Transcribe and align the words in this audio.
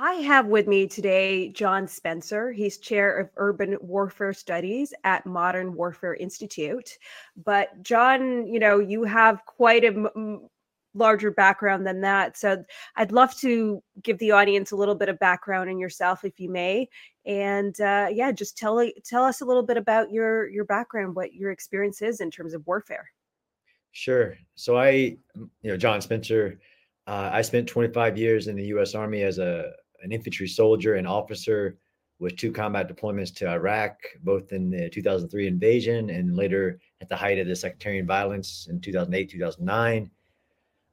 I 0.00 0.12
have 0.12 0.46
with 0.46 0.68
me 0.68 0.86
today 0.86 1.48
John 1.48 1.88
Spencer. 1.88 2.52
He's 2.52 2.78
chair 2.78 3.18
of 3.18 3.30
urban 3.36 3.76
warfare 3.80 4.32
studies 4.32 4.94
at 5.02 5.26
Modern 5.26 5.74
Warfare 5.74 6.14
Institute. 6.14 6.98
But, 7.44 7.82
John, 7.82 8.46
you 8.46 8.60
know, 8.60 8.78
you 8.78 9.02
have 9.02 9.44
quite 9.44 9.82
a 9.82 9.88
m- 9.88 10.48
larger 10.94 11.32
background 11.32 11.84
than 11.84 12.00
that. 12.02 12.36
So, 12.38 12.62
I'd 12.94 13.10
love 13.10 13.36
to 13.38 13.82
give 14.04 14.18
the 14.18 14.30
audience 14.30 14.70
a 14.70 14.76
little 14.76 14.94
bit 14.94 15.08
of 15.08 15.18
background 15.18 15.68
in 15.68 15.80
yourself, 15.80 16.24
if 16.24 16.38
you 16.38 16.48
may. 16.48 16.88
And 17.26 17.78
uh, 17.80 18.06
yeah, 18.12 18.30
just 18.30 18.56
tell 18.56 18.88
tell 19.04 19.24
us 19.24 19.40
a 19.40 19.44
little 19.44 19.64
bit 19.64 19.76
about 19.76 20.12
your 20.12 20.48
your 20.48 20.64
background, 20.64 21.16
what 21.16 21.34
your 21.34 21.50
experience 21.50 22.02
is 22.02 22.20
in 22.20 22.30
terms 22.30 22.54
of 22.54 22.64
warfare. 22.68 23.10
Sure. 23.90 24.36
So 24.54 24.78
I, 24.78 24.90
you 24.92 25.18
know, 25.64 25.76
John 25.76 26.00
Spencer. 26.00 26.60
Uh, 27.08 27.30
I 27.32 27.40
spent 27.40 27.66
25 27.66 28.18
years 28.18 28.48
in 28.48 28.56
the 28.56 28.66
U.S. 28.66 28.94
Army 28.94 29.22
as 29.22 29.38
a 29.38 29.72
an 30.02 30.12
infantry 30.12 30.48
soldier 30.48 30.94
and 30.94 31.06
officer 31.06 31.76
with 32.18 32.36
two 32.36 32.52
combat 32.52 32.88
deployments 32.88 33.34
to 33.36 33.48
Iraq, 33.48 34.00
both 34.22 34.52
in 34.52 34.70
the 34.70 34.90
2003 34.90 35.46
invasion 35.46 36.10
and 36.10 36.36
later 36.36 36.80
at 37.00 37.08
the 37.08 37.16
height 37.16 37.38
of 37.38 37.46
the 37.46 37.54
sectarian 37.54 38.06
violence 38.06 38.66
in 38.70 38.80
2008, 38.80 39.30
2009. 39.30 40.10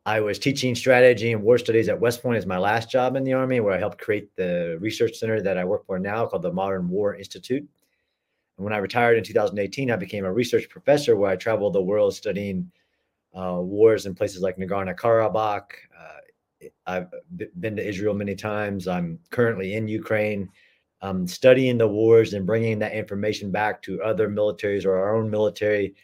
I 0.08 0.20
was 0.20 0.38
teaching 0.38 0.76
strategy 0.76 1.32
and 1.32 1.42
war 1.42 1.58
studies 1.58 1.90
at 1.90 2.00
West 2.00 2.22
Point 2.22 2.38
as 2.38 2.46
my 2.46 2.60
last 2.60 2.92
job 2.92 3.16
in 3.16 3.24
the 3.24 3.34
Army, 3.34 3.60
where 3.60 3.74
I 3.74 3.80
helped 3.80 3.98
create 3.98 4.36
the 4.36 4.78
research 4.80 5.16
center 5.16 5.42
that 5.42 5.58
I 5.58 5.66
work 5.66 5.84
for 5.88 5.98
now 5.98 6.28
called 6.28 6.44
the 6.44 6.54
Modern 6.54 6.88
War 6.90 7.16
Institute. 7.16 7.68
And 8.58 8.64
when 8.64 8.72
I 8.72 8.78
retired 8.78 9.18
in 9.18 9.24
2018, 9.24 9.90
I 9.90 9.96
became 9.96 10.26
a 10.26 10.32
research 10.32 10.70
professor 10.70 11.16
where 11.16 11.32
I 11.32 11.36
traveled 11.36 11.74
the 11.74 11.82
world 11.82 12.14
studying 12.14 12.72
uh, 13.36 13.60
wars 13.62 14.06
in 14.06 14.14
places 14.14 14.42
like 14.42 14.58
Nagorno 14.58 14.96
Karabakh, 14.96 15.72
uh, 16.00 16.18
I've 16.86 17.08
been 17.60 17.76
to 17.76 17.88
Israel 17.88 18.14
many 18.14 18.36
times. 18.36 18.88
I'm 18.88 19.20
currently 19.30 19.76
in 19.76 19.88
Ukraine, 19.88 20.50
um, 21.02 21.28
studying 21.28 21.78
the 21.78 21.88
wars 21.88 22.34
and 22.34 22.46
bringing 22.46 22.80
that 22.80 22.94
information 22.94 23.52
back 23.52 23.82
to 23.84 24.02
other 24.02 24.30
militaries 24.30 24.86
or 24.86 24.98
our 24.98 25.16
own 25.16 25.30
military 25.30 25.96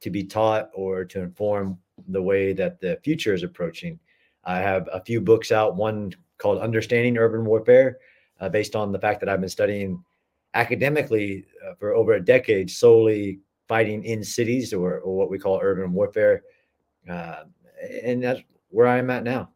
to 0.00 0.10
be 0.10 0.24
taught 0.24 0.70
or 0.74 1.04
to 1.04 1.20
inform 1.20 1.78
the 2.08 2.22
way 2.22 2.52
that 2.52 2.80
the 2.80 2.98
future 3.04 3.34
is 3.34 3.42
approaching. 3.42 3.98
I 4.44 4.58
have 4.58 4.88
a 4.92 5.04
few 5.04 5.20
books 5.20 5.52
out, 5.52 5.76
one 5.76 6.12
called 6.38 6.58
Understanding 6.58 7.16
Urban 7.16 7.44
Warfare, 7.44 7.98
uh, 8.40 8.48
based 8.48 8.74
on 8.74 8.90
the 8.90 8.98
fact 8.98 9.20
that 9.20 9.28
I've 9.28 9.40
been 9.40 9.48
studying 9.48 10.02
academically 10.54 11.44
uh, 11.64 11.74
for 11.78 11.94
over 11.94 12.14
a 12.14 12.24
decade, 12.24 12.70
solely 12.70 13.40
fighting 13.68 14.04
in 14.04 14.24
cities 14.24 14.72
or, 14.72 14.98
or 14.98 15.16
what 15.16 15.30
we 15.30 15.38
call 15.38 15.60
urban 15.62 15.92
warfare. 15.92 16.42
Uh, 17.08 17.44
and 18.02 18.22
that's 18.22 18.42
where 18.68 18.86
I'm 18.86 19.10
at 19.10 19.24
now. 19.24 19.50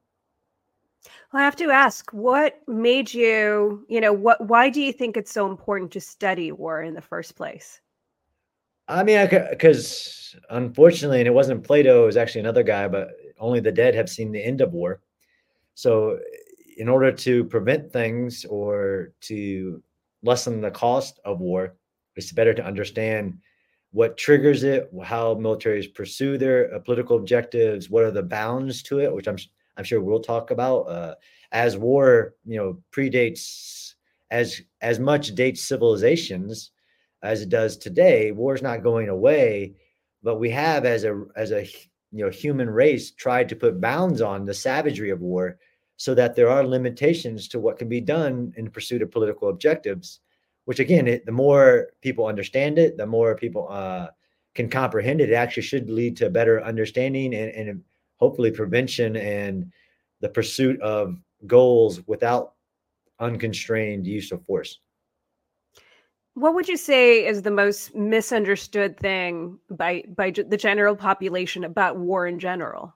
Well, 1.32 1.42
I 1.42 1.44
have 1.44 1.56
to 1.56 1.70
ask, 1.70 2.10
what 2.12 2.60
made 2.69 3.12
you, 3.12 3.84
you 3.88 4.00
know, 4.00 4.12
what 4.12 4.46
why 4.46 4.70
do 4.70 4.80
you 4.80 4.92
think 4.92 5.16
it's 5.16 5.32
so 5.32 5.50
important 5.50 5.91
to 5.92 6.00
study 6.00 6.52
war 6.52 6.82
in 6.82 6.94
the 6.94 7.02
first 7.02 7.36
place? 7.36 7.80
I 8.88 9.02
mean, 9.02 9.28
because 9.50 10.36
unfortunately, 10.50 11.19
and 11.19 11.27
it 11.27 11.34
wasn't 11.34 11.64
Plato, 11.64 12.04
it 12.04 12.06
was 12.06 12.16
actually 12.16 12.42
another 12.42 12.62
guy, 12.62 12.86
but 12.86 13.10
only 13.41 13.58
the 13.58 13.72
dead 13.72 13.94
have 13.94 14.08
seen 14.08 14.30
the 14.30 14.44
end 14.44 14.60
of 14.60 14.72
war. 14.72 15.00
So, 15.74 16.20
in 16.77 16.88
order 16.88 17.10
to 17.10 17.44
prevent 17.44 17.92
things 17.92 18.44
or 18.44 19.12
to 19.22 19.82
lessen 20.22 20.60
the 20.60 20.70
cost 20.70 21.19
of 21.24 21.41
war, 21.41 21.74
it's 22.14 22.32
better 22.32 22.54
to 22.54 22.64
understand 22.64 23.38
what 23.92 24.16
triggers 24.16 24.62
it, 24.62 24.91
how 25.02 25.34
militaries 25.34 25.92
pursue 25.92 26.38
their 26.38 26.74
uh, 26.74 26.78
political 26.78 27.16
objectives, 27.16 27.88
what 27.91 28.04
are 28.04 28.10
the 28.10 28.22
bounds 28.22 28.82
to 28.84 29.00
it, 29.00 29.12
which 29.12 29.27
I'm 29.27 29.38
I'm 29.77 29.84
sure 29.84 30.00
we'll 30.00 30.20
talk 30.20 30.50
about. 30.50 30.82
Uh, 30.82 31.14
as 31.52 31.77
war, 31.77 32.34
you 32.44 32.56
know, 32.56 32.82
predates 32.92 33.94
as 34.30 34.60
as 34.80 34.98
much 34.98 35.34
dates 35.34 35.62
civilizations 35.62 36.70
as 37.22 37.42
it 37.42 37.48
does 37.48 37.77
today. 37.77 38.32
War's 38.32 38.62
not 38.62 38.82
going 38.82 39.08
away, 39.08 39.74
but 40.22 40.36
we 40.36 40.50
have 40.50 40.84
as 40.84 41.04
a 41.04 41.25
as 41.36 41.53
a 41.53 41.69
you 42.12 42.25
know 42.25 42.31
human 42.31 42.70
race 42.70 43.10
tried 43.10 43.48
to 43.48 43.56
put 43.56 43.81
bounds 43.81 44.20
on 44.20 44.44
the 44.44 44.54
savagery 44.54 45.10
of 45.10 45.20
war 45.20 45.59
so 45.97 46.15
that 46.15 46.34
there 46.34 46.48
are 46.48 46.65
limitations 46.65 47.48
to 47.48 47.59
what 47.59 47.78
can 47.78 47.88
be 47.88 48.00
done 48.00 48.53
in 48.56 48.70
pursuit 48.70 49.03
of 49.03 49.10
political 49.10 49.48
objectives 49.48 50.20
which 50.66 50.78
again 50.78 51.06
it, 51.06 51.26
the 51.26 51.32
more 51.32 51.88
people 52.03 52.26
understand 52.26 52.78
it 52.78 52.97
the 52.97 53.06
more 53.06 53.34
people 53.34 53.66
uh, 53.70 54.09
can 54.54 54.69
comprehend 54.69 55.20
it 55.20 55.31
it 55.31 55.34
actually 55.34 55.62
should 55.62 55.91
lead 55.91 56.16
to 56.16 56.31
better 56.31 56.62
understanding 56.62 57.34
and, 57.34 57.50
and 57.50 57.82
hopefully 58.19 58.50
prevention 58.50 59.16
and 59.16 59.72
the 60.21 60.28
pursuit 60.28 60.81
of 60.81 61.16
goals 61.47 62.00
without 62.06 62.54
unconstrained 63.21 64.06
use 64.06 64.32
of 64.32 64.44
force. 64.44 64.81
What 66.34 66.54
would 66.54 66.69
you 66.69 66.77
say 66.77 67.27
is 67.27 67.43
the 67.43 67.50
most 67.50 67.94
misunderstood 67.94 68.99
thing 68.99 69.59
by 69.71 70.04
by 70.16 70.31
the 70.31 70.56
general 70.56 70.94
population 70.94 71.65
about 71.65 71.97
war 71.97 72.27
in 72.27 72.38
general? 72.38 72.94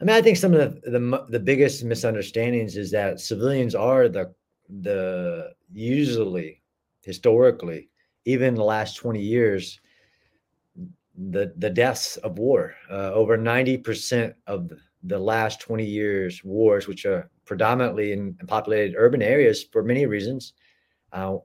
I 0.00 0.04
mean, 0.04 0.16
I 0.16 0.22
think 0.22 0.38
some 0.38 0.54
of 0.54 0.80
the, 0.82 0.90
the 0.90 1.26
the 1.28 1.40
biggest 1.40 1.84
misunderstandings 1.84 2.76
is 2.76 2.90
that 2.92 3.20
civilians 3.20 3.74
are 3.74 4.08
the 4.08 4.34
the 4.80 5.52
usually 5.72 6.62
historically 7.02 7.90
even 8.24 8.48
in 8.48 8.54
the 8.54 8.64
last 8.64 8.94
20 8.96 9.20
years 9.20 9.80
the 11.16 11.52
the 11.58 11.70
deaths 11.70 12.16
of 12.18 12.38
war. 12.38 12.74
Uh, 12.90 13.12
over 13.12 13.36
ninety 13.36 13.76
percent 13.76 14.34
of 14.46 14.70
the 15.02 15.18
last 15.18 15.60
twenty 15.60 15.84
years 15.84 16.42
wars, 16.44 16.86
which 16.86 17.06
are 17.06 17.30
predominantly 17.44 18.12
in, 18.12 18.34
populated 18.46 18.94
urban 18.96 19.22
areas 19.22 19.62
for 19.62 19.82
many 19.82 20.06
reasons, 20.06 20.54
uh, 21.12 21.36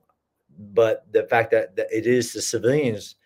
but 0.72 1.06
the 1.12 1.24
fact 1.24 1.50
that, 1.50 1.76
that, 1.76 1.86
it 1.92 2.06
is 2.06 2.32
the 2.32 2.42
civilians, 2.42 3.16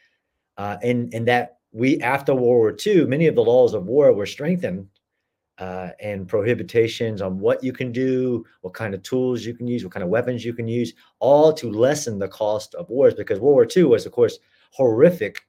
uh, 0.59 0.77
and 0.83 1.12
and 1.15 1.27
that 1.28 1.59
we 1.72 2.00
after 2.00 2.34
World 2.34 2.44
War 2.44 2.77
II, 2.87 3.06
many 3.06 3.27
of 3.27 3.34
the 3.34 3.44
laws 3.44 3.75
of 3.75 3.87
war 3.87 4.12
were 4.12 4.27
strengthened. 4.27 4.88
Uh, 5.59 5.91
and 6.00 6.27
prohibitions 6.27 7.22
on 7.22 7.38
what 7.38 7.62
you 7.62 7.72
can 7.72 7.93
do, 7.93 8.44
what 8.62 8.75
kind 8.75 8.93
of 8.93 9.00
tools 9.04 9.44
you 9.44 9.54
can 9.54 9.69
use, 9.69 9.84
what 9.84 9.93
kind 9.93 10.03
of 10.03 10.10
weapons 10.10 10.44
you 10.44 10.53
can 10.53 10.66
use, 10.66 10.93
all 11.21 11.53
to 11.53 11.71
lessen 11.71 12.19
the 12.19 12.27
cost 12.27 12.75
of 12.75 12.91
wars. 12.91 13.15
Because 13.15 13.38
World 13.38 13.54
War 13.54 13.69
II 13.77 13.84
was, 13.84 14.04
of 14.04 14.10
course, 14.10 14.41
horrific 14.72 15.47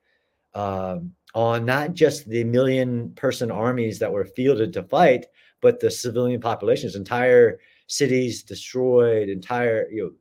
um, 0.55 1.11
on 1.35 1.65
not 1.65 1.93
just 1.93 2.27
the 2.27 2.43
million 2.45 3.11
person 3.15 3.51
armies 3.51 3.99
that 3.99 4.11
were 4.11 4.25
fielded 4.25 4.73
to 4.73 4.83
fight, 4.83 5.27
but 5.61 5.79
the 5.79 5.91
civilian 5.91 6.39
populations, 6.39 6.95
entire 6.95 7.59
cities 7.87 8.41
destroyed, 8.41 9.29
entire, 9.29 9.87
you 9.91 10.03
know, 10.03 10.11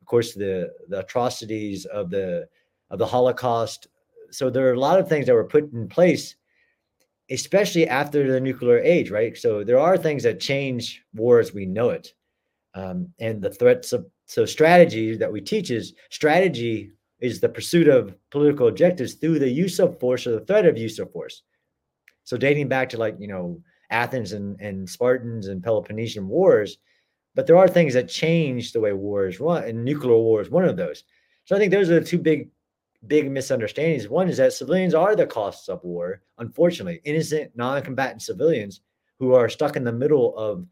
of 0.00 0.06
course, 0.06 0.32
the, 0.34 0.72
the 0.88 1.00
atrocities 1.00 1.84
of 1.86 2.08
the, 2.10 2.48
of 2.90 2.98
the 2.98 3.06
Holocaust. 3.06 3.88
So 4.30 4.48
there 4.48 4.68
are 4.68 4.74
a 4.74 4.80
lot 4.80 5.00
of 5.00 5.08
things 5.08 5.26
that 5.26 5.34
were 5.34 5.44
put 5.44 5.72
in 5.72 5.88
place, 5.88 6.36
especially 7.30 7.88
after 7.88 8.30
the 8.30 8.40
nuclear 8.40 8.78
age, 8.78 9.10
right? 9.10 9.36
So 9.36 9.64
there 9.64 9.78
are 9.78 9.98
things 9.98 10.22
that 10.22 10.40
change 10.40 11.02
war 11.14 11.40
as 11.40 11.52
we 11.52 11.66
know 11.66 11.90
it. 11.90 12.14
Um, 12.74 13.12
and 13.18 13.42
the 13.42 13.50
threats 13.50 13.92
of 13.92 14.06
so 14.26 14.46
strategy 14.46 15.16
that 15.16 15.32
we 15.32 15.40
teach 15.40 15.72
is 15.72 15.94
strategy 16.10 16.92
is 17.20 17.40
the 17.40 17.48
pursuit 17.48 17.88
of 17.88 18.14
political 18.30 18.68
objectives 18.68 19.14
through 19.14 19.38
the 19.38 19.48
use 19.48 19.78
of 19.78 19.98
force 20.00 20.26
or 20.26 20.32
the 20.32 20.44
threat 20.44 20.66
of 20.66 20.78
use 20.78 20.98
of 20.98 21.12
force. 21.12 21.42
So 22.24 22.36
dating 22.36 22.68
back 22.68 22.88
to 22.90 22.98
like, 22.98 23.16
you 23.18 23.28
know, 23.28 23.60
Athens 23.90 24.32
and, 24.32 24.60
and 24.60 24.88
Spartans 24.88 25.48
and 25.48 25.62
Peloponnesian 25.62 26.28
wars, 26.28 26.78
but 27.34 27.46
there 27.46 27.56
are 27.56 27.68
things 27.68 27.94
that 27.94 28.08
change 28.08 28.72
the 28.72 28.80
way 28.80 28.92
wars 28.92 29.40
run, 29.40 29.64
and 29.64 29.84
nuclear 29.84 30.16
war 30.16 30.40
is 30.40 30.50
one 30.50 30.64
of 30.64 30.76
those. 30.76 31.04
So 31.44 31.56
I 31.56 31.58
think 31.58 31.72
those 31.72 31.90
are 31.90 31.98
the 32.00 32.06
two 32.06 32.18
big, 32.18 32.50
big 33.06 33.30
misunderstandings. 33.30 34.08
One 34.08 34.28
is 34.28 34.36
that 34.36 34.52
civilians 34.52 34.94
are 34.94 35.16
the 35.16 35.26
costs 35.26 35.68
of 35.68 35.82
war, 35.82 36.22
unfortunately, 36.38 37.00
innocent, 37.04 37.52
non-combatant 37.56 38.22
civilians 38.22 38.80
who 39.18 39.34
are 39.34 39.48
stuck 39.48 39.76
in 39.76 39.84
the 39.84 39.92
middle 39.92 40.36
of 40.36 40.66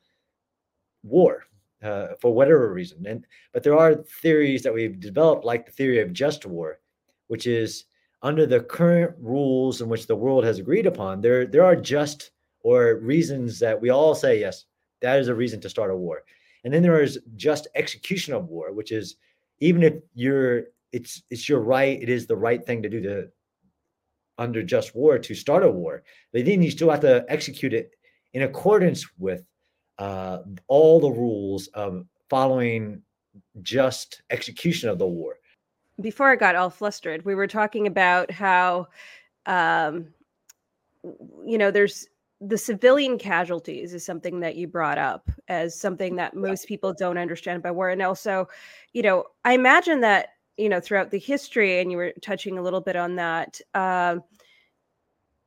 war 1.03 1.45
uh, 1.83 2.09
for 2.21 2.35
whatever 2.35 2.73
reason. 2.73 3.07
And 3.07 3.27
but 3.53 3.63
there 3.63 3.79
are 3.79 3.95
theories 4.23 4.63
that 4.63 4.75
we've 4.75 4.99
developed, 5.01 5.45
like 5.45 5.67
the 5.67 5.73
theory 5.73 6.01
of 6.01 6.13
just 6.13 6.47
war, 6.47 6.81
which 7.29 7.47
is 7.47 7.85
under 8.23 8.47
the 8.47 8.61
current 8.61 9.15
rules 9.21 9.81
in 9.81 9.89
which 9.89 10.07
the 10.07 10.17
world 10.17 10.45
has 10.45 10.59
agreed 10.59 10.87
upon. 10.87 11.21
There 11.21 11.47
there 11.47 11.65
are 11.65 11.77
just 11.77 12.31
or 12.61 12.97
reasons 12.97 13.59
that 13.61 13.81
we 13.81 13.91
all 13.91 14.15
say 14.15 14.41
yes, 14.41 14.65
that 15.01 15.21
is 15.21 15.29
a 15.29 15.35
reason 15.35 15.61
to 15.61 15.71
start 15.71 15.91
a 15.91 15.97
war. 15.97 16.23
And 16.65 16.75
then 16.75 16.83
there 16.83 17.03
is 17.03 17.21
just 17.37 17.69
execution 17.75 18.35
of 18.35 18.49
war, 18.49 18.73
which 18.73 18.93
is 18.93 19.17
even 19.61 19.83
if 19.83 19.95
you're 20.15 20.65
it's 20.93 21.23
it's 21.31 21.49
your 21.49 21.61
right, 21.61 22.03
it 22.03 22.09
is 22.09 22.27
the 22.27 22.37
right 22.37 22.65
thing 22.65 22.83
to 22.83 22.89
do 22.89 23.01
to 23.03 23.29
under 24.39 24.63
just 24.63 24.95
war 24.95 25.19
to 25.19 25.35
start 25.35 25.65
a 25.65 25.71
war. 25.71 26.03
But 26.33 26.45
then 26.45 26.63
you 26.63 26.71
still 26.71 26.91
have 26.91 27.01
to 27.01 27.25
execute 27.29 27.75
it 27.75 27.91
in 28.35 28.43
accordance 28.43 29.07
with 29.19 29.45
uh, 29.99 30.39
all 30.69 31.01
the 31.01 31.11
rules 31.11 31.69
of 31.69 32.07
following 32.31 33.03
just 33.63 34.23
execution 34.31 34.89
of 34.89 34.99
the 34.99 35.07
war. 35.07 35.37
Before 36.01 36.31
I 36.31 36.37
got 36.37 36.55
all 36.55 36.71
flustered, 36.71 37.25
we 37.25 37.35
were 37.35 37.49
talking 37.49 37.87
about 37.87 38.31
how, 38.31 38.89
um, 39.47 40.09
you 41.45 41.59
know, 41.59 41.71
there's 41.71 42.07
the 42.41 42.59
civilian 42.59 43.19
casualties 43.19 43.93
is 43.95 44.05
something 44.05 44.39
that 44.41 44.55
you 44.55 44.69
brought 44.69 44.99
up 44.99 45.29
as 45.49 45.79
something 45.79 46.15
that 46.17 46.37
most 46.37 46.69
people 46.69 46.95
don't 46.97 47.19
understand 47.19 47.63
by 47.63 47.71
war. 47.73 47.91
And 47.91 48.01
also 48.01 48.49
you 48.93 49.03
know 49.03 49.25
i 49.45 49.53
imagine 49.53 50.01
that 50.01 50.31
you 50.57 50.69
know 50.69 50.81
throughout 50.81 51.11
the 51.11 51.19
history 51.19 51.81
and 51.81 51.91
you 51.91 51.97
were 51.97 52.13
touching 52.23 52.59
a 52.59 52.63
little 52.63 52.81
bit 52.81 52.97
on 52.97 53.17
that 53.17 53.61
uh, 53.75 54.17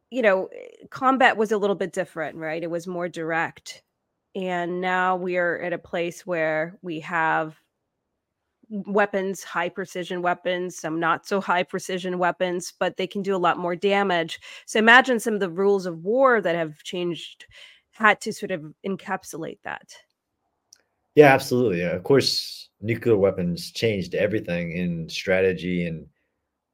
you 0.09 0.21
know 0.21 0.49
combat 0.89 1.37
was 1.37 1.51
a 1.51 1.57
little 1.57 1.75
bit 1.75 1.93
different 1.93 2.37
right? 2.37 2.63
It 2.63 2.69
was 2.69 2.87
more 2.87 3.09
direct 3.09 3.83
and 4.35 4.81
now 4.81 5.15
we 5.15 5.37
are 5.37 5.59
at 5.59 5.73
a 5.73 5.77
place 5.77 6.25
where 6.25 6.77
we 6.81 6.99
have 7.01 7.55
weapons, 8.69 9.43
high 9.43 9.69
precision 9.69 10.21
weapons, 10.21 10.77
some 10.77 10.99
not 10.99 11.27
so 11.27 11.41
high 11.41 11.63
precision 11.63 12.17
weapons, 12.17 12.73
but 12.79 12.95
they 12.95 13.07
can 13.07 13.21
do 13.21 13.35
a 13.35 13.37
lot 13.37 13.57
more 13.57 13.75
damage. 13.75 14.39
So 14.65 14.79
imagine 14.79 15.19
some 15.19 15.33
of 15.33 15.41
the 15.41 15.49
rules 15.49 15.85
of 15.85 16.03
war 16.03 16.41
that 16.41 16.55
have 16.55 16.81
changed 16.83 17.45
had 17.91 18.21
to 18.21 18.31
sort 18.31 18.51
of 18.51 18.63
encapsulate 18.85 19.59
that. 19.63 19.93
Yeah, 21.15 21.33
absolutely. 21.33 21.81
Of 21.81 22.03
course, 22.03 22.69
nuclear 22.79 23.17
weapons 23.17 23.71
changed 23.71 24.15
everything 24.15 24.71
in 24.71 25.09
strategy 25.09 25.85
and 25.85 26.07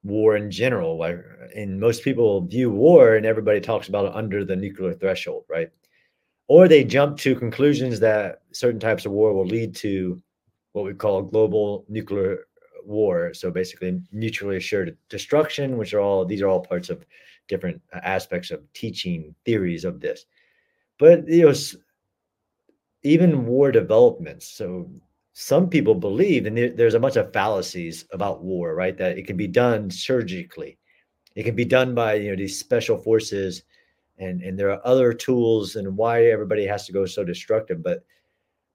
war 0.04 0.38
in 0.38 0.52
general. 0.52 0.98
Like, 0.98 1.18
uh, 1.18 1.48
and 1.56 1.80
most 1.80 2.04
people 2.04 2.42
view 2.42 2.70
war, 2.70 3.16
and 3.16 3.26
everybody 3.26 3.60
talks 3.60 3.88
about 3.88 4.06
it 4.06 4.16
under 4.16 4.46
the 4.46 4.56
nuclear 4.56 4.94
threshold, 4.94 5.46
right? 5.50 5.72
Or 6.48 6.68
they 6.68 6.84
jump 6.84 7.18
to 7.20 7.36
conclusions 7.36 8.00
that 8.00 8.42
certain 8.52 8.80
types 8.80 9.06
of 9.06 9.12
war 9.12 9.34
will 9.34 9.46
lead 9.46 9.76
to 9.78 10.22
what 10.72 10.86
we 10.86 10.94
call 10.94 11.22
global 11.22 11.86
nuclear 11.90 12.48
war. 12.86 13.34
So 13.34 13.52
basically, 13.52 14.02
mutually 14.12 14.58
assured 14.58 14.98
destruction, 15.10 15.78
which 15.78 15.94
are 15.94 16.00
all 16.00 16.26
these 16.26 16.42
are 16.42 16.48
all 16.48 16.62
parts 16.62 16.90
of 16.90 17.06
different 17.48 17.82
uh, 17.94 18.00
aspects 18.04 18.52
of 18.52 18.62
teaching 18.74 19.36
theories 19.46 19.84
of 19.86 20.00
this. 20.00 20.26
But 21.00 21.28
you 21.28 21.46
know, 21.48 21.54
even 23.04 23.46
war 23.46 23.72
developments. 23.72 24.48
So 24.48 24.90
some 25.34 25.70
people 25.70 25.96
believe, 25.96 26.46
and 26.46 26.58
there's 26.58 26.96
a 26.96 27.00
bunch 27.00 27.16
of 27.16 27.32
fallacies 27.32 28.06
about 28.12 28.44
war, 28.44 28.74
right? 28.74 28.98
That 28.98 29.18
it 29.18 29.28
can 29.28 29.38
be 29.38 29.48
done 29.48 29.90
surgically. 29.90 30.78
It 31.36 31.44
can 31.44 31.56
be 31.56 31.66
done 31.66 31.94
by 31.94 32.16
you 32.16 32.32
know 32.32 32.36
these 32.36 32.60
special 32.60 32.98
forces, 32.98 33.64
and 34.18 34.42
and 34.42 34.58
there 34.58 34.72
are 34.72 34.86
other 34.86 35.14
tools, 35.14 35.76
and 35.76 35.96
why 35.96 36.26
everybody 36.26 36.66
has 36.66 36.86
to 36.86 36.94
go 36.94 37.06
so 37.06 37.24
destructive. 37.24 37.84
But 37.84 38.04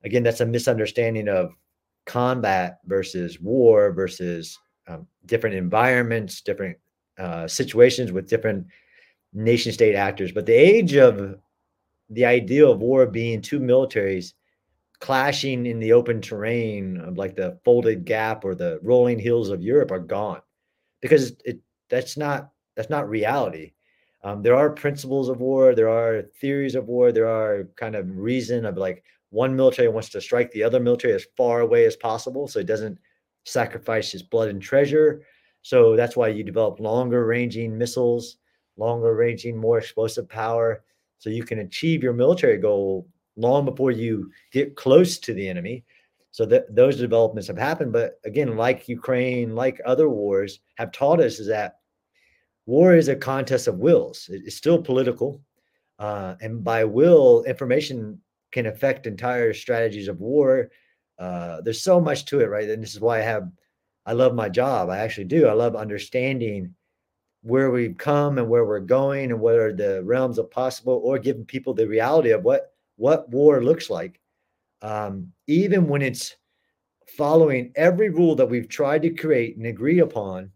again, 0.05 0.23
that's 0.23 0.41
a 0.41 0.47
misunderstanding 0.47 1.29
of 1.29 1.55
combat 2.07 2.79
versus 2.87 3.41
war 3.41 3.93
versus 3.93 4.59
um, 4.89 5.07
different 5.27 5.57
environments, 5.57 6.41
different 6.41 6.77
uh, 7.19 7.47
situations 7.47 8.13
with 8.13 8.29
different 8.29 8.67
nation 9.33 9.73
state 9.73 9.95
actors. 9.95 10.33
But 10.33 10.47
the 10.47 10.55
age 10.55 10.95
of 10.95 11.37
the 12.11 12.25
idea 12.25 12.67
of 12.67 12.81
war 12.81 13.07
being 13.07 13.41
two 13.41 13.61
militaries 13.61 14.35
clashing 15.01 15.67
in 15.67 15.81
the 15.81 15.93
open 15.93 16.21
terrain 16.21 16.97
of 16.99 17.19
like 17.19 17.35
the 17.35 17.59
Fulda 17.65 17.97
Gap 17.97 18.45
or 18.45 18.55
the 18.55 18.79
rolling 18.83 19.19
hills 19.19 19.49
of 19.49 19.63
Europe 19.63 19.91
are 19.91 19.99
gone 19.99 20.41
because 21.01 21.33
it 21.45 21.61
that's 21.89 22.17
not 22.17 22.51
that's 22.77 22.91
not 22.91 23.09
reality. 23.09 23.73
Um, 24.25 24.43
there 24.43 24.55
are 24.55 24.71
principles 24.71 25.29
of 25.29 25.41
war, 25.41 25.75
there 25.75 25.89
are 25.89 26.23
theories 26.41 26.75
of 26.75 26.87
war, 26.87 27.11
there 27.11 27.29
are 27.29 27.69
kind 27.77 27.97
of 27.97 28.17
reason 28.17 28.65
of 28.65 28.77
like 28.77 29.03
one 29.31 29.57
military 29.57 29.89
wants 29.89 30.11
to 30.11 30.21
strike 30.21 30.51
the 30.53 30.63
other 30.63 30.79
military 30.79 31.15
as 31.15 31.27
far 31.37 31.61
away 31.61 31.87
as 31.87 31.97
possible 31.97 32.47
so 32.47 32.61
it 32.61 32.67
doesn't 32.67 32.99
sacrifice 33.45 34.15
its 34.15 34.23
blood 34.23 34.49
and 34.49 34.63
treasure. 34.63 35.23
So 35.63 35.97
that's 35.97 36.17
why 36.17 36.29
you 36.29 36.45
develop 36.45 36.81
longer 36.81 37.25
ranging 37.27 37.77
missiles, 37.77 38.37
longer 38.77 39.15
ranging, 39.15 39.57
more 39.57 39.79
explosive 39.79 40.29
power. 40.29 40.85
So 41.19 41.31
you 41.31 41.45
can 41.45 41.61
achieve 41.61 42.03
your 42.03 42.13
military 42.13 42.59
goal 42.59 43.09
long 43.37 43.65
before 43.65 43.91
you 43.91 44.31
get 44.53 44.77
close 44.77 45.19
to 45.19 45.35
the 45.35 45.49
enemy. 45.49 45.85
So 46.31 46.47
that 46.47 46.75
those 46.75 46.97
developments 46.97 47.49
have 47.49 47.59
happened. 47.59 47.93
But 47.93 48.19
again, 48.25 48.57
like 48.57 48.89
Ukraine, 48.89 49.55
like 49.55 49.81
other 49.85 50.09
wars 50.09 50.61
have 50.77 50.91
taught 50.91 51.21
us 51.21 51.39
is 51.39 51.49
that 51.49 51.77
war 52.67 52.95
is 52.95 53.09
a 53.09 53.17
contest 53.17 53.69
of 53.69 53.79
wills. 53.79 54.29
It's 54.31 54.57
still 54.57 54.81
political. 54.81 55.43
Uh, 55.99 56.35
and 56.41 56.65
by 56.65 56.85
will, 56.85 57.45
information 57.45 58.21
can 58.51 58.67
affect 58.67 59.07
entire 59.07 59.53
strategies 59.53 60.09
of 60.09 60.21
war. 60.21 60.71
Uh, 61.19 61.61
there's 61.61 61.83
so 61.83 62.01
much 62.01 62.25
to 62.27 62.41
it, 62.41 62.47
right? 62.47 62.69
And 62.69 62.83
this 62.83 62.95
is 62.95 63.01
why 63.01 63.19
I 63.19 63.23
have, 63.23 63.49
I 64.07 64.13
love 64.13 64.35
my 64.35 64.49
job. 64.49 64.91
I 64.91 64.99
actually 64.99 65.25
do. 65.25 65.47
I 65.47 65.53
love 65.53 65.77
understanding 65.77 66.75
where 67.43 67.71
we've 67.71 67.97
come 67.97 68.39
and 68.39 68.49
where 68.49 68.65
we're 68.65 68.81
going 68.81 69.31
and 69.31 69.41
what 69.41 69.55
are 69.57 69.73
the 69.73 70.03
realms 70.05 70.39
of 70.39 70.51
possible, 70.51 71.01
or 71.05 71.19
giving 71.19 71.45
people 71.45 71.75
the 71.75 71.87
reality 71.87 72.31
of 72.31 72.45
what 72.45 72.73
what 72.97 73.29
war 73.31 73.63
looks 73.63 73.91
like, 73.91 74.21
um, 74.83 75.33
even 75.49 75.89
when 75.89 76.03
it's 76.03 76.37
following 77.17 77.73
every 77.75 78.11
rule 78.11 78.37
that 78.37 78.47
we've 78.47 78.69
tried 78.69 79.03
to 79.03 79.11
create 79.11 79.57
and 79.57 79.67
agree 79.67 79.99
upon. 80.01 80.51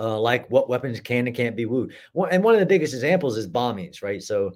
Uh, 0.00 0.18
like 0.18 0.50
what 0.50 0.68
weapons 0.68 0.98
can 0.98 1.26
and 1.26 1.36
can't 1.36 1.56
be 1.56 1.66
wooed. 1.66 1.92
And 2.30 2.42
one 2.42 2.54
of 2.54 2.60
the 2.60 2.66
biggest 2.66 2.94
examples 2.94 3.36
is 3.36 3.46
bombings, 3.46 4.02
right? 4.02 4.22
So 4.22 4.52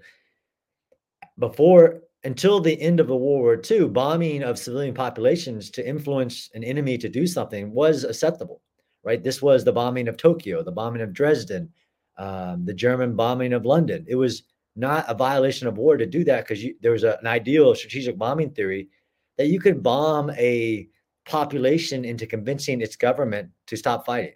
before 1.38 2.00
until 2.24 2.60
the 2.60 2.80
end 2.80 3.00
of 3.00 3.08
the 3.08 3.16
World 3.16 3.42
War 3.42 3.62
II, 3.70 3.88
bombing 3.88 4.42
of 4.42 4.58
civilian 4.58 4.94
populations 4.94 5.70
to 5.72 5.86
influence 5.86 6.50
an 6.54 6.64
enemy 6.64 6.96
to 6.98 7.08
do 7.08 7.26
something 7.26 7.72
was 7.72 8.04
acceptable, 8.04 8.62
right? 9.02 9.22
This 9.22 9.42
was 9.42 9.62
the 9.62 9.72
bombing 9.72 10.08
of 10.08 10.16
Tokyo, 10.16 10.62
the 10.62 10.72
bombing 10.72 11.02
of 11.02 11.12
Dresden, 11.12 11.70
um, 12.16 12.64
the 12.64 12.72
German 12.72 13.14
bombing 13.14 13.52
of 13.52 13.66
London. 13.66 14.06
It 14.08 14.14
was 14.14 14.44
not 14.74 15.04
a 15.06 15.14
violation 15.14 15.68
of 15.68 15.76
war 15.76 15.96
to 15.98 16.06
do 16.06 16.24
that 16.24 16.48
because 16.48 16.64
there 16.80 16.92
was 16.92 17.04
a, 17.04 17.18
an 17.18 17.26
ideal 17.26 17.74
strategic 17.74 18.16
bombing 18.16 18.50
theory 18.50 18.88
that 19.36 19.48
you 19.48 19.60
could 19.60 19.82
bomb 19.82 20.30
a 20.30 20.88
population 21.26 22.04
into 22.04 22.26
convincing 22.26 22.80
its 22.80 22.96
government 22.96 23.50
to 23.66 23.76
stop 23.76 24.06
fighting. 24.06 24.34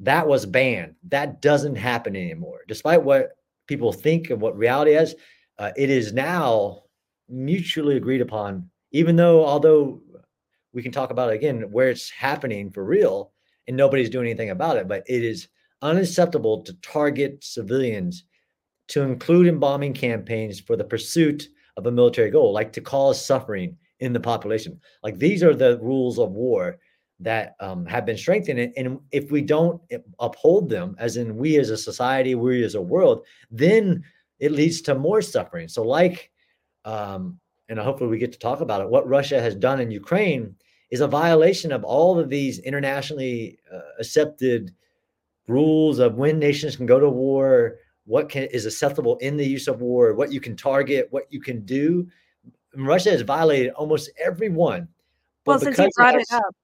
That 0.00 0.26
was 0.26 0.46
banned. 0.46 0.94
That 1.08 1.40
doesn't 1.40 1.76
happen 1.76 2.16
anymore. 2.16 2.60
Despite 2.68 3.02
what 3.02 3.30
people 3.66 3.92
think 3.92 4.30
and 4.30 4.40
what 4.40 4.56
reality 4.56 4.92
is, 4.92 5.14
uh, 5.58 5.72
it 5.76 5.90
is 5.90 6.12
now 6.12 6.82
mutually 7.28 7.96
agreed 7.96 8.20
upon, 8.20 8.70
even 8.92 9.16
though, 9.16 9.44
although 9.44 10.00
we 10.72 10.82
can 10.82 10.92
talk 10.92 11.10
about 11.10 11.30
it 11.30 11.36
again 11.36 11.62
where 11.70 11.88
it's 11.88 12.10
happening 12.10 12.70
for 12.70 12.84
real 12.84 13.32
and 13.66 13.76
nobody's 13.76 14.10
doing 14.10 14.26
anything 14.26 14.50
about 14.50 14.76
it, 14.76 14.86
but 14.86 15.02
it 15.06 15.24
is 15.24 15.48
unacceptable 15.82 16.62
to 16.62 16.74
target 16.74 17.42
civilians 17.42 18.24
to 18.88 19.02
include 19.02 19.46
in 19.46 19.58
bombing 19.58 19.92
campaigns 19.92 20.60
for 20.60 20.76
the 20.76 20.84
pursuit 20.84 21.48
of 21.76 21.86
a 21.86 21.90
military 21.90 22.30
goal, 22.30 22.52
like 22.52 22.72
to 22.72 22.80
cause 22.80 23.24
suffering 23.24 23.76
in 24.00 24.12
the 24.12 24.20
population. 24.20 24.78
Like 25.02 25.18
these 25.18 25.42
are 25.42 25.54
the 25.54 25.78
rules 25.80 26.18
of 26.18 26.30
war 26.32 26.78
that 27.20 27.56
um, 27.60 27.86
have 27.86 28.04
been 28.04 28.16
strengthened. 28.16 28.72
And 28.76 29.00
if 29.10 29.30
we 29.30 29.42
don't 29.42 29.80
uphold 30.18 30.68
them, 30.68 30.96
as 30.98 31.16
in 31.16 31.36
we 31.36 31.58
as 31.58 31.70
a 31.70 31.76
society, 31.76 32.34
we 32.34 32.62
as 32.64 32.74
a 32.74 32.80
world, 32.80 33.24
then 33.50 34.04
it 34.38 34.52
leads 34.52 34.82
to 34.82 34.94
more 34.94 35.22
suffering. 35.22 35.68
So, 35.68 35.82
like, 35.82 36.30
um, 36.84 37.40
and 37.68 37.78
hopefully 37.78 38.10
we 38.10 38.18
get 38.18 38.32
to 38.32 38.38
talk 38.38 38.60
about 38.60 38.80
it, 38.80 38.88
what 38.88 39.08
Russia 39.08 39.40
has 39.40 39.54
done 39.54 39.80
in 39.80 39.90
Ukraine 39.90 40.54
is 40.90 41.00
a 41.00 41.08
violation 41.08 41.72
of 41.72 41.82
all 41.84 42.18
of 42.18 42.28
these 42.28 42.58
internationally 42.60 43.58
uh, 43.72 43.80
accepted 43.98 44.72
rules 45.48 45.98
of 45.98 46.16
when 46.16 46.38
nations 46.38 46.76
can 46.76 46.86
go 46.86 47.00
to 47.00 47.08
war, 47.08 47.78
what 48.04 48.28
can 48.28 48.44
is 48.44 48.66
acceptable 48.66 49.16
in 49.16 49.36
the 49.36 49.44
use 49.44 49.66
of 49.68 49.80
war, 49.80 50.14
what 50.14 50.32
you 50.32 50.40
can 50.40 50.56
target, 50.56 51.08
what 51.10 51.24
you 51.30 51.40
can 51.40 51.64
do. 51.64 52.06
And 52.74 52.86
Russia 52.86 53.10
has 53.10 53.22
violated 53.22 53.72
almost 53.72 54.10
every 54.22 54.48
one. 54.48 54.86
Well, 55.44 55.58
since 55.58 55.78
you 55.78 55.88
brought 55.96 56.14
it 56.14 56.26
up, 56.32 56.54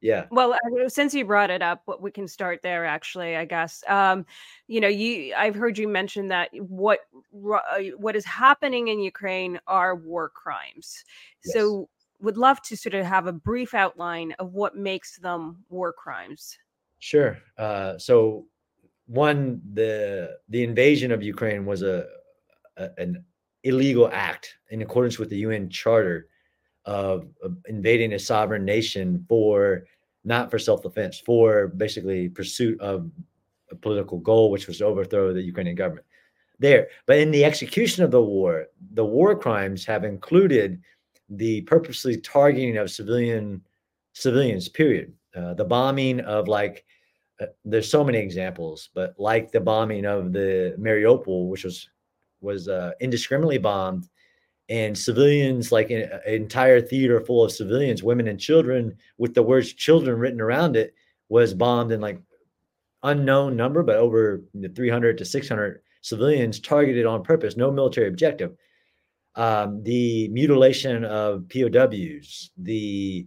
yeah. 0.00 0.26
Well, 0.30 0.56
since 0.88 1.14
you 1.14 1.24
brought 1.24 1.50
it 1.50 1.62
up, 1.62 1.82
we 2.00 2.10
can 2.10 2.28
start 2.28 2.60
there. 2.62 2.84
Actually, 2.84 3.36
I 3.36 3.44
guess. 3.44 3.82
Um, 3.88 4.26
you 4.68 4.80
know, 4.80 4.88
you 4.88 5.34
I've 5.34 5.54
heard 5.54 5.78
you 5.78 5.88
mention 5.88 6.28
that 6.28 6.50
what 6.58 7.00
uh, 7.34 7.78
what 7.96 8.14
is 8.14 8.24
happening 8.24 8.88
in 8.88 9.00
Ukraine 9.00 9.58
are 9.66 9.94
war 9.94 10.28
crimes. 10.28 11.02
Yes. 11.44 11.54
So, 11.54 11.88
would 12.20 12.36
love 12.36 12.60
to 12.62 12.76
sort 12.76 12.94
of 12.94 13.04
have 13.06 13.26
a 13.26 13.32
brief 13.32 13.74
outline 13.74 14.32
of 14.38 14.52
what 14.52 14.76
makes 14.76 15.18
them 15.18 15.64
war 15.68 15.92
crimes. 15.92 16.56
Sure. 16.98 17.38
Uh, 17.58 17.98
so, 17.98 18.46
one 19.06 19.62
the 19.72 20.36
the 20.50 20.62
invasion 20.62 21.10
of 21.10 21.22
Ukraine 21.22 21.64
was 21.64 21.82
a, 21.82 22.06
a 22.76 22.90
an 22.98 23.24
illegal 23.64 24.10
act 24.12 24.56
in 24.70 24.82
accordance 24.82 25.18
with 25.18 25.30
the 25.30 25.38
UN 25.38 25.70
Charter 25.70 26.28
of, 26.86 27.26
invading 27.68 28.14
a 28.14 28.18
sovereign 28.18 28.64
nation 28.64 29.24
for 29.28 29.84
not 30.24 30.50
for 30.50 30.58
self-defense, 30.58 31.20
for 31.20 31.68
basically 31.68 32.28
pursuit 32.28 32.80
of 32.80 33.10
a 33.70 33.76
political 33.76 34.18
goal, 34.18 34.50
which 34.50 34.66
was 34.66 34.78
to 34.78 34.84
overthrow 34.84 35.32
the 35.32 35.42
Ukrainian 35.42 35.76
government. 35.76 36.06
There, 36.58 36.88
but 37.06 37.18
in 37.18 37.30
the 37.30 37.44
execution 37.44 38.02
of 38.02 38.10
the 38.10 38.22
war, 38.22 38.66
the 38.94 39.04
war 39.04 39.38
crimes 39.38 39.84
have 39.84 40.04
included 40.04 40.80
the 41.28 41.60
purposely 41.62 42.16
targeting 42.18 42.76
of 42.78 42.90
civilian 42.90 43.62
civilians. 44.14 44.68
Period. 44.68 45.12
Uh, 45.36 45.52
the 45.54 45.64
bombing 45.64 46.20
of 46.20 46.48
like 46.48 46.84
uh, 47.40 47.46
there's 47.64 47.90
so 47.90 48.02
many 48.02 48.18
examples, 48.18 48.88
but 48.94 49.14
like 49.18 49.52
the 49.52 49.60
bombing 49.60 50.06
of 50.06 50.32
the 50.32 50.74
Mariupol, 50.78 51.48
which 51.48 51.64
was 51.64 51.88
was 52.40 52.68
uh, 52.68 52.92
indiscriminately 53.00 53.58
bombed, 53.58 54.08
and 54.68 54.96
civilians, 54.96 55.70
like 55.70 55.90
an, 55.90 56.10
an 56.26 56.34
entire 56.34 56.80
theater 56.80 57.20
full 57.20 57.44
of 57.44 57.52
civilians, 57.52 58.02
women 58.02 58.28
and 58.28 58.40
children, 58.40 58.96
with 59.18 59.34
the 59.34 59.42
words 59.42 59.72
"children" 59.72 60.18
written 60.18 60.40
around 60.40 60.76
it, 60.76 60.94
was 61.28 61.54
bombed 61.54 61.92
in 61.92 62.00
like 62.00 62.20
unknown 63.02 63.56
number, 63.56 63.82
but 63.82 63.96
over 63.96 64.42
300 64.74 65.18
to 65.18 65.24
600 65.24 65.80
civilians 66.02 66.60
targeted 66.60 67.06
on 67.06 67.22
purpose, 67.22 67.56
no 67.56 67.70
military 67.70 68.08
objective. 68.08 68.56
Um, 69.34 69.82
the 69.82 70.28
mutilation 70.28 71.04
of 71.04 71.46
POWs, 71.48 72.50
the 72.56 73.26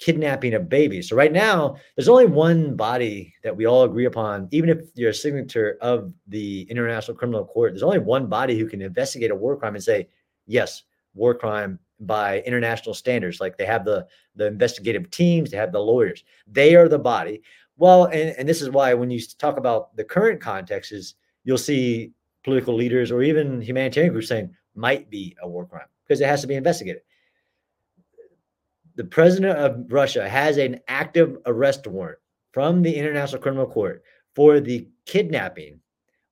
kidnapping 0.00 0.54
of 0.54 0.68
babies. 0.68 1.08
So 1.08 1.16
right 1.16 1.32
now, 1.32 1.76
there's 1.96 2.08
only 2.08 2.26
one 2.26 2.76
body 2.76 3.32
that 3.44 3.56
we 3.56 3.66
all 3.66 3.84
agree 3.84 4.06
upon, 4.06 4.48
even 4.50 4.68
if 4.68 4.78
you're 4.94 5.10
a 5.10 5.14
signature 5.14 5.78
of 5.80 6.12
the 6.26 6.62
International 6.62 7.16
Criminal 7.16 7.44
Court, 7.44 7.72
there's 7.72 7.82
only 7.82 8.00
one 8.00 8.26
body 8.26 8.58
who 8.58 8.66
can 8.66 8.82
investigate 8.82 9.30
a 9.30 9.36
war 9.36 9.56
crime 9.56 9.76
and 9.76 9.84
say, 9.84 10.08
yes, 10.46 10.82
war 11.14 11.34
crime 11.34 11.78
by 12.00 12.40
international 12.40 12.94
standards. 12.94 13.40
Like 13.40 13.56
they 13.56 13.66
have 13.66 13.84
the 13.84 14.06
the 14.36 14.46
investigative 14.46 15.10
teams, 15.10 15.50
they 15.50 15.56
have 15.56 15.72
the 15.72 15.80
lawyers. 15.80 16.24
They 16.46 16.74
are 16.74 16.88
the 16.88 16.98
body. 16.98 17.42
Well, 17.76 18.04
and, 18.06 18.34
and 18.38 18.48
this 18.48 18.62
is 18.62 18.70
why 18.70 18.94
when 18.94 19.10
you 19.10 19.20
talk 19.38 19.56
about 19.56 19.96
the 19.96 20.04
current 20.04 20.40
context 20.40 20.92
is 20.92 21.14
you'll 21.44 21.58
see 21.58 22.12
political 22.44 22.74
leaders 22.74 23.10
or 23.10 23.22
even 23.22 23.60
humanitarian 23.60 24.12
groups 24.12 24.28
saying 24.28 24.54
might 24.74 25.10
be 25.10 25.36
a 25.42 25.48
war 25.48 25.66
crime 25.66 25.86
because 26.06 26.20
it 26.20 26.26
has 26.26 26.40
to 26.40 26.46
be 26.46 26.54
investigated 26.54 27.02
the 28.96 29.04
president 29.04 29.58
of 29.58 29.90
Russia 29.90 30.28
has 30.28 30.56
an 30.56 30.80
active 30.88 31.38
arrest 31.46 31.86
warrant 31.86 32.18
from 32.52 32.82
the 32.82 32.94
International 32.94 33.42
Criminal 33.42 33.66
Court 33.66 34.02
for 34.34 34.60
the 34.60 34.88
kidnapping 35.06 35.80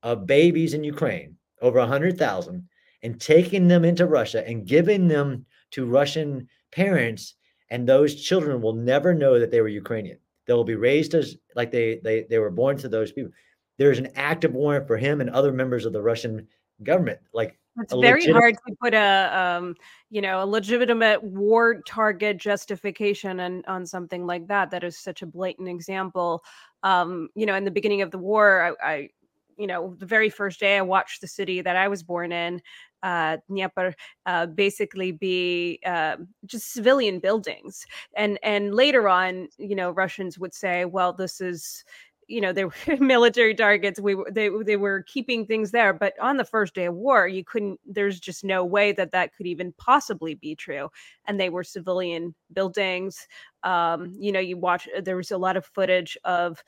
of 0.02 0.26
babies 0.26 0.74
in 0.74 0.84
Ukraine, 0.84 1.36
over 1.60 1.78
100,000, 1.78 2.68
and 3.02 3.20
taking 3.20 3.68
them 3.68 3.84
into 3.84 4.06
Russia 4.06 4.46
and 4.46 4.66
giving 4.66 5.08
them 5.08 5.44
to 5.72 5.86
Russian 5.86 6.48
parents. 6.70 7.34
And 7.70 7.88
those 7.88 8.14
children 8.14 8.60
will 8.60 8.74
never 8.74 9.14
know 9.14 9.38
that 9.38 9.50
they 9.50 9.60
were 9.60 9.68
Ukrainian. 9.68 10.18
They 10.46 10.52
will 10.52 10.64
be 10.64 10.74
raised 10.74 11.14
as 11.14 11.36
like 11.54 11.70
they, 11.70 12.00
they, 12.02 12.26
they 12.28 12.38
were 12.38 12.50
born 12.50 12.76
to 12.78 12.88
those 12.88 13.12
people. 13.12 13.32
There's 13.78 13.98
an 13.98 14.12
active 14.14 14.52
warrant 14.52 14.86
for 14.86 14.96
him 14.96 15.20
and 15.20 15.30
other 15.30 15.52
members 15.52 15.86
of 15.86 15.92
the 15.92 16.02
Russian 16.02 16.46
government. 16.82 17.20
Like 17.32 17.58
it's 17.78 17.94
very 17.94 18.20
legit- 18.20 18.34
hard 18.34 18.54
to 18.66 18.74
put 18.80 18.94
a 18.94 19.30
um, 19.36 19.74
you 20.10 20.20
know 20.20 20.42
a 20.42 20.46
legitimate 20.46 21.22
war 21.22 21.80
target 21.86 22.36
justification 22.36 23.40
on 23.40 23.62
on 23.66 23.86
something 23.86 24.26
like 24.26 24.46
that. 24.48 24.70
That 24.70 24.84
is 24.84 24.98
such 24.98 25.22
a 25.22 25.26
blatant 25.26 25.68
example. 25.68 26.44
Um, 26.82 27.28
you 27.34 27.46
know, 27.46 27.54
in 27.54 27.64
the 27.64 27.70
beginning 27.70 28.02
of 28.02 28.10
the 28.10 28.18
war, 28.18 28.76
I, 28.82 28.92
I 28.92 29.08
you 29.56 29.66
know 29.66 29.94
the 29.98 30.06
very 30.06 30.28
first 30.28 30.60
day 30.60 30.76
I 30.76 30.82
watched 30.82 31.20
the 31.20 31.26
city 31.26 31.62
that 31.62 31.76
I 31.76 31.88
was 31.88 32.02
born 32.02 32.32
in, 32.32 32.60
uh, 33.02 33.38
Dnieper, 33.48 33.94
uh, 34.26 34.46
basically 34.46 35.12
be 35.12 35.80
uh, 35.86 36.16
just 36.46 36.72
civilian 36.72 37.18
buildings, 37.18 37.86
and 38.16 38.38
and 38.42 38.74
later 38.74 39.08
on, 39.08 39.48
you 39.58 39.74
know, 39.76 39.90
Russians 39.90 40.38
would 40.38 40.54
say, 40.54 40.84
well, 40.84 41.12
this 41.12 41.40
is 41.40 41.84
you 42.28 42.40
know 42.40 42.52
they 42.52 42.64
were 42.64 42.72
military 43.00 43.54
targets. 43.54 44.00
We 44.00 44.16
they 44.30 44.48
they 44.64 44.76
were 44.76 45.02
keeping 45.06 45.44
things 45.46 45.70
there. 45.72 45.92
But 45.92 46.14
on 46.20 46.36
the 46.36 46.44
first 46.44 46.74
day 46.74 46.86
of 46.86 46.94
war 46.94 47.26
you 47.26 47.44
couldn't 47.44 47.80
there's 47.84 48.20
just 48.20 48.44
no 48.44 48.64
way 48.64 48.92
that 48.92 49.12
that 49.12 49.34
could 49.34 49.46
even 49.46 49.72
possibly 49.78 50.34
be 50.34 50.54
true. 50.54 50.88
And 51.26 51.38
they 51.40 51.50
were 51.50 51.64
civilian 51.64 52.34
buildings. 52.52 53.26
Um 53.64 54.14
you 54.18 54.32
know 54.32 54.40
you 54.40 54.56
watch 54.56 54.88
uh, 54.96 55.00
there 55.00 55.16
was 55.16 55.30
a 55.32 55.38
lot 55.38 55.56
of 55.56 55.66
footage 55.66 56.16
of 56.24 56.62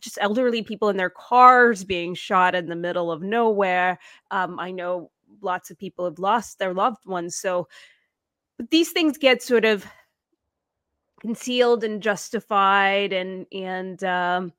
just 0.00 0.18
elderly 0.20 0.62
people 0.62 0.88
in 0.90 0.96
their 0.96 1.10
cars 1.10 1.84
being 1.84 2.14
shot 2.14 2.54
in 2.54 2.66
the 2.66 2.76
middle 2.76 3.10
of 3.12 3.22
nowhere. 3.22 3.98
Um 4.30 4.58
i 4.60 4.70
know 4.70 5.10
lots 5.40 5.70
of 5.70 5.78
people 5.78 6.04
have 6.04 6.18
lost 6.18 6.58
their 6.58 6.74
loved 6.74 7.04
ones 7.06 7.36
so 7.36 7.68
but 8.58 8.70
these 8.70 8.90
things 8.92 9.18
get 9.18 9.42
sort 9.42 9.64
of 9.64 9.84
concealed 11.20 11.84
and 11.84 12.02
justified 12.02 13.12
and 13.12 13.46
and 13.52 14.04
um 14.04 14.52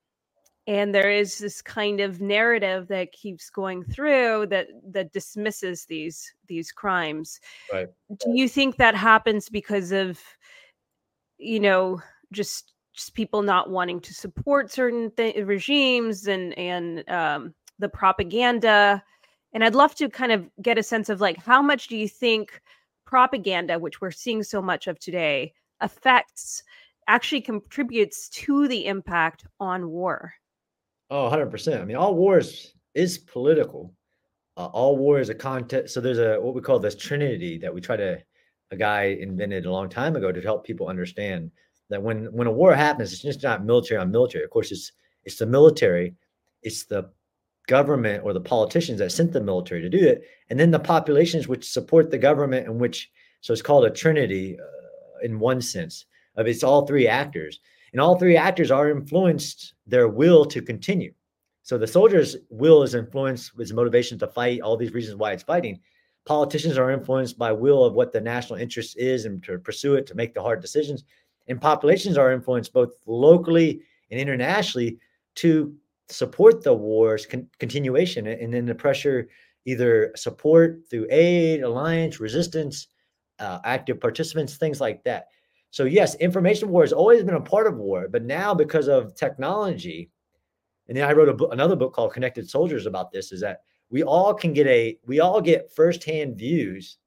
and 0.68 0.94
there 0.94 1.10
is 1.10 1.38
this 1.38 1.62
kind 1.62 2.02
of 2.02 2.20
narrative 2.20 2.90
that 2.90 3.14
keeps 3.14 3.50
going 3.50 3.84
through 3.86 4.48
that 4.48 4.68
that 4.92 5.14
dismisses 5.14 5.86
these 5.86 6.34
these 6.48 6.72
crimes. 6.72 7.40
Right. 7.72 7.88
Do 8.10 8.32
you 8.32 8.50
think 8.50 8.76
that 8.76 8.96
happens 8.96 9.50
because 9.50 9.92
of 9.92 10.20
you 11.38 11.60
know 11.60 12.02
just 12.34 12.74
just 12.94 13.14
people 13.14 13.42
not 13.42 13.70
wanting 13.70 14.02
to 14.02 14.14
support 14.14 14.72
certain 14.72 15.12
th- 15.12 15.38
regimes 15.46 16.28
and 16.28 16.58
and 16.58 17.10
um, 17.10 17.54
the 17.80 17.90
propaganda 17.90 19.02
and 19.54 19.64
i'd 19.64 19.76
love 19.76 19.96
to 19.96 20.10
kind 20.10 20.32
of 20.32 20.50
get 20.62 20.78
a 20.78 20.84
sense 20.84 21.10
of 21.10 21.22
like 21.22 21.38
how 21.38 21.62
much 21.62 21.88
do 21.88 21.98
you 21.98 22.08
think 22.08 22.62
propaganda 23.06 23.80
which 23.80 24.02
we're 24.02 24.12
seeing 24.12 24.44
so 24.44 24.62
much 24.62 24.88
of 24.88 25.00
today 25.00 25.54
affects 25.82 26.64
actually 27.08 27.42
contributes 27.42 28.28
to 28.30 28.68
the 28.68 28.86
impact 28.86 29.46
on 29.60 29.90
war 29.90 30.34
Oh, 31.10 31.30
100%. 31.30 31.82
I 31.82 31.86
mean, 31.86 31.96
all 31.96 32.16
wars 32.16 32.74
is 32.94 33.18
political. 33.18 33.94
Uh, 34.58 34.66
all 34.68 34.98
war 34.98 35.20
is 35.20 35.30
a 35.30 35.36
contest. 35.36 35.94
So 35.94 36.02
there's 36.02 36.20
a 36.20 36.40
what 36.40 36.54
we 36.54 36.62
call 36.62 36.80
this 36.80 36.96
trinity 36.96 37.58
that 37.60 37.74
we 37.74 37.80
try 37.80 37.96
to 37.96 38.22
a 38.72 38.76
guy 38.76 39.18
invented 39.20 39.66
a 39.66 39.72
long 39.72 39.88
time 39.88 40.16
ago 40.18 40.32
to 40.32 40.42
help 40.42 40.66
people 40.66 40.88
understand 40.88 41.52
that 41.90 42.02
when 42.02 42.26
when 42.34 42.48
a 42.48 42.52
war 42.52 42.74
happens, 42.74 43.14
it's 43.14 43.22
just 43.22 43.44
not 43.44 43.64
military 43.64 44.00
on 44.00 44.12
military. 44.12 44.44
Of 44.44 44.50
course, 44.50 44.72
it's 44.72 44.92
it's 45.24 45.38
the 45.38 45.46
military, 45.46 46.16
it's 46.64 46.86
the 46.86 47.10
government 47.68 48.24
or 48.24 48.34
the 48.34 48.42
politicians 48.42 49.00
that 49.00 49.12
sent 49.12 49.34
the 49.34 49.42
military 49.42 49.82
to 49.82 49.90
do 49.90 50.00
it, 50.00 50.24
and 50.50 50.60
then 50.60 50.72
the 50.72 50.80
populations 50.80 51.48
which 51.48 51.70
support 51.70 52.10
the 52.10 52.18
government 52.18 52.68
and 52.68 52.80
which 52.80 53.12
so 53.42 53.54
it's 53.54 53.62
called 53.62 53.86
a 53.86 53.90
trinity 53.90 54.58
uh, 54.60 55.26
in 55.26 55.40
one 55.40 55.62
sense 55.62 56.06
of 56.36 56.48
it's 56.48 56.64
all 56.64 56.86
three 56.86 57.08
actors. 57.08 57.60
And 57.92 58.02
all 58.02 58.18
three 58.18 58.38
actors 58.38 58.72
are 58.72 58.90
influenced 58.90 59.74
their 59.86 60.08
will 60.08 60.46
to 60.46 60.62
continue. 60.62 61.14
So 61.64 61.78
the 61.78 61.88
soldier's 61.88 62.36
will 62.50 62.84
is 62.84 62.96
influenced 62.96 63.56
with 63.56 63.74
motivation 63.74 64.20
to 64.20 64.28
fight, 64.28 64.62
all 64.62 64.78
these 64.78 64.94
reasons 64.94 65.18
why 65.18 65.32
it's 65.32 65.44
fighting. 65.44 65.80
Politicians 66.26 66.78
are 66.78 66.92
influenced 66.92 67.38
by 67.38 67.52
will 67.52 67.84
of 67.84 67.94
what 67.94 68.12
the 68.12 68.22
national 68.22 68.60
interest 68.60 68.98
is 68.98 69.26
and 69.26 69.44
to 69.44 69.58
pursue 69.58 69.96
it, 69.96 70.06
to 70.08 70.16
make 70.16 70.34
the 70.34 70.42
hard 70.42 70.62
decisions. 70.62 71.06
And 71.48 71.60
populations 71.60 72.18
are 72.18 72.32
influenced 72.32 72.74
both 72.74 72.92
locally 73.06 73.82
and 74.12 74.20
internationally 74.20 75.00
to 75.36 75.74
support 76.10 76.64
the 76.64 76.74
war's 76.74 77.26
con- 77.26 77.50
continuation 77.60 78.28
and 78.28 78.54
then 78.54 78.66
the 78.66 78.76
pressure 78.76 79.28
either 79.66 80.12
support 80.16 80.80
through 80.90 81.08
aid, 81.10 81.62
alliance, 81.62 82.20
resistance, 82.20 82.88
uh, 83.40 83.60
active 83.66 84.00
participants, 84.00 84.56
things 84.56 84.80
like 84.80 85.04
that. 85.04 85.28
So 85.72 85.84
yes, 85.84 86.16
information 86.16 86.70
war 86.70 86.84
has 86.84 86.94
always 86.94 87.24
been 87.24 87.36
a 87.36 87.42
part 87.42 87.68
of 87.68 87.78
war, 87.78 88.08
but 88.10 88.24
now 88.24 88.54
because 88.54 88.88
of 88.88 89.16
technology, 89.16 90.10
and 90.88 90.96
then 90.98 91.08
I 91.08 91.12
wrote 91.12 91.36
book, 91.38 91.52
another 91.52 91.76
book 91.76 91.94
called 91.94 92.14
Connected 92.14 92.50
Soldiers 92.50 92.86
about 92.86 93.12
this, 93.12 93.34
is 93.34 93.42
that 93.42 93.62
we 93.90 94.04
all 94.04 94.34
can 94.34 94.54
get 94.54 94.68
a 94.68 94.98
we 95.06 95.20
all 95.20 95.42
get 95.42 95.72
firsthand 95.72 96.38
views 96.38 96.98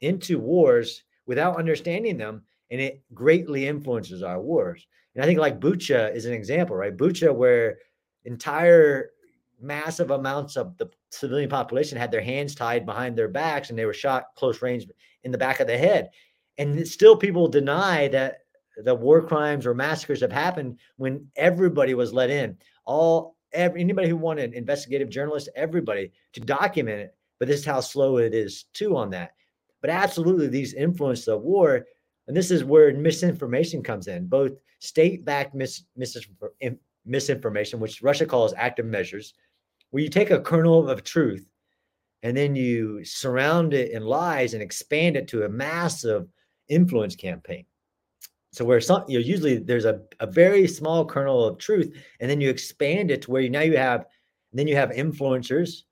into 0.00 0.38
wars 0.38 1.04
without 1.26 1.58
understanding 1.58 2.16
them, 2.16 2.42
and 2.70 2.80
it 2.80 3.02
greatly 3.14 3.68
influences 3.68 4.22
our 4.22 4.40
wars. 4.40 4.86
And 5.14 5.22
I 5.22 5.26
think 5.26 5.38
like 5.38 5.60
Bucha 5.60 6.14
is 6.14 6.26
an 6.26 6.32
example, 6.32 6.76
right? 6.76 6.96
Bucha, 6.96 7.34
where 7.34 7.78
entire 8.24 9.10
massive 9.60 10.10
amounts 10.10 10.56
of 10.56 10.76
the 10.78 10.88
civilian 11.10 11.48
population 11.48 11.98
had 11.98 12.10
their 12.10 12.20
hands 12.20 12.54
tied 12.54 12.86
behind 12.86 13.16
their 13.16 13.28
backs 13.28 13.70
and 13.70 13.78
they 13.78 13.86
were 13.86 13.94
shot 13.94 14.26
close 14.36 14.62
range 14.62 14.86
in 15.24 15.32
the 15.32 15.38
back 15.38 15.60
of 15.60 15.66
the 15.66 15.76
head. 15.76 16.10
And 16.58 16.86
still 16.86 17.16
people 17.16 17.48
deny 17.48 18.08
that 18.08 18.38
the 18.84 18.94
war 18.94 19.22
crimes 19.22 19.66
or 19.66 19.74
massacres 19.74 20.20
have 20.20 20.32
happened 20.32 20.78
when 20.96 21.26
everybody 21.36 21.94
was 21.94 22.12
let 22.12 22.30
in. 22.30 22.56
All 22.84 23.36
every, 23.52 23.80
anybody 23.80 24.08
who 24.08 24.16
wanted 24.16 24.54
investigative 24.54 25.08
journalists 25.08 25.48
everybody 25.56 26.12
to 26.34 26.40
document 26.40 27.00
it. 27.00 27.14
But 27.38 27.48
this 27.48 27.60
is 27.60 27.66
how 27.66 27.80
slow 27.80 28.18
it 28.18 28.34
is 28.34 28.64
too 28.72 28.96
on 28.96 29.10
that. 29.10 29.32
But 29.80 29.90
absolutely 29.90 30.48
these 30.48 30.74
influence 30.74 31.24
the 31.24 31.36
war 31.36 31.86
and 32.28 32.36
this 32.36 32.50
is 32.50 32.62
where 32.62 32.92
misinformation 32.92 33.82
comes 33.82 34.06
in 34.06 34.26
both 34.26 34.52
state-backed 34.80 35.54
mis- 35.54 35.84
misinformation 35.96 36.78
which 37.80 38.02
russia 38.02 38.26
calls 38.26 38.54
active 38.56 38.86
measures 38.86 39.34
where 39.90 40.02
you 40.02 40.08
take 40.08 40.30
a 40.30 40.40
kernel 40.40 40.88
of 40.88 41.02
truth 41.02 41.48
and 42.22 42.36
then 42.36 42.56
you 42.56 43.04
surround 43.04 43.74
it 43.74 43.92
in 43.92 44.04
lies 44.04 44.54
and 44.54 44.62
expand 44.62 45.16
it 45.16 45.28
to 45.28 45.44
a 45.44 45.48
massive 45.48 46.26
influence 46.68 47.16
campaign. 47.16 47.64
So 48.52 48.64
where 48.64 48.80
some 48.80 49.04
you 49.08 49.18
know 49.18 49.24
usually 49.24 49.58
there's 49.58 49.84
a, 49.84 50.00
a 50.20 50.26
very 50.26 50.66
small 50.66 51.04
kernel 51.04 51.44
of 51.44 51.58
truth, 51.58 51.94
and 52.20 52.30
then 52.30 52.40
you 52.40 52.50
expand 52.50 53.10
it 53.10 53.22
to 53.22 53.30
where 53.30 53.42
you 53.42 53.50
now 53.50 53.60
you 53.60 53.76
have 53.76 54.06
then 54.52 54.66
you 54.66 54.74
have 54.74 54.90
influencers 54.90 55.82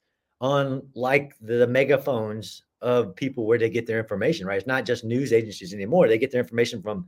on 0.40 0.82
like 0.94 1.34
the 1.40 1.66
megaphones 1.66 2.64
of 2.80 3.14
people 3.14 3.46
where 3.46 3.58
they 3.58 3.70
get 3.70 3.86
their 3.86 3.98
information, 3.98 4.46
right? 4.46 4.58
It's 4.58 4.66
not 4.66 4.86
just 4.86 5.04
news 5.04 5.32
agencies 5.32 5.74
anymore. 5.74 6.08
They 6.08 6.18
get 6.18 6.30
their 6.30 6.40
information 6.40 6.82
from 6.82 7.06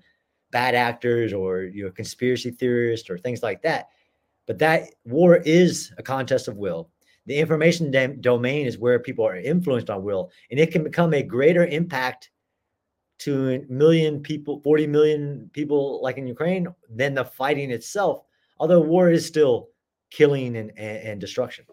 bad 0.51 0.75
actors 0.75 1.33
or 1.33 1.63
you 1.63 1.85
know 1.85 1.91
conspiracy 1.91 2.51
theorists 2.51 3.11
or 3.11 3.19
things 3.19 3.43
like 3.43 3.63
that. 3.63 3.89
But 4.49 4.59
that 4.59 4.95
war 5.05 5.37
is 5.37 5.93
a 5.99 6.03
contest 6.03 6.49
of 6.49 6.57
will. 6.57 6.91
The 7.27 7.37
information 7.37 7.93
domain 8.23 8.67
is 8.67 8.79
where 8.79 8.99
people 8.99 9.27
are 9.27 9.37
influenced 9.37 9.91
on 9.91 10.03
will, 10.03 10.31
and 10.51 10.59
it 10.59 10.73
can 10.73 10.83
become 10.83 11.13
a 11.13 11.23
greater 11.23 11.67
impact 11.67 12.31
to 13.19 13.51
a 13.51 13.73
million 13.73 14.21
people, 14.21 14.61
40 14.63 14.87
million 14.87 15.51
people 15.53 16.03
like 16.03 16.17
in 16.17 16.27
Ukraine 16.27 16.67
than 16.89 17.15
the 17.15 17.27
fighting 17.27 17.71
itself. 17.71 18.23
Although 18.59 18.81
war 18.81 19.11
is 19.11 19.27
still 19.27 19.69
killing 20.11 20.57
and, 20.57 20.71
and, 20.79 20.99
and 21.09 21.21
destruction. 21.21 21.67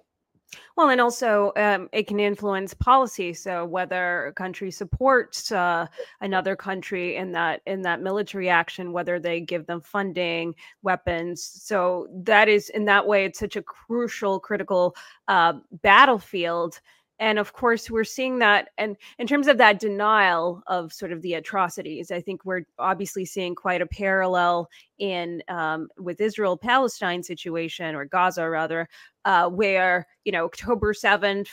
Well, 0.75 0.89
and 0.89 1.00
also 1.00 1.51
um, 1.55 1.89
it 1.93 2.07
can 2.07 2.19
influence 2.19 2.74
policy. 2.74 3.33
So 3.33 3.65
whether 3.65 4.27
a 4.27 4.33
country 4.33 4.71
supports 4.71 5.51
uh, 5.51 5.88
another 6.21 6.55
country 6.55 7.15
in 7.15 7.31
that 7.33 7.62
in 7.65 7.81
that 7.83 8.01
military 8.01 8.50
action, 8.50 8.91
whether 8.91 9.19
they 9.19 9.39
give 9.39 9.65
them 9.65 9.81
funding, 9.81 10.55
weapons. 10.81 11.41
So 11.43 12.07
that 12.24 12.50
is 12.50 12.69
in 12.69 12.85
that 12.85 13.05
way, 13.07 13.25
it's 13.25 13.39
such 13.39 13.55
a 13.55 13.62
crucial, 13.62 14.39
critical 14.39 14.95
uh, 15.27 15.53
battlefield 15.81 16.79
and 17.19 17.39
of 17.39 17.53
course 17.53 17.89
we're 17.89 18.03
seeing 18.03 18.39
that 18.39 18.69
and 18.77 18.98
in 19.19 19.27
terms 19.27 19.48
of 19.48 19.57
that 19.57 19.79
denial 19.79 20.62
of 20.67 20.91
sort 20.91 21.12
of 21.12 21.22
the 21.22 21.34
atrocities 21.34 22.12
i 22.12 22.19
think 22.19 22.43
we're 22.45 22.63
obviously 22.79 23.25
seeing 23.25 23.55
quite 23.55 23.81
a 23.81 23.86
parallel 23.86 24.67
in 25.00 25.41
um, 25.48 25.88
with 25.98 26.22
israel 26.22 26.57
palestine 26.57 27.24
situation 27.24 27.95
or 27.95 28.05
gaza 28.05 28.48
rather 28.50 28.88
uh, 29.25 29.50
where 29.50 30.05
you 30.24 30.31
know 30.31 30.45
october 30.45 30.93
7th 30.93 31.50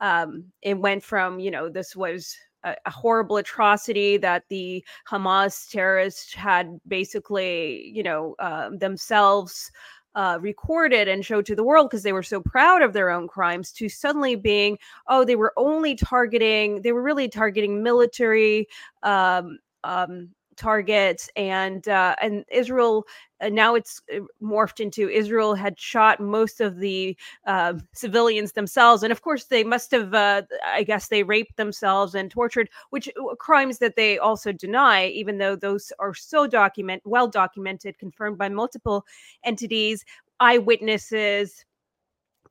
um, 0.00 0.44
it 0.62 0.78
went 0.78 1.02
from 1.02 1.38
you 1.38 1.50
know 1.50 1.68
this 1.68 1.94
was 1.94 2.36
a, 2.64 2.74
a 2.86 2.90
horrible 2.90 3.36
atrocity 3.36 4.16
that 4.16 4.44
the 4.48 4.84
hamas 5.10 5.68
terrorists 5.70 6.32
had 6.34 6.78
basically 6.86 7.90
you 7.94 8.02
know 8.02 8.34
uh, 8.38 8.70
themselves 8.78 9.70
uh, 10.14 10.38
recorded 10.40 11.08
and 11.08 11.24
showed 11.24 11.46
to 11.46 11.56
the 11.56 11.64
world 11.64 11.88
because 11.88 12.02
they 12.02 12.12
were 12.12 12.22
so 12.22 12.40
proud 12.40 12.82
of 12.82 12.92
their 12.92 13.10
own 13.10 13.26
crimes 13.28 13.72
to 13.72 13.88
suddenly 13.88 14.34
being 14.34 14.78
oh 15.08 15.24
they 15.24 15.36
were 15.36 15.52
only 15.56 15.94
targeting 15.94 16.82
they 16.82 16.92
were 16.92 17.02
really 17.02 17.28
targeting 17.28 17.82
military 17.82 18.66
um, 19.02 19.58
um, 19.84 20.28
targets 20.56 21.28
and 21.36 21.88
uh, 21.88 22.14
and 22.20 22.44
Israel 22.50 23.06
uh, 23.40 23.48
now 23.48 23.74
it's 23.74 24.00
uh, 24.14 24.20
morphed 24.42 24.80
into 24.80 25.08
Israel 25.08 25.54
had 25.54 25.78
shot 25.78 26.20
most 26.20 26.60
of 26.60 26.78
the 26.78 27.16
uh, 27.46 27.74
civilians 27.92 28.52
themselves 28.52 29.02
and 29.02 29.12
of 29.12 29.22
course 29.22 29.44
they 29.44 29.64
must 29.64 29.90
have 29.90 30.14
uh, 30.14 30.42
I 30.66 30.82
guess 30.82 31.08
they 31.08 31.22
raped 31.22 31.56
themselves 31.56 32.14
and 32.14 32.30
tortured 32.30 32.68
which 32.90 33.08
crimes 33.38 33.78
that 33.78 33.96
they 33.96 34.18
also 34.18 34.52
deny 34.52 35.06
even 35.08 35.38
though 35.38 35.56
those 35.56 35.92
are 35.98 36.14
so 36.14 36.46
document 36.46 37.02
well 37.04 37.28
documented 37.28 37.98
confirmed 37.98 38.38
by 38.38 38.48
multiple 38.48 39.04
entities 39.44 40.04
eyewitnesses 40.40 41.64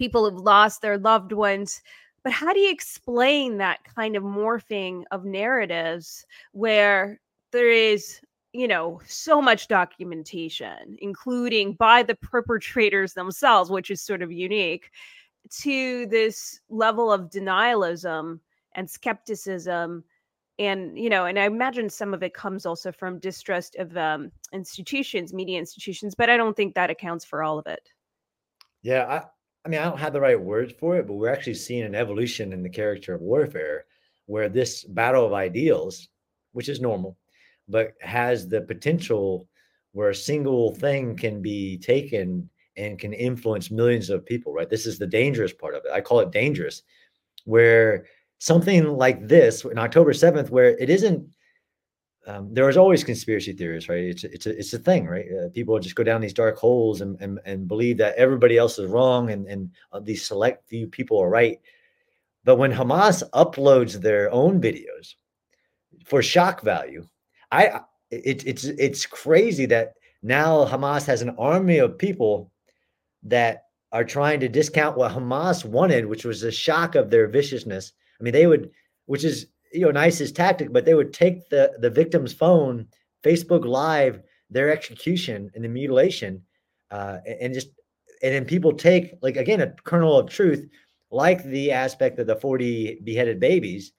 people 0.02 0.26
have 0.26 0.40
lost 0.40 0.82
their 0.82 0.98
loved 0.98 1.32
ones. 1.32 1.80
But 2.24 2.34
how 2.34 2.54
do 2.54 2.60
you 2.60 2.72
explain 2.72 3.58
that 3.58 3.84
kind 3.84 4.16
of 4.16 4.24
morphing 4.24 5.04
of 5.12 5.26
narratives 5.26 6.26
where 6.54 7.20
there 7.52 7.70
is 7.70 8.20
you 8.54 8.68
know 8.68 9.00
so 9.06 9.42
much 9.42 9.68
documentation 9.68 10.98
including 11.00 11.74
by 11.74 12.04
the 12.04 12.16
perpetrators 12.16 13.14
themselves 13.14 13.70
which 13.70 13.90
is 13.90 14.02
sort 14.02 14.22
of 14.22 14.32
unique 14.32 14.92
to 15.50 16.06
this 16.08 16.60
level 16.70 17.12
of 17.12 17.30
denialism 17.30 18.40
and 18.76 18.90
skepticism. 18.90 20.04
And 20.60 20.98
you 20.98 21.10
know 21.10 21.26
and 21.26 21.40
i 21.40 21.46
imagine 21.46 21.90
some 21.90 22.14
of 22.14 22.22
it 22.22 22.34
comes 22.34 22.66
also 22.66 22.92
from 22.92 23.20
distrust 23.20 23.76
of 23.78 23.96
um, 23.98 24.32
institutions 24.54 25.34
media 25.34 25.58
institutions 25.58 26.14
but 26.14 26.30
i 26.30 26.38
don't 26.38 26.56
think 26.56 26.76
that 26.76 26.92
accounts 26.92 27.26
for 27.26 27.42
all 27.42 27.58
of 27.58 27.66
it. 27.66 27.90
Yeah 28.84 29.06
i 29.06 29.26
i 29.66 29.70
mean 29.70 29.80
i 29.80 29.86
don't 29.86 29.98
have 29.98 30.14
the 30.14 30.22
right 30.22 30.40
words 30.40 30.74
for 30.74 30.98
it 30.98 31.08
but 31.08 31.14
we're 31.14 31.34
actually 31.34 31.56
seeing 31.56 31.84
an 31.84 31.96
evolution 31.96 32.54
in 32.54 32.62
the 32.62 32.70
character 32.70 33.16
of 33.16 33.22
warfare 33.22 33.86
where 34.28 34.50
this 34.50 34.84
battle 34.84 35.26
of 35.26 35.34
ideals 35.34 36.10
which 36.52 36.70
is 36.70 36.80
normal 36.80 37.18
but 37.68 37.94
has 38.02 38.48
the 38.48 38.62
potential 38.62 39.48
where 39.94 40.10
a 40.10 40.16
single 40.16 40.74
thing 40.76 41.16
can 41.16 41.42
be 41.42 41.78
taken 41.78 42.50
and 42.78 42.98
can 42.98 43.14
influence 43.14 43.72
millions 43.72 44.10
of 44.10 44.26
people, 44.26 44.54
right? 44.54 44.70
This 44.70 44.86
is 44.86 44.98
the 44.98 45.08
dangerous 45.08 45.54
part 45.54 45.76
of 45.76 45.84
it. 45.86 45.92
I 45.92 46.02
call 46.02 46.22
it 46.22 46.32
dangerous, 46.32 46.84
where 47.46 48.06
something 48.40 48.88
like 48.88 49.28
this 49.28 49.66
in 49.66 49.78
October 49.78 50.14
7th, 50.14 50.50
where 50.50 50.78
it 50.78 50.90
isn't, 50.90 51.28
um, 52.28 52.54
there 52.54 52.70
is 52.70 52.78
always 52.78 53.04
conspiracy 53.04 53.52
theories, 53.52 53.90
right? 53.90 54.04
It's, 54.04 54.24
it's, 54.24 54.46
a, 54.46 54.58
it's 54.58 54.74
a 54.74 54.80
thing, 54.80 55.08
right? 55.08 55.26
Uh, 55.26 55.50
people 55.50 55.78
just 55.80 55.96
go 55.96 56.04
down 56.04 56.22
these 56.22 56.34
dark 56.34 56.58
holes 56.58 57.02
and, 57.02 57.20
and, 57.20 57.40
and 57.46 57.68
believe 57.68 57.98
that 57.98 58.16
everybody 58.16 58.58
else 58.58 58.80
is 58.80 58.90
wrong 58.90 59.32
and, 59.32 59.48
and 59.48 59.72
uh, 59.92 60.00
these 60.00 60.26
select 60.26 60.68
few 60.70 60.88
people 60.88 61.20
are 61.20 61.30
right. 61.30 61.60
But 62.44 62.56
when 62.56 62.72
Hamas 62.72 63.24
uploads 63.32 63.94
their 63.94 64.32
own 64.32 64.62
videos 64.62 65.16
for 66.06 66.22
shock 66.22 66.62
value, 66.62 67.06
I 67.52 67.82
it, 68.10 68.46
it's 68.46 68.66
it's 68.66 69.06
crazy 69.06 69.66
that 69.68 69.94
now 70.24 70.66
Hamas 70.66 71.06
has 71.06 71.22
an 71.22 71.36
army 71.38 71.78
of 71.78 71.98
people 71.98 72.52
that 73.24 73.66
are 73.92 74.04
trying 74.04 74.40
to 74.40 74.50
discount 74.50 74.98
what 74.98 75.12
Hamas 75.12 75.66
wanted, 75.66 76.06
which 76.06 76.26
was 76.26 76.44
a 76.44 76.52
shock 76.52 76.96
of 76.96 77.10
their 77.10 77.28
viciousness. 77.28 77.92
I 78.20 78.24
mean, 78.24 78.34
they 78.34 78.48
would, 78.48 78.72
which 79.06 79.24
is 79.24 79.48
you 79.74 79.82
know, 79.82 79.90
an 79.90 79.98
ISIS 79.98 80.32
tactic, 80.32 80.72
but 80.72 80.86
they 80.86 80.94
would 80.94 81.14
take 81.14 81.50
the 81.50 81.74
the 81.80 81.90
victim's 81.90 82.34
phone, 82.34 82.88
Facebook 83.24 83.66
Live 83.66 84.22
their 84.50 84.70
execution 84.70 85.50
and 85.56 85.64
the 85.64 85.70
mutilation, 85.70 86.42
uh, 86.92 87.20
and 87.26 87.54
just 87.54 87.70
and 88.22 88.34
then 88.34 88.46
people 88.46 88.74
take 88.74 89.14
like 89.22 89.38
again 89.38 89.62
a 89.62 89.74
kernel 89.84 90.20
of 90.20 90.30
truth, 90.30 90.68
like 91.10 91.44
the 91.44 91.72
aspect 91.72 92.20
of 92.20 92.28
the 92.28 92.36
forty 92.36 93.00
beheaded 93.04 93.40
babies, 93.40 93.94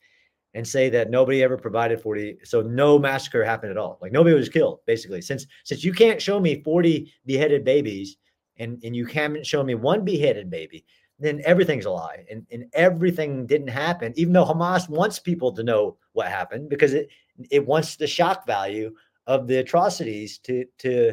and 0.55 0.67
say 0.67 0.91
that 0.91 1.11
nobody 1.11 1.43
ever 1.43 1.57
provided 1.57 2.01
40 2.01 2.39
so 2.45 2.61
no 2.61 2.99
massacre 2.99 3.45
happened 3.45 3.71
at 3.71 3.79
all. 3.79 3.99
Like 4.03 4.13
nobody 4.13 4.35
was 4.35 4.49
killed 4.49 4.81
basically. 4.87 5.23
Since 5.23 5.47
since 5.65 5.85
you 5.85 5.93
can't 5.93 6.21
show 6.21 6.41
me 6.41 6.63
40 6.63 7.13
beheaded 7.27 7.65
babies 7.65 8.17
and 8.59 8.81
and 8.85 8.95
you 8.95 9.07
haven't 9.07 9.47
shown 9.47 9.67
me 9.67 9.75
one 9.75 10.05
beheaded 10.05 10.51
baby 10.51 10.85
then 11.19 11.41
everything's 11.45 11.85
a 11.85 11.91
lie 11.91 12.25
and, 12.31 12.45
and 12.51 12.65
everything 12.73 13.47
didn't 13.47 13.69
happen 13.69 14.13
even 14.17 14.33
though 14.33 14.45
hamas 14.45 14.89
wants 14.89 15.19
people 15.21 15.53
to 15.53 15.63
know 15.63 15.97
what 16.15 16.27
happened 16.27 16.69
because 16.69 16.93
it 16.93 17.09
it 17.51 17.65
wants 17.67 17.97
the 17.97 18.07
shock 18.07 18.47
value 18.47 18.93
of 19.27 19.47
the 19.47 19.59
atrocities 19.59 20.39
to 20.39 20.65
to 20.79 21.13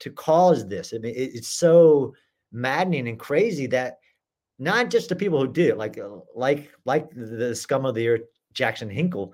to 0.00 0.10
cause 0.10 0.66
this. 0.66 0.92
I 0.94 0.98
mean 0.98 1.14
it, 1.14 1.34
it's 1.34 1.48
so 1.48 2.14
maddening 2.52 3.08
and 3.08 3.18
crazy 3.18 3.66
that 3.68 3.98
not 4.58 4.90
just 4.90 5.08
the 5.08 5.16
people 5.16 5.38
who 5.38 5.52
did 5.52 5.70
it, 5.70 5.78
like 5.78 5.98
like 6.34 6.70
like 6.84 7.10
the 7.14 7.54
scum 7.54 7.86
of 7.86 7.94
the 7.94 8.08
earth 8.08 8.22
Jackson 8.52 8.90
Hinkle, 8.90 9.32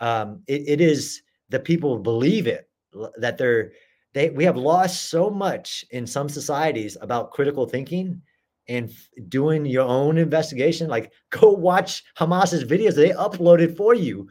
um, 0.00 0.42
it, 0.46 0.62
it 0.66 0.80
is 0.80 1.22
the 1.48 1.60
people 1.60 1.98
believe 1.98 2.46
it 2.46 2.68
that 3.16 3.38
they're 3.38 3.72
they 4.12 4.30
we 4.30 4.44
have 4.44 4.56
lost 4.56 5.10
so 5.10 5.30
much 5.30 5.84
in 5.90 6.06
some 6.06 6.28
societies 6.28 6.96
about 7.00 7.32
critical 7.32 7.66
thinking 7.66 8.22
and 8.68 8.90
doing 9.28 9.66
your 9.66 9.84
own 9.84 10.16
investigation. 10.18 10.88
Like 10.88 11.12
go 11.30 11.50
watch 11.50 12.04
Hamas's 12.16 12.64
videos; 12.64 12.94
they 12.94 13.10
uploaded 13.10 13.76
for 13.76 13.94
you. 13.94 14.28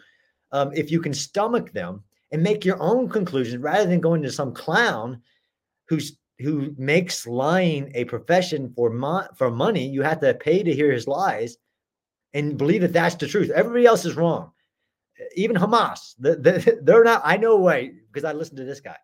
Um, 0.51 0.71
if 0.73 0.91
you 0.91 1.01
can 1.01 1.13
stomach 1.13 1.71
them 1.71 2.03
and 2.31 2.41
make 2.43 2.63
your 2.63 2.81
own 2.81 3.09
conclusions 3.09 3.61
rather 3.61 3.89
than 3.89 3.99
going 3.99 4.21
to 4.23 4.31
some 4.31 4.53
clown 4.53 5.21
who's 5.87 6.17
who 6.39 6.73
makes 6.77 7.27
lying 7.27 7.91
a 7.93 8.05
profession 8.05 8.73
for 8.75 8.89
mo- 8.89 9.27
for 9.35 9.51
money. 9.51 9.87
You 9.87 10.01
have 10.01 10.19
to 10.21 10.33
pay 10.33 10.63
to 10.63 10.73
hear 10.73 10.91
his 10.91 11.07
lies 11.07 11.57
and 12.33 12.57
believe 12.57 12.81
that 12.81 12.93
that's 12.93 13.15
the 13.15 13.27
truth. 13.27 13.49
Everybody 13.49 13.85
else 13.85 14.05
is 14.05 14.15
wrong. 14.15 14.51
Even 15.35 15.55
Hamas, 15.55 16.15
the, 16.19 16.35
the, 16.35 16.79
they're 16.83 17.03
not. 17.03 17.21
I 17.23 17.37
know 17.37 17.57
why 17.57 17.91
because 18.11 18.23
I 18.23 18.33
listened 18.33 18.57
to 18.57 18.65
this 18.65 18.79
guy. 18.79 18.97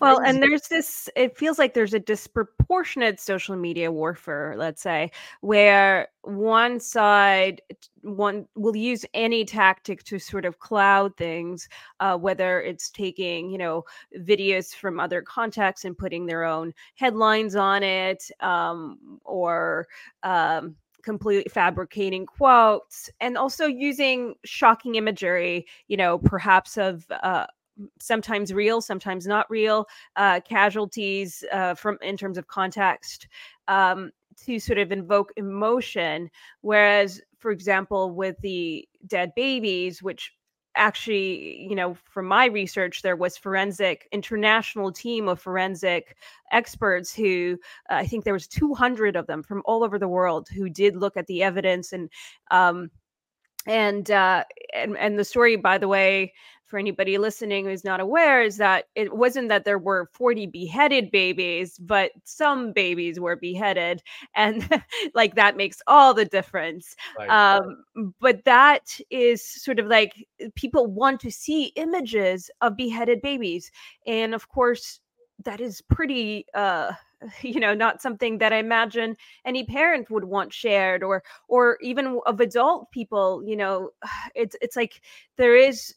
well, 0.00 0.20
and 0.24 0.42
there's 0.42 0.68
this. 0.68 1.08
It 1.16 1.36
feels 1.36 1.58
like 1.58 1.74
there's 1.74 1.94
a 1.94 2.00
disproportionate 2.00 3.20
social 3.20 3.56
media 3.56 3.92
warfare. 3.92 4.54
Let's 4.56 4.82
say 4.82 5.10
where 5.40 6.08
one 6.22 6.80
side 6.80 7.60
one 8.02 8.46
will 8.56 8.76
use 8.76 9.04
any 9.14 9.44
tactic 9.44 10.02
to 10.04 10.18
sort 10.18 10.44
of 10.44 10.58
cloud 10.58 11.16
things, 11.16 11.68
uh, 12.00 12.16
whether 12.16 12.60
it's 12.60 12.90
taking 12.90 13.50
you 13.50 13.58
know 13.58 13.84
videos 14.18 14.74
from 14.74 14.98
other 14.98 15.22
contexts 15.22 15.84
and 15.84 15.96
putting 15.96 16.26
their 16.26 16.44
own 16.44 16.72
headlines 16.94 17.54
on 17.54 17.82
it, 17.82 18.28
um, 18.40 19.20
or 19.24 19.86
um, 20.22 20.76
completely 21.02 21.48
fabricating 21.50 22.26
quotes 22.26 23.10
and 23.20 23.36
also 23.36 23.66
using 23.66 24.34
shocking 24.44 24.94
imagery 24.96 25.66
you 25.88 25.96
know 25.96 26.18
perhaps 26.18 26.76
of 26.76 27.06
uh, 27.22 27.46
sometimes 27.98 28.52
real 28.52 28.80
sometimes 28.80 29.26
not 29.26 29.50
real 29.50 29.86
uh, 30.16 30.40
casualties 30.40 31.44
uh, 31.52 31.74
from 31.74 31.98
in 32.02 32.16
terms 32.16 32.38
of 32.38 32.46
context 32.46 33.28
um, 33.68 34.10
to 34.36 34.58
sort 34.58 34.78
of 34.78 34.92
invoke 34.92 35.32
emotion. 35.36 36.30
Whereas 36.62 37.20
for 37.38 37.50
example 37.50 38.10
with 38.10 38.36
the 38.42 38.88
dead 39.06 39.32
babies 39.34 40.02
which 40.02 40.32
actually, 40.80 41.66
you 41.68 41.76
know, 41.76 41.94
from 41.94 42.26
my 42.26 42.46
research, 42.46 43.02
there 43.02 43.14
was 43.14 43.36
forensic 43.36 44.08
international 44.10 44.90
team 44.90 45.28
of 45.28 45.38
forensic 45.40 46.16
experts 46.50 47.14
who 47.14 47.58
uh, 47.90 47.96
I 47.96 48.06
think 48.06 48.24
there 48.24 48.32
was 48.32 48.48
200 48.48 49.14
of 49.14 49.26
them 49.26 49.42
from 49.42 49.62
all 49.66 49.84
over 49.84 49.98
the 49.98 50.08
world 50.08 50.48
who 50.48 50.70
did 50.70 50.96
look 50.96 51.16
at 51.16 51.26
the 51.26 51.42
evidence 51.42 51.92
and 51.92 52.10
um, 52.50 52.90
and 53.66 54.10
uh, 54.10 54.44
and 54.74 54.96
and 54.96 55.18
the 55.18 55.24
story, 55.24 55.56
by 55.56 55.76
the 55.76 55.88
way, 55.88 56.32
for 56.70 56.78
anybody 56.78 57.18
listening 57.18 57.64
who's 57.64 57.84
not 57.84 58.00
aware, 58.00 58.42
is 58.42 58.56
that 58.58 58.84
it 58.94 59.16
wasn't 59.16 59.48
that 59.48 59.64
there 59.64 59.78
were 59.78 60.08
40 60.12 60.46
beheaded 60.46 61.10
babies, 61.10 61.76
but 61.78 62.12
some 62.24 62.72
babies 62.72 63.18
were 63.18 63.36
beheaded. 63.36 64.02
And 64.36 64.66
like 65.14 65.34
that 65.34 65.56
makes 65.56 65.82
all 65.86 66.14
the 66.14 66.24
difference. 66.24 66.94
Right. 67.18 67.28
Um, 67.28 67.84
but 68.20 68.44
that 68.44 68.98
is 69.10 69.44
sort 69.44 69.78
of 69.78 69.86
like 69.86 70.26
people 70.54 70.86
want 70.86 71.20
to 71.20 71.30
see 71.30 71.72
images 71.76 72.50
of 72.60 72.76
beheaded 72.76 73.20
babies. 73.20 73.70
And 74.06 74.34
of 74.34 74.48
course, 74.48 75.00
that 75.44 75.60
is 75.60 75.82
pretty 75.82 76.46
uh 76.54 76.92
you 77.42 77.60
know 77.60 77.74
not 77.74 78.00
something 78.00 78.38
that 78.38 78.52
i 78.52 78.56
imagine 78.56 79.16
any 79.44 79.64
parent 79.64 80.10
would 80.10 80.24
want 80.24 80.52
shared 80.52 81.02
or 81.02 81.22
or 81.48 81.78
even 81.82 82.20
of 82.26 82.40
adult 82.40 82.90
people 82.90 83.42
you 83.44 83.56
know 83.56 83.90
it's 84.34 84.56
it's 84.60 84.76
like 84.76 85.00
there 85.36 85.56
is 85.56 85.94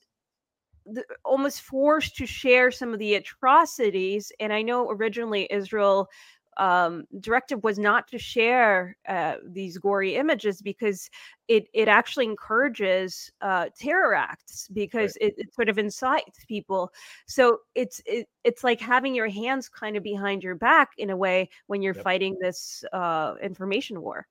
the, 0.86 1.04
almost 1.24 1.62
forced 1.62 2.16
to 2.16 2.26
share 2.26 2.72
some 2.72 2.94
of 2.94 3.00
the 3.00 3.16
atrocities 3.16 4.32
and 4.40 4.52
i 4.52 4.62
know 4.62 4.90
originally 4.90 5.48
israel 5.52 6.10
um, 6.58 7.06
directive 7.20 7.64
was 7.64 7.80
not 7.80 8.08
to 8.10 8.18
share 8.18 8.96
uh, 9.08 9.36
these 9.46 9.78
gory 9.78 10.16
images 10.16 10.62
because 10.62 11.10
it 11.48 11.68
it 11.74 11.88
actually 11.88 12.26
encourages 12.26 13.32
uh, 13.42 13.68
terror 13.78 14.16
acts 14.16 14.68
because 14.74 15.18
right. 15.22 15.32
it, 15.32 15.40
it, 15.40 15.54
sort 15.54 15.70
of 15.70 15.78
incites 15.78 16.46
people. 16.48 16.92
So 17.28 17.60
it's 17.76 18.02
it, 18.06 18.28
it's 18.44 18.64
like 18.64 18.80
having 18.80 19.16
your 19.16 19.30
hands 19.30 19.70
kind 19.70 19.98
of 19.98 20.04
behind 20.04 20.44
your 20.44 20.56
back 20.56 20.92
in 20.98 21.10
a 21.10 21.18
way 21.18 21.50
when 21.68 21.82
you're 21.82 21.96
yep. 21.96 22.04
fighting 22.04 22.38
this 22.40 22.84
uh, 22.94 23.36
information 23.42 24.02
war. 24.02 24.28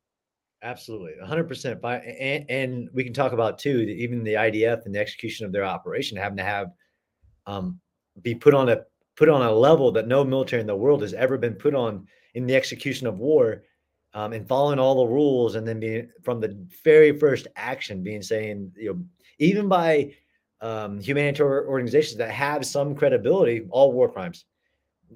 Absolutely, 0.62 1.14
100%. 1.20 2.04
And, 2.20 2.44
and 2.48 2.88
we 2.92 3.02
can 3.02 3.12
talk 3.12 3.32
about 3.32 3.58
too, 3.58 3.80
even 3.80 4.22
the 4.22 4.34
IDF 4.34 4.86
and 4.86 4.94
the 4.94 5.00
execution 5.00 5.44
of 5.44 5.52
their 5.52 5.64
operation 5.64 6.16
having 6.16 6.38
to 6.38 6.44
have 6.44 6.68
um, 7.46 7.80
be 8.22 8.34
put 8.34 8.54
on 8.54 8.68
a 8.68 8.82
put 9.16 9.28
on 9.28 9.42
a 9.42 9.52
level 9.52 9.90
that 9.92 10.06
no 10.06 10.24
military 10.24 10.60
in 10.60 10.66
the 10.66 10.76
world 10.76 11.02
has 11.02 11.14
ever 11.14 11.36
been 11.36 11.54
put 11.54 11.74
on 11.74 12.06
in 12.34 12.46
the 12.46 12.54
execution 12.54 13.06
of 13.06 13.18
war 13.18 13.64
um, 14.14 14.32
and 14.32 14.46
following 14.46 14.78
all 14.78 14.94
the 14.94 15.12
rules 15.12 15.54
and 15.54 15.66
then 15.66 15.80
being 15.80 16.08
from 16.22 16.40
the 16.40 16.56
very 16.84 17.18
first 17.18 17.46
action 17.56 18.02
being 18.02 18.22
saying 18.22 18.72
you 18.76 18.92
know 18.92 19.02
even 19.38 19.68
by 19.68 20.12
um, 20.60 21.00
humanitarian 21.00 21.66
organizations 21.68 22.16
that 22.16 22.30
have 22.30 22.64
some 22.64 22.94
credibility 22.94 23.66
all 23.70 23.92
war 23.92 24.10
crimes 24.10 24.46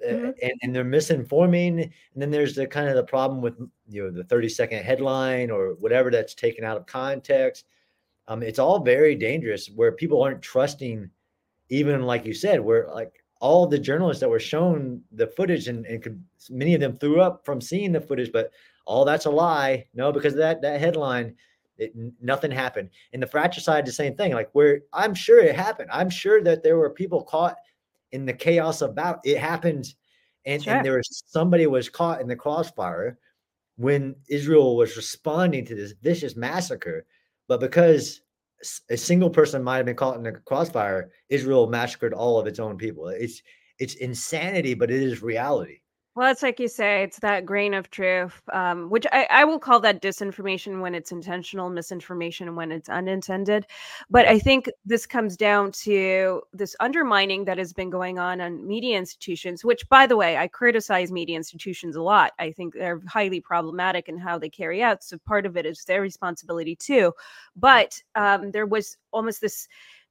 mm-hmm. 0.05 0.31
and, 0.43 0.53
and 0.63 0.75
they're 0.75 0.85
misinforming 0.85 1.83
and 1.83 2.23
then 2.23 2.31
there's 2.31 2.55
the 2.55 2.67
kind 2.67 2.89
of 2.89 2.97
the 2.97 3.05
problem 3.05 3.41
with 3.41 3.59
you 3.89 4.05
know 4.05 4.11
the 4.11 4.25
30 4.25 4.49
second 4.49 4.83
headline 4.83 5.51
or 5.51 5.75
whatever 5.75 6.11
that's 6.11 6.35
taken 6.35 6.65
out 6.65 6.77
of 6.77 6.87
context 6.87 7.67
um, 8.29 8.43
it's 8.43 8.59
all 8.59 8.81
very 8.81 9.15
dangerous 9.15 9.69
where 9.69 9.93
people 9.93 10.23
aren't 10.23 10.43
trusting 10.43 11.09
even 11.69 12.03
like 12.03 12.25
you 12.25 12.35
said 12.35 12.61
where 12.61 12.89
like 12.93 13.23
all 13.41 13.67
the 13.67 13.79
journalists 13.79 14.21
that 14.21 14.29
were 14.29 14.41
shown 14.41 15.03
the 15.13 15.27
footage 15.27 15.69
and, 15.69 15.85
and 15.87 16.03
could, 16.03 16.23
many 16.51 16.75
of 16.75 16.81
them 16.81 16.97
threw 16.97 17.21
up 17.21 17.45
from 17.45 17.61
seeing 17.61 17.93
the 17.93 18.01
footage, 18.01 18.33
but 18.33 18.51
all 18.87 19.05
that's 19.05 19.27
a 19.27 19.31
lie. 19.31 19.87
No, 19.95 20.13
because 20.13 20.35
that 20.35 20.63
that 20.63 20.81
headline, 20.81 21.35
it, 21.77 21.93
nothing 22.21 22.51
happened. 22.51 22.91
And 23.13 23.23
the 23.23 23.27
fratricide, 23.27 23.85
the 23.85 23.93
same 23.93 24.15
thing. 24.15 24.33
Like 24.33 24.49
where 24.53 24.81
I'm 24.93 25.15
sure 25.15 25.41
it 25.41 25.55
happened. 25.55 25.91
I'm 25.93 26.11
sure 26.11 26.43
that 26.43 26.63
there 26.63 26.79
were 26.79 26.91
people 26.91 27.23
caught 27.23 27.57
in 28.13 28.27
the 28.27 28.33
chaos 28.33 28.83
about. 28.83 29.21
It 29.25 29.39
happened, 29.39 29.95
and, 30.45 30.63
sure. 30.63 30.75
and 30.75 30.85
there 30.85 30.97
was 30.97 31.23
somebody 31.27 31.67
was 31.67 31.89
caught 31.89 32.21
in 32.21 32.29
the 32.29 32.37
crossfire 32.37 33.19
when 33.77 34.15
Israel 34.29 34.77
was 34.77 34.97
responding 34.97 35.65
to 35.67 35.75
this 35.75 35.93
vicious 36.03 36.37
massacre. 36.37 37.07
But 37.49 37.61
because 37.61 38.23
a 38.91 38.97
single 38.97 39.31
person 39.31 39.63
might 39.63 39.77
have 39.77 39.87
been 39.87 39.97
caught 39.97 40.17
in 40.17 40.23
the 40.23 40.33
crossfire, 40.33 41.11
Israel 41.29 41.67
massacred 41.67 42.13
all 42.13 42.39
of 42.39 42.47
its 42.47 42.59
own 42.59 42.77
people. 42.77 43.09
It's 43.09 43.43
it's 43.79 43.95
insanity, 43.95 44.75
but 44.75 44.91
it 44.91 45.03
is 45.03 45.23
reality. 45.23 45.81
Well, 46.17 46.31
it's 46.33 46.43
like 46.43 46.59
you 46.59 46.69
say, 46.69 47.03
it's 47.03 47.19
that 47.19 47.45
grain 47.45 47.75
of 47.75 47.91
truth, 47.91 48.41
um, 48.51 48.89
which 48.89 49.07
I, 49.13 49.27
I, 49.29 49.45
will 49.45 49.59
call 49.59 49.81
that 49.81 50.01
disinformation 50.01 50.81
when 50.81 50.95
it's 50.95 51.13
intentional, 51.13 51.69
misinformation 51.69 52.57
when 52.57 52.73
it's 52.73 52.89
unintended. 52.89 53.67
But 54.09 54.27
I 54.27 54.39
think 54.39 54.71
this 54.87 55.05
comes 55.05 55.37
down 55.37 55.73
to 55.73 56.41
this 56.55 56.75
undermining 56.81 57.45
that 57.45 57.59
has 57.59 57.75
been 57.75 57.91
going 57.91 58.19
on 58.19 58.41
on 58.41 58.67
media 58.67 58.97
institutions, 58.97 59.63
which, 59.63 59.87
by 59.91 60.07
the 60.07 60.17
way, 60.17 60.39
I 60.39 60.49
criticize 60.49 61.13
media 61.13 61.37
institutions 61.37 61.97
a 61.97 62.03
lot. 62.03 62.33
I 62.39 62.51
think 62.51 62.73
they're 62.73 63.03
highly 63.07 63.43
problematic 63.43 64.09
in 64.09 64.17
how 64.17 64.39
they 64.39 64.49
carry 64.49 64.83
out. 64.83 65.05
So 65.05 65.19
part 65.19 65.45
of 65.45 65.59
it 65.59 65.67
is 65.67 65.85
their 65.85 66.01
responsibility 66.01 66.77
too. 66.77 67.13
But 67.57 68.01
um, 68.15 68.53
there 68.53 68.65
was 68.65 68.97
almost 69.13 69.43
this 69.43 69.69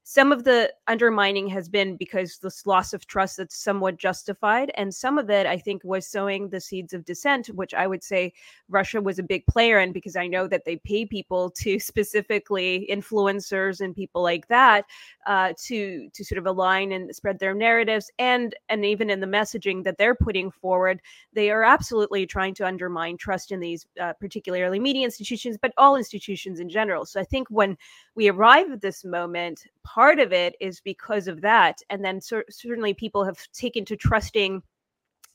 some 0.08 0.30
of 0.30 0.44
the 0.44 0.72
undermining 0.86 1.48
has 1.48 1.68
been 1.68 1.96
because 1.96 2.38
this 2.38 2.64
loss 2.64 2.92
of 2.92 3.08
trust 3.08 3.38
that's 3.38 3.56
somewhat 3.56 3.96
justified 3.96 4.70
and 4.76 4.94
some 4.94 5.18
of 5.18 5.28
it 5.30 5.46
i 5.46 5.58
think 5.58 5.82
was 5.82 6.06
sowing 6.06 6.48
the 6.48 6.60
seeds 6.60 6.94
of 6.94 7.04
dissent 7.04 7.48
which 7.48 7.74
i 7.74 7.88
would 7.88 8.04
say 8.04 8.32
russia 8.68 9.00
was 9.00 9.18
a 9.18 9.22
big 9.24 9.44
player 9.46 9.80
in 9.80 9.90
because 9.90 10.14
i 10.14 10.24
know 10.24 10.46
that 10.46 10.64
they 10.64 10.76
pay 10.76 11.04
people 11.04 11.50
to 11.50 11.80
specifically 11.80 12.86
influencers 12.88 13.80
and 13.80 13.96
people 13.96 14.22
like 14.22 14.46
that 14.46 14.84
uh, 15.26 15.52
to 15.58 16.08
to 16.14 16.24
sort 16.24 16.38
of 16.38 16.46
align 16.46 16.92
and 16.92 17.12
spread 17.14 17.40
their 17.40 17.52
narratives 17.52 18.08
and 18.20 18.54
and 18.68 18.84
even 18.84 19.10
in 19.10 19.18
the 19.18 19.26
messaging 19.26 19.82
that 19.82 19.98
they're 19.98 20.14
putting 20.14 20.52
forward 20.52 21.00
they 21.32 21.50
are 21.50 21.64
absolutely 21.64 22.24
trying 22.24 22.54
to 22.54 22.64
undermine 22.64 23.16
trust 23.16 23.50
in 23.50 23.58
these 23.58 23.86
uh, 24.00 24.12
particularly 24.20 24.78
media 24.78 25.04
institutions 25.04 25.58
but 25.60 25.72
all 25.76 25.96
institutions 25.96 26.60
in 26.60 26.68
general. 26.68 27.04
So 27.04 27.20
i 27.20 27.24
think 27.24 27.48
when 27.50 27.76
we 28.14 28.28
arrive 28.28 28.70
at 28.70 28.80
this 28.80 29.04
moment 29.04 29.64
part 29.96 30.20
of 30.20 30.30
it 30.30 30.54
is 30.60 30.78
because 30.80 31.26
of 31.26 31.40
that 31.40 31.78
and 31.88 32.04
then 32.04 32.20
cer- 32.20 32.44
certainly 32.50 32.92
people 32.92 33.24
have 33.24 33.38
taken 33.54 33.82
to 33.82 33.96
trusting 33.96 34.62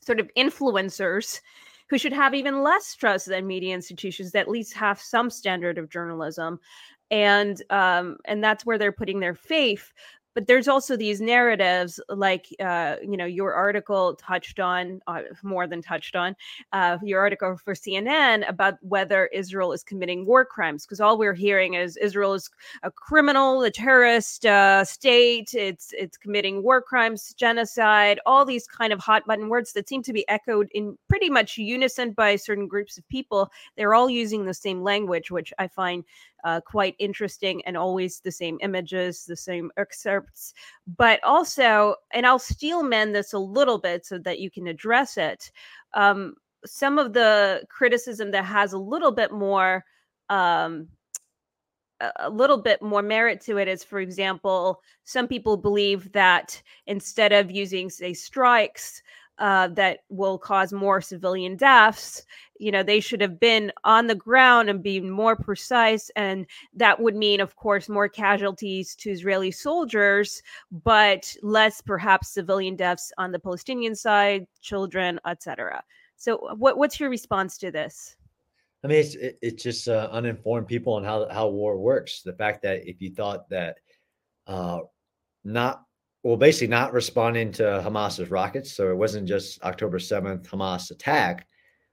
sort 0.00 0.20
of 0.20 0.30
influencers 0.38 1.40
who 1.90 1.98
should 1.98 2.12
have 2.12 2.32
even 2.32 2.62
less 2.62 2.94
trust 2.94 3.26
than 3.26 3.44
media 3.44 3.74
institutions 3.74 4.30
that 4.30 4.42
at 4.42 4.48
least 4.48 4.72
have 4.72 5.00
some 5.00 5.28
standard 5.30 5.78
of 5.78 5.90
journalism 5.90 6.60
and 7.10 7.60
um, 7.70 8.16
and 8.24 8.42
that's 8.42 8.64
where 8.64 8.78
they're 8.78 8.92
putting 8.92 9.18
their 9.18 9.34
faith 9.34 9.92
but 10.34 10.46
there's 10.46 10.68
also 10.68 10.96
these 10.96 11.20
narratives 11.20 12.00
like 12.08 12.48
uh, 12.60 12.96
you 13.02 13.16
know 13.16 13.24
your 13.26 13.52
article 13.54 14.14
touched 14.16 14.60
on 14.60 15.00
uh, 15.06 15.22
more 15.42 15.66
than 15.66 15.82
touched 15.82 16.16
on 16.16 16.34
uh, 16.72 16.98
your 17.02 17.20
article 17.20 17.56
for 17.56 17.74
cnn 17.74 18.48
about 18.48 18.74
whether 18.82 19.26
israel 19.28 19.72
is 19.72 19.82
committing 19.82 20.26
war 20.26 20.44
crimes 20.44 20.84
because 20.84 21.00
all 21.00 21.18
we're 21.18 21.34
hearing 21.34 21.74
is 21.74 21.96
israel 21.96 22.34
is 22.34 22.50
a 22.82 22.90
criminal 22.90 23.62
a 23.62 23.70
terrorist 23.70 24.46
uh, 24.46 24.84
state 24.84 25.54
it's 25.54 25.92
it's 25.96 26.16
committing 26.16 26.62
war 26.62 26.80
crimes 26.80 27.34
genocide 27.34 28.20
all 28.26 28.44
these 28.44 28.66
kind 28.66 28.92
of 28.92 29.00
hot 29.00 29.26
button 29.26 29.48
words 29.48 29.72
that 29.72 29.88
seem 29.88 30.02
to 30.02 30.12
be 30.12 30.28
echoed 30.28 30.68
in 30.72 30.96
pretty 31.08 31.30
much 31.30 31.58
unison 31.58 32.12
by 32.12 32.36
certain 32.36 32.66
groups 32.66 32.96
of 32.98 33.08
people. 33.08 33.50
They're 33.76 33.94
all 33.94 34.10
using 34.10 34.44
the 34.44 34.54
same 34.54 34.82
language 34.82 35.30
which 35.30 35.52
i 35.58 35.68
find 35.68 36.04
uh, 36.44 36.60
quite 36.60 36.94
interesting 36.98 37.62
and 37.66 37.76
always 37.76 38.20
the 38.20 38.32
same 38.32 38.58
images, 38.62 39.24
the 39.24 39.36
same 39.36 39.70
excerpts. 39.76 40.54
But 40.96 41.22
also, 41.24 41.96
and 42.12 42.26
I'll 42.26 42.38
steel 42.38 42.82
man 42.82 43.12
this 43.12 43.32
a 43.32 43.38
little 43.38 43.78
bit 43.78 44.06
so 44.06 44.18
that 44.18 44.40
you 44.40 44.50
can 44.50 44.66
address 44.66 45.16
it. 45.16 45.50
Um, 45.94 46.34
some 46.64 46.98
of 46.98 47.12
the 47.12 47.62
criticism 47.68 48.30
that 48.32 48.44
has 48.44 48.72
a 48.72 48.78
little 48.78 49.12
bit 49.12 49.32
more. 49.32 49.84
Um, 50.28 50.88
a 52.16 52.28
little 52.28 52.58
bit 52.58 52.82
more 52.82 53.00
merit 53.00 53.40
to 53.40 53.58
it 53.58 53.68
is 53.68 53.84
for 53.84 54.00
example 54.00 54.80
some 55.04 55.28
people 55.28 55.56
believe 55.56 56.10
that 56.10 56.60
instead 56.88 57.32
of 57.32 57.48
using 57.48 57.88
say 57.88 58.12
strikes 58.12 59.00
uh, 59.38 59.68
that 59.68 60.00
will 60.08 60.38
cause 60.38 60.72
more 60.72 61.00
civilian 61.00 61.56
deaths. 61.56 62.24
You 62.62 62.72
know, 62.72 62.82
they 62.82 63.00
should 63.00 63.20
have 63.20 63.40
been 63.40 63.72
on 63.84 64.06
the 64.06 64.14
ground 64.14 64.70
and 64.70 64.82
be 64.82 65.00
more 65.00 65.36
precise. 65.36 66.10
And 66.16 66.46
that 66.74 67.00
would 67.00 67.16
mean, 67.16 67.40
of 67.40 67.56
course, 67.56 67.88
more 67.88 68.08
casualties 68.08 68.94
to 68.96 69.10
Israeli 69.10 69.50
soldiers, 69.50 70.42
but 70.70 71.34
less 71.42 71.80
perhaps 71.80 72.30
civilian 72.30 72.76
deaths 72.76 73.12
on 73.18 73.32
the 73.32 73.38
Palestinian 73.38 73.94
side, 73.94 74.46
children, 74.60 75.18
etc. 75.26 75.82
So, 76.16 76.54
what, 76.56 76.78
what's 76.78 77.00
your 77.00 77.10
response 77.10 77.58
to 77.58 77.70
this? 77.70 78.16
I 78.84 78.88
mean, 78.88 78.98
it's 78.98 79.14
it, 79.14 79.38
it's 79.42 79.62
just 79.62 79.88
uh, 79.88 80.08
uninformed 80.10 80.66
people 80.66 80.94
on 80.94 81.04
how 81.04 81.28
how 81.28 81.48
war 81.48 81.78
works. 81.78 82.22
The 82.22 82.32
fact 82.32 82.62
that 82.62 82.88
if 82.88 83.00
you 83.00 83.14
thought 83.14 83.48
that 83.50 83.78
uh, 84.46 84.80
not 85.44 85.84
well, 86.22 86.36
basically 86.36 86.68
not 86.68 86.92
responding 86.92 87.50
to 87.52 87.62
Hamas's 87.84 88.30
rockets. 88.30 88.72
So 88.72 88.90
it 88.90 88.96
wasn't 88.96 89.26
just 89.26 89.62
October 89.62 89.98
7th 89.98 90.46
Hamas 90.46 90.90
attack. 90.90 91.46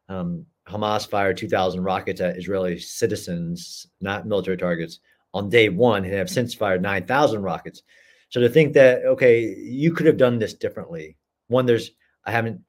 Um, 0.07 0.45
Hamas 0.69 1.07
fired 1.07 1.37
2,000 1.37 1.83
rockets 1.83 2.21
at 2.21 2.37
Israeli 2.37 2.77
citizens, 2.79 3.87
not 4.01 4.27
military 4.27 4.57
targets, 4.57 4.99
on 5.33 5.49
day 5.49 5.69
one 5.69 6.05
and 6.05 6.13
have 6.13 6.29
since 6.29 6.53
fired 6.53 6.81
9,000 6.81 7.41
rockets. 7.41 7.83
So 8.29 8.39
to 8.41 8.49
think 8.49 8.73
that, 8.73 9.05
okay, 9.05 9.55
you 9.55 9.91
could 9.93 10.05
have 10.05 10.17
done 10.17 10.39
this 10.39 10.53
differently. 10.53 11.17
One, 11.47 11.65
there's, 11.65 11.91
I 12.25 12.31
haven't, 12.31 12.61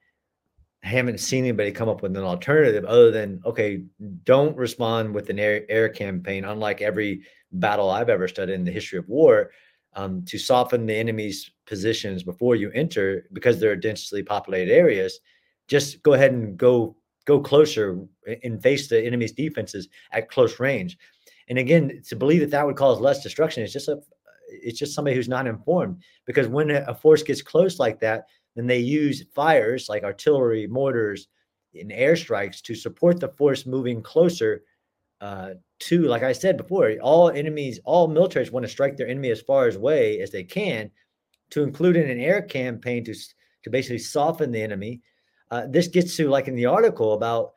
I 0.83 0.87
haven't 0.87 1.19
seen 1.19 1.43
anybody 1.43 1.71
come 1.71 1.89
up 1.89 2.01
with 2.01 2.17
an 2.17 2.23
alternative 2.23 2.85
other 2.85 3.11
than, 3.11 3.41
okay, 3.45 3.83
don't 4.23 4.57
respond 4.57 5.13
with 5.13 5.29
an 5.29 5.37
air, 5.37 5.63
air 5.69 5.89
campaign, 5.89 6.43
unlike 6.43 6.81
every 6.81 7.21
battle 7.51 7.89
I've 7.91 8.09
ever 8.09 8.27
studied 8.27 8.53
in 8.53 8.63
the 8.63 8.71
history 8.71 8.97
of 8.97 9.07
war, 9.07 9.51
um, 9.93 10.23
to 10.25 10.39
soften 10.39 10.85
the 10.85 10.95
enemy's 10.95 11.51
positions 11.67 12.23
before 12.23 12.55
you 12.55 12.71
enter 12.71 13.27
because 13.33 13.59
they're 13.59 13.75
densely 13.75 14.23
populated 14.23 14.73
areas. 14.73 15.19
Just 15.67 16.01
go 16.01 16.13
ahead 16.13 16.31
and 16.31 16.57
go 16.57 16.95
go 17.25 17.39
closer 17.39 17.99
and 18.43 18.61
face 18.61 18.87
the 18.87 19.03
enemy's 19.03 19.31
defenses 19.31 19.87
at 20.11 20.29
close 20.29 20.59
range. 20.59 20.97
And 21.47 21.57
again, 21.57 22.01
to 22.07 22.15
believe 22.15 22.41
that 22.41 22.51
that 22.51 22.65
would 22.65 22.75
cause 22.75 22.99
less 22.99 23.23
destruction 23.23 23.63
is 23.63 23.73
just 23.73 23.87
a 23.87 23.99
it's 24.53 24.79
just 24.79 24.93
somebody 24.93 25.15
who's 25.15 25.29
not 25.29 25.47
informed 25.47 26.01
because 26.25 26.47
when 26.47 26.71
a 26.71 26.93
force 26.93 27.23
gets 27.23 27.41
close 27.41 27.79
like 27.79 27.99
that, 28.01 28.25
then 28.55 28.67
they 28.67 28.79
use 28.79 29.23
fires 29.33 29.87
like 29.87 30.03
artillery, 30.03 30.67
mortars, 30.67 31.27
and 31.73 31.91
airstrikes 31.91 32.61
to 32.61 32.75
support 32.75 33.19
the 33.19 33.29
force 33.29 33.65
moving 33.65 34.01
closer 34.01 34.63
uh, 35.21 35.51
to, 35.79 36.01
like 36.03 36.23
I 36.23 36.33
said 36.33 36.57
before, 36.57 36.93
all 37.01 37.29
enemies, 37.29 37.79
all 37.85 38.09
militaries 38.09 38.51
want 38.51 38.65
to 38.65 38.71
strike 38.71 38.97
their 38.97 39.07
enemy 39.07 39.29
as 39.29 39.41
far 39.41 39.69
away 39.69 40.19
as 40.19 40.31
they 40.31 40.43
can, 40.43 40.91
to 41.51 41.63
include 41.63 41.95
in 41.95 42.09
an 42.09 42.19
air 42.19 42.41
campaign 42.41 43.03
to 43.05 43.13
to 43.63 43.69
basically 43.69 43.99
soften 43.99 44.51
the 44.51 44.61
enemy. 44.61 45.01
Uh, 45.51 45.67
this 45.67 45.87
gets 45.87 46.15
to 46.17 46.29
like 46.29 46.47
in 46.47 46.55
the 46.55 46.65
article 46.65 47.13
about 47.13 47.53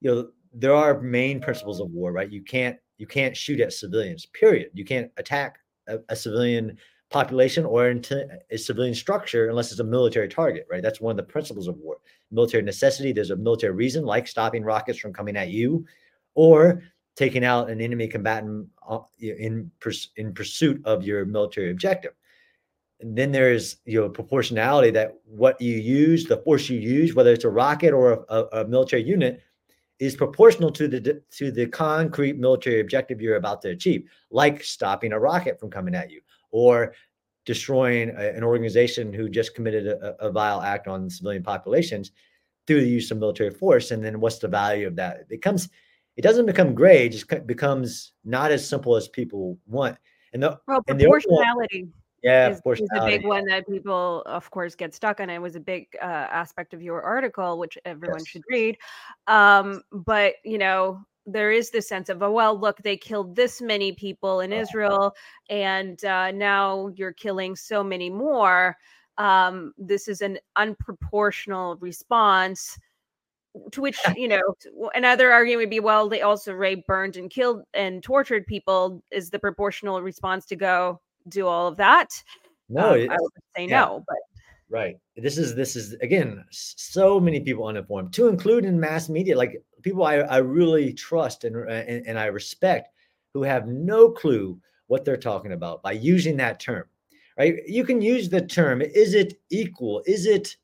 you 0.00 0.14
know 0.14 0.28
there 0.52 0.74
are 0.74 1.00
main 1.00 1.40
principles 1.40 1.80
of 1.80 1.90
war, 1.90 2.12
right? 2.12 2.30
You 2.30 2.42
can't 2.42 2.76
you 2.98 3.06
can't 3.06 3.36
shoot 3.36 3.60
at 3.60 3.72
civilians. 3.72 4.26
Period. 4.26 4.70
You 4.74 4.84
can't 4.84 5.10
attack 5.16 5.58
a, 5.88 5.98
a 6.10 6.16
civilian 6.16 6.76
population 7.10 7.64
or 7.64 7.88
into 7.88 8.28
a 8.50 8.58
civilian 8.58 8.94
structure 8.94 9.48
unless 9.48 9.70
it's 9.70 9.80
a 9.80 9.84
military 9.84 10.28
target, 10.28 10.66
right? 10.70 10.82
That's 10.82 11.00
one 11.00 11.12
of 11.12 11.16
the 11.16 11.32
principles 11.32 11.68
of 11.68 11.76
war. 11.78 11.96
Military 12.30 12.62
necessity. 12.62 13.12
There's 13.12 13.30
a 13.30 13.36
military 13.36 13.72
reason, 13.72 14.04
like 14.04 14.28
stopping 14.28 14.62
rockets 14.62 14.98
from 14.98 15.14
coming 15.14 15.36
at 15.36 15.48
you, 15.48 15.86
or 16.34 16.82
taking 17.16 17.44
out 17.44 17.70
an 17.70 17.80
enemy 17.80 18.08
combatant 18.08 18.68
uh, 18.86 18.98
in 19.18 19.70
in 20.16 20.34
pursuit 20.34 20.80
of 20.84 21.02
your 21.02 21.24
military 21.24 21.70
objective. 21.70 22.12
Then 23.00 23.30
there's 23.32 23.76
you 23.84 24.00
know 24.00 24.08
proportionality 24.08 24.90
that 24.90 25.14
what 25.24 25.60
you 25.60 25.76
use, 25.76 26.24
the 26.24 26.38
force 26.38 26.68
you 26.68 26.80
use, 26.80 27.14
whether 27.14 27.32
it's 27.32 27.44
a 27.44 27.50
rocket 27.50 27.92
or 27.92 28.12
a, 28.12 28.34
a, 28.34 28.44
a 28.62 28.68
military 28.68 29.02
unit, 29.02 29.40
is 29.98 30.16
proportional 30.16 30.70
to 30.72 30.88
the 30.88 31.22
to 31.30 31.50
the 31.50 31.66
concrete 31.66 32.38
military 32.38 32.80
objective 32.80 33.20
you're 33.20 33.36
about 33.36 33.62
to 33.62 33.70
achieve, 33.70 34.08
like 34.30 34.62
stopping 34.62 35.12
a 35.12 35.18
rocket 35.18 35.58
from 35.60 35.70
coming 35.70 35.94
at 35.94 36.10
you 36.10 36.20
or 36.50 36.94
destroying 37.44 38.10
a, 38.10 38.28
an 38.36 38.44
organization 38.44 39.12
who 39.12 39.28
just 39.28 39.54
committed 39.54 39.86
a, 39.86 40.14
a, 40.20 40.30
vile 40.30 40.60
act 40.60 40.86
on 40.86 41.08
civilian 41.08 41.42
populations 41.42 42.12
through 42.66 42.80
the 42.80 42.86
use 42.86 43.10
of 43.10 43.16
military 43.16 43.50
force. 43.50 43.90
And 43.90 44.04
then 44.04 44.20
what's 44.20 44.38
the 44.38 44.48
value 44.48 44.86
of 44.86 44.96
that? 44.96 45.16
It 45.20 45.28
becomes 45.28 45.68
it 46.16 46.22
doesn't 46.22 46.46
become 46.46 46.74
gray; 46.74 47.06
it 47.06 47.10
just 47.10 47.46
becomes 47.46 48.12
not 48.24 48.50
as 48.50 48.68
simple 48.68 48.96
as 48.96 49.08
people 49.08 49.56
want. 49.66 49.96
And 50.32 50.42
the 50.42 50.58
well, 50.66 50.82
proportionality. 50.82 51.80
And 51.80 51.88
the 51.88 51.97
yeah, 52.22 52.50
is, 52.50 52.60
is 52.64 52.88
a 52.96 53.06
big 53.06 53.24
one 53.24 53.44
that 53.46 53.66
people, 53.68 54.22
of 54.26 54.50
course, 54.50 54.74
get 54.74 54.94
stuck 54.94 55.20
on. 55.20 55.30
It 55.30 55.40
was 55.40 55.54
a 55.56 55.60
big 55.60 55.86
uh, 56.00 56.04
aspect 56.04 56.74
of 56.74 56.82
your 56.82 57.02
article, 57.02 57.58
which 57.58 57.78
everyone 57.84 58.18
yes. 58.20 58.26
should 58.26 58.42
read. 58.50 58.76
Um, 59.26 59.82
but 59.92 60.34
you 60.44 60.58
know, 60.58 61.00
there 61.26 61.52
is 61.52 61.70
this 61.70 61.88
sense 61.88 62.08
of, 62.08 62.22
oh 62.22 62.32
well, 62.32 62.58
look, 62.58 62.78
they 62.82 62.96
killed 62.96 63.36
this 63.36 63.60
many 63.60 63.92
people 63.92 64.40
in 64.40 64.52
Israel, 64.52 65.14
and 65.48 66.04
uh, 66.04 66.32
now 66.32 66.88
you're 66.96 67.12
killing 67.12 67.54
so 67.54 67.84
many 67.84 68.10
more. 68.10 68.76
Um, 69.16 69.72
this 69.78 70.08
is 70.08 70.20
an 70.20 70.38
unproportional 70.56 71.76
response. 71.80 72.78
To 73.72 73.80
which 73.80 73.98
you 74.16 74.28
know, 74.28 74.42
another 74.94 75.30
argument 75.32 75.66
would 75.66 75.70
be, 75.70 75.80
well, 75.80 76.08
they 76.08 76.22
also 76.22 76.52
raped, 76.52 76.86
burned, 76.86 77.16
and 77.16 77.30
killed 77.30 77.62
and 77.74 78.02
tortured 78.02 78.46
people. 78.46 79.02
Is 79.12 79.30
the 79.30 79.38
proportional 79.38 80.02
response 80.02 80.46
to 80.46 80.56
go? 80.56 81.00
Do 81.30 81.46
all 81.46 81.68
of 81.68 81.76
that. 81.76 82.10
No, 82.68 82.94
um, 82.94 83.10
I 83.10 83.16
would 83.18 83.32
say 83.56 83.66
yeah. 83.66 83.80
no, 83.80 84.04
but 84.06 84.18
right. 84.68 84.96
This 85.16 85.38
is 85.38 85.54
this 85.54 85.76
is 85.76 85.94
again 85.94 86.44
so 86.50 87.18
many 87.18 87.40
people 87.40 87.66
uninformed, 87.66 88.12
to 88.14 88.28
include 88.28 88.64
in 88.64 88.78
mass 88.78 89.08
media, 89.08 89.36
like 89.36 89.62
people 89.82 90.04
I, 90.04 90.16
I 90.16 90.38
really 90.38 90.92
trust 90.92 91.44
and, 91.44 91.56
and 91.56 92.06
and 92.06 92.18
I 92.18 92.26
respect, 92.26 92.88
who 93.34 93.42
have 93.42 93.66
no 93.66 94.10
clue 94.10 94.58
what 94.88 95.04
they're 95.04 95.16
talking 95.16 95.52
about 95.52 95.82
by 95.82 95.92
using 95.92 96.36
that 96.38 96.60
term. 96.60 96.84
Right? 97.38 97.56
You 97.66 97.84
can 97.84 98.02
use 98.02 98.28
the 98.28 98.42
term. 98.42 98.82
Is 98.82 99.14
it 99.14 99.40
equal? 99.50 100.02
Is 100.06 100.26
it? 100.26 100.56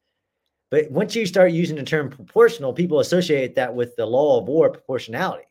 But 0.70 0.90
once 0.90 1.14
you 1.14 1.24
start 1.24 1.52
using 1.52 1.76
the 1.76 1.84
term 1.84 2.10
proportional, 2.10 2.72
people 2.72 2.98
associate 2.98 3.54
that 3.54 3.72
with 3.72 3.94
the 3.96 4.06
law 4.06 4.40
of 4.40 4.48
war 4.48 4.70
proportionality, 4.70 5.44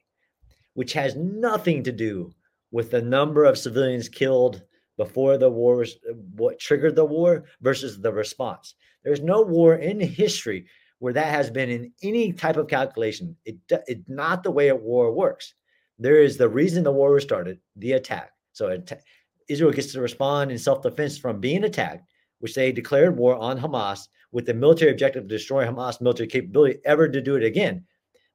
which 0.74 0.92
has 0.94 1.16
nothing 1.16 1.82
to 1.84 1.94
do 1.94 2.32
with 2.72 2.92
the 2.92 3.02
number 3.02 3.46
of 3.46 3.58
civilians 3.58 4.10
killed 4.10 4.64
before 4.98 5.38
the 5.38 5.50
war 5.50 5.78
was 5.78 5.98
what 6.36 6.60
triggered 6.60 6.96
the 6.96 7.06
war 7.06 7.46
versus 7.62 8.00
the 8.00 8.12
response. 8.12 8.76
There's 9.04 9.22
no 9.22 9.42
war 9.42 9.76
in 9.76 10.00
history 10.00 10.66
where 11.00 11.14
that 11.14 11.34
has 11.34 11.50
been 11.50 11.70
in 11.70 11.92
any 12.02 12.32
type 12.32 12.58
of 12.58 12.68
calculation. 12.68 13.36
It 13.46 13.58
it's 13.88 14.08
not 14.08 14.44
the 14.44 14.52
way 14.52 14.70
a 14.70 14.76
war 14.76 15.12
works. 15.12 15.54
There 16.00 16.22
is 16.22 16.38
the 16.38 16.50
reason 16.50 16.84
the 16.84 16.92
war 16.92 17.12
was 17.12 17.24
started, 17.24 17.60
the 17.76 17.94
attack. 17.94 18.32
So 18.54 18.82
Israel 19.48 19.72
gets 19.72 19.92
to 19.94 20.02
respond 20.02 20.52
in 20.52 20.58
self-defense 20.58 21.18
from 21.18 21.40
being 21.40 21.66
attacked, 21.66 22.08
which 22.40 22.56
they 22.56 22.72
declared 22.72 23.18
war 23.18 23.36
on 23.36 23.60
Hamas 23.60 24.08
with 24.32 24.46
the 24.46 24.54
military 24.54 24.92
objective 24.92 25.24
to 25.24 25.36
destroy 25.36 25.66
Hamas 25.66 26.02
military 26.02 26.28
capability 26.28 26.80
ever 26.86 27.08
to 27.08 27.22
do 27.22 27.36
it 27.36 27.44
again. 27.44 27.86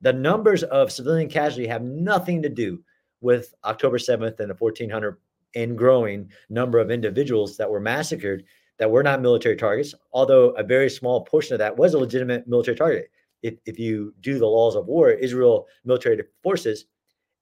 The 0.00 0.12
numbers 0.12 0.62
of 0.64 0.92
civilian 0.92 1.28
casualty 1.28 1.66
have 1.66 1.82
nothing 1.82 2.42
to 2.42 2.48
do 2.48 2.82
with 3.20 3.54
October 3.64 3.98
7th 3.98 4.38
and 4.38 4.50
the 4.50 4.54
1400 4.54 5.16
and 5.54 5.78
growing 5.78 6.30
number 6.50 6.78
of 6.78 6.90
individuals 6.90 7.56
that 7.56 7.70
were 7.70 7.80
massacred 7.80 8.44
that 8.78 8.90
were 8.90 9.02
not 9.02 9.20
military 9.20 9.56
targets, 9.56 9.94
although 10.12 10.50
a 10.50 10.62
very 10.62 10.88
small 10.88 11.24
portion 11.24 11.54
of 11.54 11.58
that 11.58 11.76
was 11.76 11.94
a 11.94 11.98
legitimate 11.98 12.46
military 12.46 12.76
target. 12.76 13.11
If, 13.42 13.54
if 13.66 13.78
you 13.78 14.14
do 14.20 14.38
the 14.38 14.46
laws 14.46 14.76
of 14.76 14.87
war, 14.87 15.11
Israel 15.11 15.66
military 15.84 16.22
forces, 16.42 16.87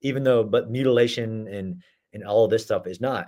even 0.01 0.23
though 0.23 0.43
but 0.43 0.69
mutilation 0.69 1.47
and 1.47 1.81
and 2.13 2.23
all 2.23 2.45
of 2.45 2.51
this 2.51 2.63
stuff 2.63 2.87
is 2.87 3.01
not 3.01 3.27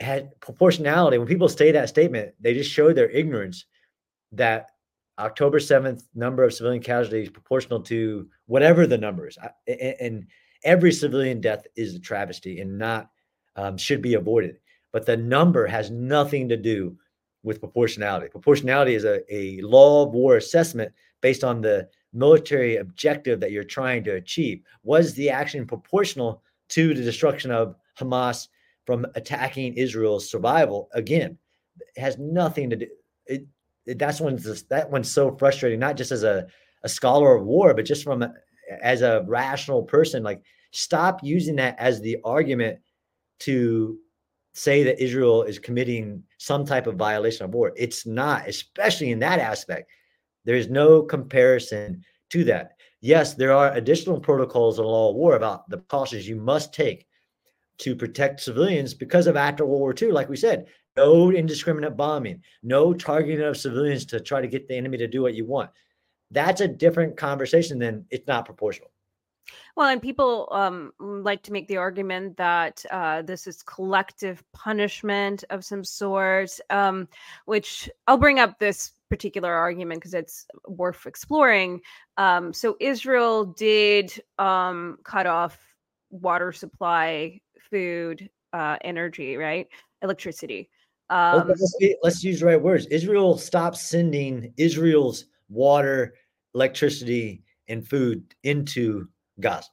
had 0.00 0.38
proportionality. 0.40 1.18
When 1.18 1.28
people 1.28 1.48
say 1.48 1.72
that 1.72 1.88
statement, 1.88 2.34
they 2.40 2.54
just 2.54 2.70
show 2.70 2.92
their 2.92 3.10
ignorance 3.10 3.66
that 4.32 4.70
October 5.18 5.58
7th 5.58 6.02
number 6.14 6.42
of 6.42 6.52
civilian 6.52 6.82
casualties 6.82 7.30
proportional 7.30 7.80
to 7.82 8.28
whatever 8.46 8.86
the 8.86 8.98
numbers. 8.98 9.38
And 9.68 10.26
every 10.64 10.92
civilian 10.92 11.40
death 11.40 11.66
is 11.76 11.94
a 11.94 12.00
travesty 12.00 12.60
and 12.60 12.76
not 12.76 13.10
um, 13.56 13.76
should 13.76 14.02
be 14.02 14.14
avoided. 14.14 14.58
But 14.92 15.06
the 15.06 15.16
number 15.16 15.66
has 15.66 15.90
nothing 15.90 16.48
to 16.48 16.56
do 16.56 16.96
with 17.42 17.60
proportionality. 17.60 18.28
Proportionality 18.28 18.94
is 18.94 19.04
a, 19.04 19.22
a 19.32 19.60
law 19.60 20.04
of 20.04 20.12
war 20.12 20.36
assessment 20.36 20.92
based 21.20 21.44
on 21.44 21.60
the 21.60 21.88
military 22.12 22.76
objective 22.76 23.40
that 23.40 23.50
you're 23.50 23.64
trying 23.64 24.04
to 24.04 24.14
achieve. 24.14 24.62
Was 24.82 25.14
the 25.14 25.30
action 25.30 25.66
proportional 25.66 26.42
to 26.70 26.94
the 26.94 27.02
destruction 27.02 27.50
of 27.50 27.76
Hamas 27.98 28.48
from 28.86 29.06
attacking 29.14 29.74
Israel's 29.74 30.30
survival? 30.30 30.88
Again, 30.92 31.36
it 31.96 32.00
has 32.00 32.18
nothing 32.18 32.70
to 32.70 32.76
do. 32.76 32.86
It, 33.26 33.46
it 33.84 33.98
that's 33.98 34.20
when 34.20 34.36
that 34.70 34.90
one's 34.90 35.10
so 35.10 35.36
frustrating. 35.36 35.80
Not 35.80 35.96
just 35.96 36.12
as 36.12 36.22
a, 36.22 36.46
a 36.82 36.88
scholar 36.88 37.34
of 37.34 37.44
war, 37.44 37.74
but 37.74 37.84
just 37.84 38.04
from 38.04 38.22
a, 38.22 38.32
as 38.80 39.02
a 39.02 39.24
rational 39.26 39.82
person. 39.82 40.22
Like, 40.22 40.42
stop 40.70 41.22
using 41.22 41.56
that 41.56 41.76
as 41.78 42.00
the 42.00 42.18
argument 42.24 42.78
to 43.44 43.98
say 44.54 44.84
that 44.84 45.02
Israel 45.02 45.42
is 45.42 45.58
committing 45.58 46.22
some 46.38 46.64
type 46.64 46.86
of 46.86 46.96
violation 46.96 47.44
of 47.44 47.52
war. 47.52 47.72
It's 47.76 48.06
not, 48.06 48.48
especially 48.48 49.10
in 49.10 49.18
that 49.18 49.40
aspect. 49.40 49.90
There's 50.44 50.70
no 50.70 51.02
comparison 51.02 52.04
to 52.30 52.44
that. 52.44 52.76
Yes, 53.00 53.34
there 53.34 53.52
are 53.52 53.72
additional 53.72 54.20
protocols 54.20 54.78
in 54.78 54.84
law 54.84 55.10
of 55.10 55.16
war 55.16 55.36
about 55.36 55.68
the 55.68 55.78
precautions 55.78 56.28
you 56.28 56.36
must 56.36 56.72
take 56.72 57.06
to 57.78 57.96
protect 57.96 58.40
civilians 58.40 58.94
because 58.94 59.26
of 59.26 59.36
after 59.36 59.66
World 59.66 59.80
War 59.80 59.94
II. 60.00 60.12
Like 60.12 60.28
we 60.28 60.36
said, 60.36 60.66
no 60.96 61.32
indiscriminate 61.32 61.96
bombing, 61.96 62.42
no 62.62 62.94
targeting 62.94 63.44
of 63.44 63.56
civilians 63.56 64.06
to 64.06 64.20
try 64.20 64.40
to 64.40 64.46
get 64.46 64.68
the 64.68 64.76
enemy 64.76 64.96
to 64.98 65.08
do 65.08 65.22
what 65.22 65.34
you 65.34 65.44
want. 65.44 65.70
That's 66.30 66.60
a 66.60 66.68
different 66.68 67.16
conversation 67.16 67.78
than 67.78 68.06
it's 68.10 68.26
not 68.28 68.46
proportional. 68.46 68.90
Well, 69.76 69.88
and 69.88 70.00
people 70.00 70.48
um, 70.52 70.92
like 71.00 71.42
to 71.44 71.52
make 71.52 71.68
the 71.68 71.76
argument 71.76 72.36
that 72.36 72.84
uh, 72.90 73.22
this 73.22 73.46
is 73.46 73.62
collective 73.62 74.42
punishment 74.52 75.44
of 75.50 75.64
some 75.64 75.84
sort, 75.84 76.50
um, 76.70 77.08
which 77.46 77.90
I'll 78.06 78.16
bring 78.16 78.38
up 78.38 78.58
this 78.58 78.92
particular 79.10 79.52
argument 79.52 80.00
because 80.00 80.14
it's 80.14 80.46
worth 80.66 81.06
exploring. 81.06 81.80
Um, 82.16 82.52
so, 82.52 82.76
Israel 82.80 83.44
did 83.44 84.12
um, 84.38 84.98
cut 85.04 85.26
off 85.26 85.58
water 86.10 86.52
supply, 86.52 87.40
food, 87.70 88.30
uh, 88.52 88.76
energy, 88.82 89.36
right? 89.36 89.66
Electricity. 90.02 90.70
Um, 91.10 91.48
let's, 91.48 91.76
let's 92.02 92.24
use 92.24 92.40
the 92.40 92.46
right 92.46 92.60
words. 92.60 92.86
Israel 92.86 93.36
stopped 93.36 93.76
sending 93.76 94.52
Israel's 94.56 95.26
water, 95.48 96.14
electricity, 96.54 97.42
and 97.68 97.86
food 97.86 98.34
into 98.42 99.08
Gaza. 99.40 99.68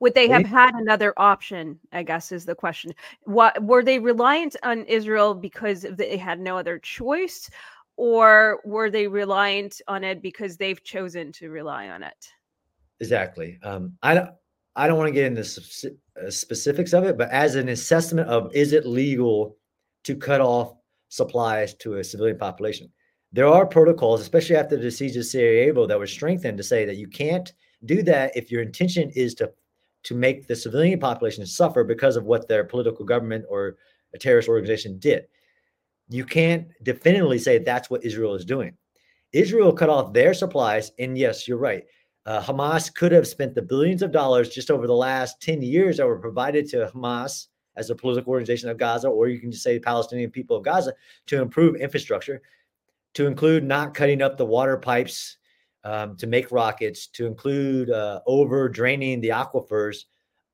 Would 0.00 0.14
they 0.14 0.28
have 0.28 0.46
had 0.46 0.74
another 0.74 1.12
option? 1.16 1.78
I 1.92 2.02
guess 2.02 2.32
is 2.32 2.44
the 2.44 2.54
question. 2.54 2.94
What 3.24 3.62
were 3.62 3.82
they 3.82 3.98
reliant 3.98 4.56
on 4.62 4.84
Israel 4.84 5.34
because 5.34 5.82
they 5.82 6.16
had 6.16 6.40
no 6.40 6.56
other 6.56 6.78
choice, 6.78 7.50
or 7.96 8.60
were 8.64 8.90
they 8.90 9.06
reliant 9.06 9.80
on 9.86 10.02
it 10.02 10.22
because 10.22 10.56
they've 10.56 10.82
chosen 10.82 11.32
to 11.32 11.50
rely 11.50 11.88
on 11.88 12.02
it? 12.02 12.28
Exactly. 13.00 13.58
Um, 13.62 13.92
I 14.02 14.14
don't. 14.14 14.30
I 14.76 14.88
don't 14.88 14.98
want 14.98 15.08
to 15.08 15.12
get 15.12 15.26
into 15.26 15.42
uh, 16.20 16.30
specifics 16.30 16.92
of 16.92 17.04
it, 17.04 17.16
but 17.16 17.30
as 17.30 17.54
an 17.54 17.68
assessment 17.68 18.28
of 18.28 18.52
is 18.54 18.72
it 18.72 18.86
legal 18.86 19.56
to 20.02 20.16
cut 20.16 20.40
off 20.40 20.74
supplies 21.10 21.74
to 21.74 21.98
a 21.98 22.04
civilian 22.04 22.38
population, 22.38 22.90
there 23.32 23.46
are 23.46 23.66
protocols, 23.66 24.20
especially 24.20 24.56
after 24.56 24.76
the 24.76 24.90
siege 24.90 25.16
of 25.16 25.26
Sarajevo, 25.26 25.86
that 25.86 25.98
were 25.98 26.08
strengthened 26.08 26.56
to 26.58 26.64
say 26.64 26.84
that 26.84 26.96
you 26.96 27.06
can't 27.06 27.52
do 27.86 28.02
that 28.02 28.36
if 28.36 28.50
your 28.50 28.62
intention 28.62 29.10
is 29.14 29.34
to 29.36 29.52
to 30.04 30.14
make 30.14 30.46
the 30.46 30.54
civilian 30.54 31.00
population 31.00 31.46
suffer 31.46 31.82
because 31.82 32.16
of 32.16 32.24
what 32.24 32.46
their 32.46 32.64
political 32.64 33.04
government 33.04 33.44
or 33.48 33.76
a 34.14 34.18
terrorist 34.18 34.48
organization 34.48 34.98
did. 34.98 35.26
You 36.08 36.24
can't 36.24 36.68
definitively 36.82 37.38
say 37.38 37.58
that's 37.58 37.88
what 37.88 38.04
Israel 38.04 38.34
is 38.34 38.44
doing. 38.44 38.76
Israel 39.32 39.72
cut 39.72 39.88
off 39.88 40.12
their 40.12 40.34
supplies, 40.34 40.92
and 40.98 41.16
yes, 41.18 41.48
you're 41.48 41.58
right. 41.58 41.84
Uh, 42.26 42.40
Hamas 42.40 42.94
could 42.94 43.12
have 43.12 43.26
spent 43.26 43.54
the 43.54 43.62
billions 43.62 44.02
of 44.02 44.12
dollars 44.12 44.50
just 44.50 44.70
over 44.70 44.86
the 44.86 44.94
last 44.94 45.40
10 45.42 45.62
years 45.62 45.96
that 45.96 46.06
were 46.06 46.18
provided 46.18 46.68
to 46.68 46.90
Hamas 46.94 47.48
as 47.76 47.90
a 47.90 47.94
political 47.94 48.30
organization 48.30 48.68
of 48.68 48.78
Gaza, 48.78 49.08
or 49.08 49.28
you 49.28 49.40
can 49.40 49.50
just 49.50 49.64
say 49.64 49.78
Palestinian 49.78 50.30
people 50.30 50.56
of 50.56 50.64
Gaza 50.64 50.94
to 51.26 51.42
improve 51.42 51.76
infrastructure, 51.76 52.40
to 53.14 53.26
include 53.26 53.64
not 53.64 53.94
cutting 53.94 54.22
up 54.22 54.36
the 54.36 54.46
water 54.46 54.76
pipes 54.76 55.38
um, 55.84 56.16
to 56.16 56.26
make 56.26 56.50
rockets, 56.50 57.06
to 57.08 57.26
include 57.26 57.90
uh, 57.90 58.20
over 58.26 58.68
draining 58.68 59.20
the 59.20 59.28
aquifers 59.28 60.04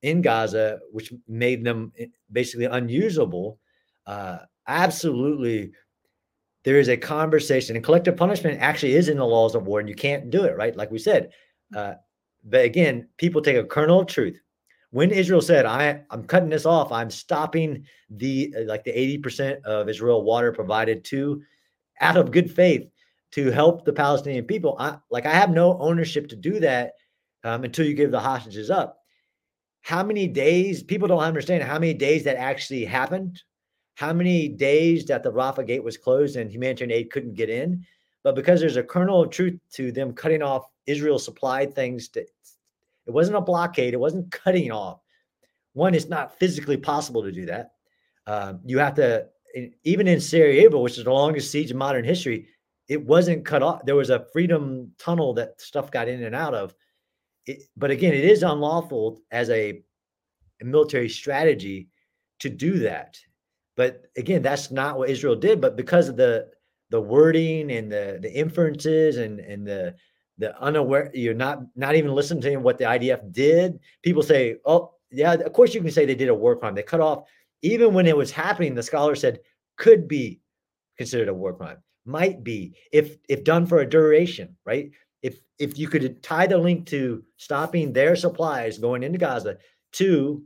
in 0.03 0.23
Gaza, 0.23 0.79
which 0.93 1.13
made 1.29 1.65
them 1.65 1.93
eh, 1.99 2.07
basically 2.31 2.67
unusable. 2.67 3.59
Uh, 4.07 4.39
absolutely 4.67 5.73
there 6.65 6.79
is 6.79 6.89
a 6.89 6.97
conversation 6.97 7.77
and 7.77 7.85
collective 7.85 8.17
punishment 8.17 8.61
actually 8.61 8.95
is 8.95 9.09
in 9.09 9.17
the 9.17 9.25
laws 9.25 9.55
of 9.55 9.67
war 9.67 9.81
and 9.81 9.89
you 9.89 9.95
can't 9.95 10.31
do 10.31 10.45
it 10.45 10.57
right 10.57 10.77
like 10.77 10.91
we 10.91 10.99
said 10.99 11.31
uh, 11.77 11.95
but 12.45 12.65
again 12.65 13.09
people 13.17 13.43
take 13.43 13.57
a 13.57 13.65
kernel 13.65 14.01
of 14.01 14.07
truth 14.07 14.41
when 14.91 15.11
israel 15.11 15.41
said 15.41 15.67
i 15.67 16.01
i'm 16.11 16.25
cutting 16.25 16.49
this 16.49 16.67
off 16.67 16.93
i'm 16.93 17.11
stopping 17.11 17.85
the 18.11 18.55
like 18.67 18.85
the 18.85 18.93
80% 18.93 19.63
of 19.63 19.89
israel 19.89 20.23
water 20.23 20.53
provided 20.53 21.05
to 21.07 21.43
out 22.01 22.17
of 22.17 22.31
good 22.31 22.51
faith 22.51 22.89
to 23.33 23.51
help 23.51 23.85
the 23.85 23.93
palestinian 23.93 24.45
people 24.45 24.77
i 24.79 24.97
like 25.11 25.27
i 25.27 25.33
have 25.33 25.51
no 25.51 25.79
ownership 25.81 26.29
to 26.29 26.37
do 26.37 26.61
that 26.61 26.93
um, 27.45 27.65
until 27.65 27.87
you 27.87 27.95
give 27.95 28.11
the 28.11 28.21
hostages 28.21 28.71
up 28.71 28.99
how 29.83 30.03
many 30.03 30.27
days 30.27 30.83
people 30.83 31.09
don't 31.09 31.21
understand 31.21 31.63
how 31.63 31.79
many 31.79 31.95
days 31.95 32.25
that 32.25 32.37
actually 32.37 32.85
happened 32.85 33.43
how 34.01 34.15
many 34.15 34.49
days 34.49 35.05
that 35.05 35.23
the 35.23 35.31
Rafah 35.31 35.67
gate 35.67 35.85
was 35.85 35.99
closed 35.99 36.37
and 36.37 36.51
humanitarian 36.51 36.91
aid 36.91 37.11
couldn't 37.11 37.35
get 37.35 37.51
in. 37.51 37.85
But 38.23 38.35
because 38.35 38.59
there's 38.59 38.79
a 38.79 38.83
kernel 38.83 39.23
of 39.23 39.31
truth 39.31 39.61
to 39.75 39.93
them 39.93 40.15
cutting 40.15 40.41
off 40.41 40.71
Israel 40.87 41.19
supplied 41.19 41.75
things, 41.75 42.09
to, 42.09 42.21
it 42.21 42.31
wasn't 43.07 43.37
a 43.37 43.43
blockade, 43.43 43.93
it 43.93 44.01
wasn't 44.01 44.33
cutting 44.33 44.73
off. 44.73 45.01
One, 45.75 45.95
it's 45.95 46.09
not 46.09 46.39
physically 46.39 46.79
possible 46.79 47.23
to 47.23 47.31
do 47.31 47.45
that. 47.45 47.73
Um, 48.27 48.61
you 48.65 48.79
have 48.79 48.95
to, 48.95 49.27
even 49.85 50.09
in 50.09 50.19
Sarajevo, 50.19 50.81
which 50.81 50.97
is 50.97 51.05
the 51.05 51.13
longest 51.13 51.51
siege 51.51 51.71
in 51.71 51.77
modern 51.77 52.05
history, 52.05 52.49
it 52.91 53.07
wasn't 53.07 53.47
cut 53.47 53.63
off. 53.63 53.87
There 53.87 53.95
was 53.95 54.11
a 54.11 54.27
freedom 54.33 54.91
tunnel 54.99 55.33
that 55.35 55.61
stuff 55.61 55.93
got 55.93 56.09
in 56.09 56.25
and 56.25 56.35
out 56.35 56.55
of. 56.55 56.75
It, 57.47 57.63
but 57.77 57.93
again, 57.93 58.13
it 58.13 58.25
is 58.25 58.43
unlawful 58.43 59.21
as 59.31 59.49
a, 59.49 59.81
a 60.61 60.65
military 60.65 61.09
strategy 61.09 61.89
to 62.41 62.51
do 62.51 62.81
that. 62.81 63.17
But 63.77 64.07
again, 64.17 64.43
that's 64.43 64.73
not 64.73 64.99
what 64.99 65.09
Israel 65.09 65.37
did. 65.37 65.61
But 65.61 65.77
because 65.77 66.09
of 66.09 66.17
the 66.17 66.49
the 66.91 67.01
wording 67.01 67.71
and 67.71 67.93
the 67.93 68.19
the 68.21 68.33
inferences 68.33 69.19
and 69.19 69.39
and 69.39 69.65
the 69.65 69.95
the 70.39 70.61
unaware, 70.61 71.13
you're 71.15 71.33
not 71.33 71.61
not 71.77 71.95
even 71.95 72.13
listening 72.13 72.43
to 72.43 72.57
what 72.57 72.77
the 72.77 72.85
IDF 72.85 73.31
did. 73.31 73.79
People 74.03 74.25
say, 74.25 74.57
"Oh, 74.65 74.95
yeah, 75.13 75.35
of 75.35 75.53
course 75.53 75.75
you 75.75 75.81
can 75.81 75.93
say 75.93 76.07
they 76.07 76.17
did 76.17 76.29
a 76.29 76.35
war 76.35 76.57
crime. 76.57 76.75
They 76.75 76.83
cut 76.83 77.01
off." 77.01 77.29
Even 77.63 77.95
when 77.95 78.09
it 78.09 78.17
was 78.17 78.33
happening, 78.33 78.75
the 78.75 78.83
scholar 78.83 79.15
said 79.15 79.39
could 79.77 80.09
be 80.09 80.41
considered 80.99 81.29
a 81.29 81.35
war 81.35 81.55
crime. 81.55 81.79
Might 82.11 82.43
be 82.43 82.75
if 82.93 83.17
if 83.29 83.45
done 83.45 83.67
for 83.67 83.79
a 83.79 83.89
duration, 83.89 84.57
right? 84.65 84.91
If 85.23 85.39
if 85.59 85.79
you 85.79 85.89
could 85.89 86.23
tie 86.23 86.47
the 86.47 86.59
link 86.59 86.87
to 86.87 87.23
stopping 87.37 87.93
their 87.93 88.17
supplies 88.17 88.79
going 88.79 89.03
into 89.03 89.19
Gaza 89.19 89.59
to 89.93 90.43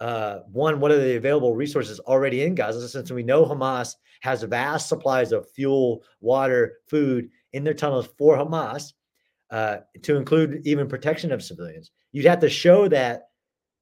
uh, 0.00 0.40
one, 0.52 0.80
what 0.80 0.92
are 0.92 0.98
the 0.98 1.16
available 1.16 1.54
resources 1.56 1.98
already 2.00 2.42
in 2.42 2.54
Gaza? 2.54 2.88
Since 2.88 3.10
we 3.10 3.22
know 3.22 3.44
Hamas 3.44 3.94
has 4.20 4.42
vast 4.42 4.88
supplies 4.88 5.32
of 5.32 5.50
fuel, 5.50 6.02
water, 6.20 6.78
food 6.88 7.30
in 7.52 7.64
their 7.64 7.74
tunnels 7.74 8.08
for 8.18 8.36
Hamas, 8.36 8.92
uh, 9.50 9.78
to 10.02 10.16
include 10.16 10.60
even 10.64 10.88
protection 10.88 11.32
of 11.32 11.42
civilians. 11.42 11.90
You'd 12.12 12.26
have 12.26 12.40
to 12.40 12.50
show 12.50 12.88
that 12.88 13.22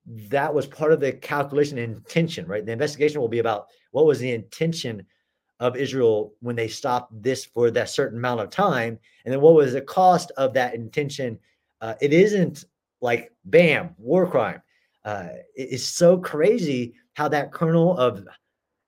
that 0.07 0.55
was 0.55 0.67
part 0.67 0.93
of 0.93 1.01
the 1.01 1.12
calculation 1.12 1.79
and 1.79 1.97
intention, 1.97 2.47
right? 2.47 2.65
The 2.65 2.73
investigation 2.73 3.21
will 3.21 3.29
be 3.29 3.41
about 3.41 3.67
what 3.91 4.07
was 4.07 4.21
the 4.21 4.31
intention 4.31 5.05
of 5.61 5.77
Israel 5.77 6.35
when 6.40 6.57
they 6.57 6.69
stopped 6.69 7.11
this 7.23 7.45
for 7.45 7.71
that 7.71 7.90
certain 7.90 8.19
amount 8.19 8.40
of 8.40 8.51
time, 8.51 8.99
and 9.25 9.33
then 9.33 9.40
what 9.40 9.55
was 9.55 9.73
the 9.73 9.81
cost 9.81 10.33
of 10.37 10.53
that 10.55 10.75
intention. 10.75 11.38
Uh, 11.81 11.95
it 12.01 12.12
isn't 12.12 12.64
like 13.01 13.33
bam, 13.45 13.95
war 13.99 14.27
crime 14.27 14.62
uh, 15.07 15.29
it's 15.55 15.85
so 15.85 16.19
crazy 16.19 16.92
how 17.14 17.29
that 17.29 17.53
kernel 17.53 17.97
of 17.97 18.27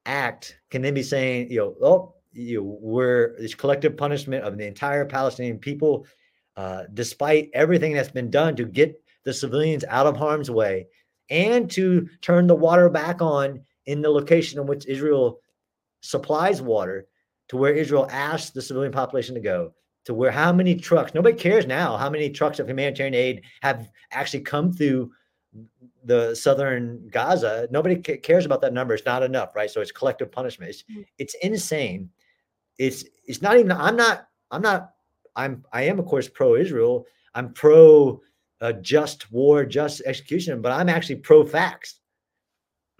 act 0.04 0.58
can 0.68 0.82
then 0.82 0.92
be 0.92 1.02
saying, 1.02 1.48
you 1.48 1.58
know, 1.58 1.76
oh, 1.80 2.14
you 2.32 2.58
know, 2.58 2.78
we're 2.80 3.36
this 3.38 3.54
collective 3.54 3.96
punishment 3.96 4.44
of 4.44 4.58
the 4.58 4.66
entire 4.66 5.04
Palestinian 5.04 5.58
people, 5.58 6.04
uh, 6.56 6.82
despite 6.92 7.50
everything 7.54 7.92
that's 7.92 8.10
been 8.10 8.30
done 8.30 8.56
to 8.56 8.64
get 8.64 9.00
the 9.24 9.32
civilians 9.32 9.84
out 9.88 10.08
of 10.08 10.16
harm's 10.16 10.50
way 10.50 10.88
and 11.30 11.70
to 11.70 12.08
turn 12.20 12.48
the 12.48 12.54
water 12.54 12.88
back 12.88 13.22
on 13.22 13.60
in 13.86 14.02
the 14.02 14.10
location 14.10 14.58
in 14.58 14.66
which 14.66 14.86
Israel 14.86 15.38
supplies 16.08 16.62
water 16.62 17.06
to 17.48 17.56
where 17.56 17.74
Israel 17.74 18.08
asked 18.10 18.54
the 18.54 18.62
civilian 18.62 18.92
population 18.92 19.34
to 19.34 19.40
go 19.40 19.72
to 20.04 20.14
where 20.14 20.30
how 20.30 20.52
many 20.52 20.74
trucks 20.74 21.14
nobody 21.14 21.36
cares 21.36 21.66
now 21.66 21.96
how 21.96 22.10
many 22.10 22.30
trucks 22.30 22.58
of 22.58 22.68
humanitarian 22.68 23.14
aid 23.14 23.42
have 23.62 23.90
actually 24.12 24.40
come 24.40 24.72
through 24.72 25.10
the 26.04 26.34
southern 26.34 27.08
Gaza, 27.10 27.68
nobody 27.70 27.96
cares 27.96 28.46
about 28.46 28.60
that 28.62 28.72
number. 28.72 28.94
It's 28.94 29.04
not 29.04 29.22
enough, 29.22 29.54
right? 29.54 29.70
So 29.70 29.80
it's 29.80 29.92
collective 29.92 30.32
punishment. 30.32 30.70
It's, 30.70 30.84
mm. 30.90 31.04
it's 31.18 31.34
insane. 31.42 32.10
It's 32.78 33.04
it's 33.26 33.42
not 33.42 33.58
even. 33.58 33.72
I'm 33.72 33.96
not. 33.96 34.28
I'm 34.50 34.62
not. 34.62 34.92
I'm. 35.36 35.64
I 35.72 35.82
am 35.82 35.98
of 35.98 36.06
course 36.06 36.28
pro 36.28 36.54
Israel. 36.54 37.06
I'm 37.34 37.52
pro 37.52 38.20
uh, 38.60 38.72
just 38.72 39.30
war, 39.32 39.64
just 39.64 40.02
execution, 40.06 40.62
but 40.62 40.72
I'm 40.72 40.88
actually 40.88 41.16
pro 41.16 41.44
facts. 41.44 42.00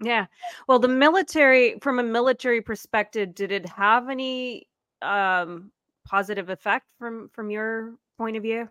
Yeah. 0.01 0.27
Well, 0.67 0.79
the 0.79 0.87
military, 0.87 1.77
from 1.79 1.99
a 1.99 2.03
military 2.03 2.61
perspective, 2.61 3.35
did 3.35 3.51
it 3.51 3.67
have 3.67 4.09
any 4.09 4.67
um, 5.01 5.71
positive 6.05 6.49
effect 6.49 6.85
from 6.97 7.29
from 7.33 7.49
your 7.49 7.95
point 8.17 8.37
of 8.37 8.43
view? 8.43 8.69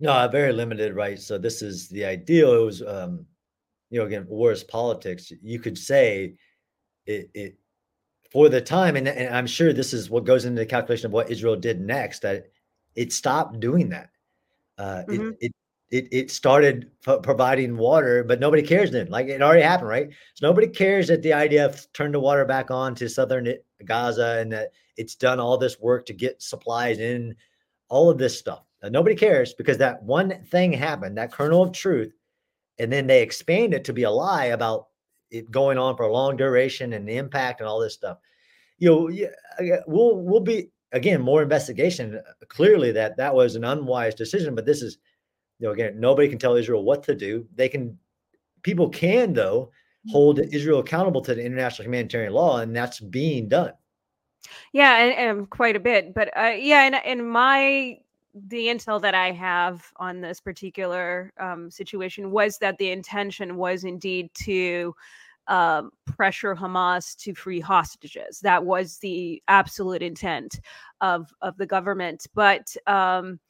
No, 0.00 0.28
very 0.28 0.52
limited, 0.52 0.94
right? 0.94 1.18
So 1.18 1.38
this 1.38 1.62
is 1.62 1.88
the 1.88 2.04
ideal. 2.04 2.54
It 2.54 2.64
was, 2.64 2.82
um, 2.82 3.26
you 3.90 4.00
know, 4.00 4.06
again, 4.06 4.26
war 4.28 4.52
is 4.52 4.64
politics. 4.64 5.32
You 5.42 5.58
could 5.58 5.76
say 5.76 6.34
it, 7.06 7.30
it 7.34 7.58
for 8.32 8.48
the 8.48 8.60
time, 8.60 8.96
and, 8.96 9.08
and 9.08 9.34
I'm 9.34 9.46
sure 9.46 9.72
this 9.72 9.92
is 9.92 10.10
what 10.10 10.24
goes 10.24 10.44
into 10.44 10.58
the 10.58 10.66
calculation 10.66 11.06
of 11.06 11.12
what 11.12 11.30
Israel 11.30 11.56
did 11.56 11.80
next. 11.80 12.20
That 12.20 12.46
it 12.94 13.12
stopped 13.12 13.60
doing 13.60 13.90
that. 13.90 14.10
Uh, 14.78 15.02
mm-hmm. 15.08 15.30
it, 15.30 15.36
it 15.46 15.52
it 15.90 16.08
it 16.12 16.30
started 16.30 16.90
f- 17.06 17.22
providing 17.22 17.76
water, 17.76 18.24
but 18.24 18.40
nobody 18.40 18.62
cares 18.62 18.90
then. 18.90 19.08
Like 19.08 19.28
it 19.28 19.42
already 19.42 19.62
happened, 19.62 19.88
right? 19.88 20.08
So 20.34 20.46
nobody 20.46 20.66
cares 20.66 21.08
that 21.08 21.22
the 21.22 21.30
IDF 21.30 21.86
turned 21.92 22.14
the 22.14 22.20
water 22.20 22.44
back 22.44 22.70
on 22.70 22.94
to 22.96 23.08
southern 23.08 23.54
Gaza 23.84 24.38
and 24.40 24.52
that 24.52 24.72
it's 24.96 25.14
done 25.14 25.40
all 25.40 25.58
this 25.58 25.78
work 25.78 26.06
to 26.06 26.12
get 26.12 26.42
supplies 26.42 26.98
in, 26.98 27.34
all 27.88 28.10
of 28.10 28.18
this 28.18 28.38
stuff. 28.38 28.62
Now, 28.82 28.88
nobody 28.88 29.14
cares 29.14 29.54
because 29.54 29.78
that 29.78 30.02
one 30.02 30.44
thing 30.50 30.72
happened, 30.72 31.16
that 31.18 31.32
kernel 31.32 31.62
of 31.62 31.72
truth, 31.72 32.12
and 32.78 32.92
then 32.92 33.06
they 33.06 33.22
expand 33.22 33.74
it 33.74 33.84
to 33.84 33.92
be 33.92 34.02
a 34.02 34.10
lie 34.10 34.46
about 34.46 34.88
it 35.30 35.50
going 35.50 35.78
on 35.78 35.96
for 35.96 36.04
a 36.04 36.12
long 36.12 36.36
duration 36.36 36.92
and 36.92 37.08
the 37.08 37.16
impact 37.16 37.60
and 37.60 37.68
all 37.68 37.80
this 37.80 37.94
stuff. 37.94 38.18
You 38.78 38.90
know, 38.90 39.80
we'll 39.86 40.16
we'll 40.16 40.40
be 40.40 40.70
again 40.92 41.22
more 41.22 41.42
investigation. 41.42 42.16
Uh, 42.16 42.46
clearly, 42.48 42.92
that 42.92 43.16
that 43.16 43.34
was 43.34 43.54
an 43.54 43.64
unwise 43.64 44.14
decision, 44.14 44.54
but 44.54 44.66
this 44.66 44.82
is, 44.82 44.98
you 45.58 45.66
know, 45.66 45.72
again, 45.72 45.98
nobody 45.98 46.28
can 46.28 46.38
tell 46.38 46.54
Israel 46.54 46.84
what 46.84 47.02
to 47.04 47.14
do. 47.14 47.46
They 47.54 47.68
can, 47.68 47.98
people 48.62 48.88
can 48.88 49.32
though 49.32 49.70
hold 50.08 50.38
Israel 50.38 50.80
accountable 50.80 51.20
to 51.22 51.34
the 51.34 51.44
international 51.44 51.86
humanitarian 51.86 52.32
law, 52.32 52.60
and 52.60 52.74
that's 52.74 53.00
being 53.00 53.48
done. 53.48 53.72
Yeah, 54.72 54.98
and, 54.98 55.12
and 55.38 55.50
quite 55.50 55.76
a 55.76 55.80
bit. 55.80 56.14
But 56.14 56.36
uh, 56.36 56.54
yeah, 56.56 56.84
and 56.84 56.96
in 57.04 57.26
my 57.26 57.98
the 58.48 58.66
intel 58.66 59.00
that 59.00 59.14
I 59.14 59.32
have 59.32 59.90
on 59.96 60.20
this 60.20 60.40
particular 60.40 61.32
um, 61.40 61.70
situation 61.70 62.30
was 62.30 62.58
that 62.58 62.76
the 62.78 62.90
intention 62.90 63.56
was 63.56 63.84
indeed 63.84 64.30
to 64.44 64.94
um, 65.48 65.90
pressure 66.04 66.54
Hamas 66.54 67.16
to 67.18 67.34
free 67.34 67.60
hostages. 67.60 68.40
That 68.40 68.64
was 68.64 68.98
the 68.98 69.42
absolute 69.48 70.02
intent 70.02 70.60
of 71.00 71.32
of 71.40 71.56
the 71.56 71.66
government. 71.66 72.26
But 72.34 72.76
um, 72.86 73.40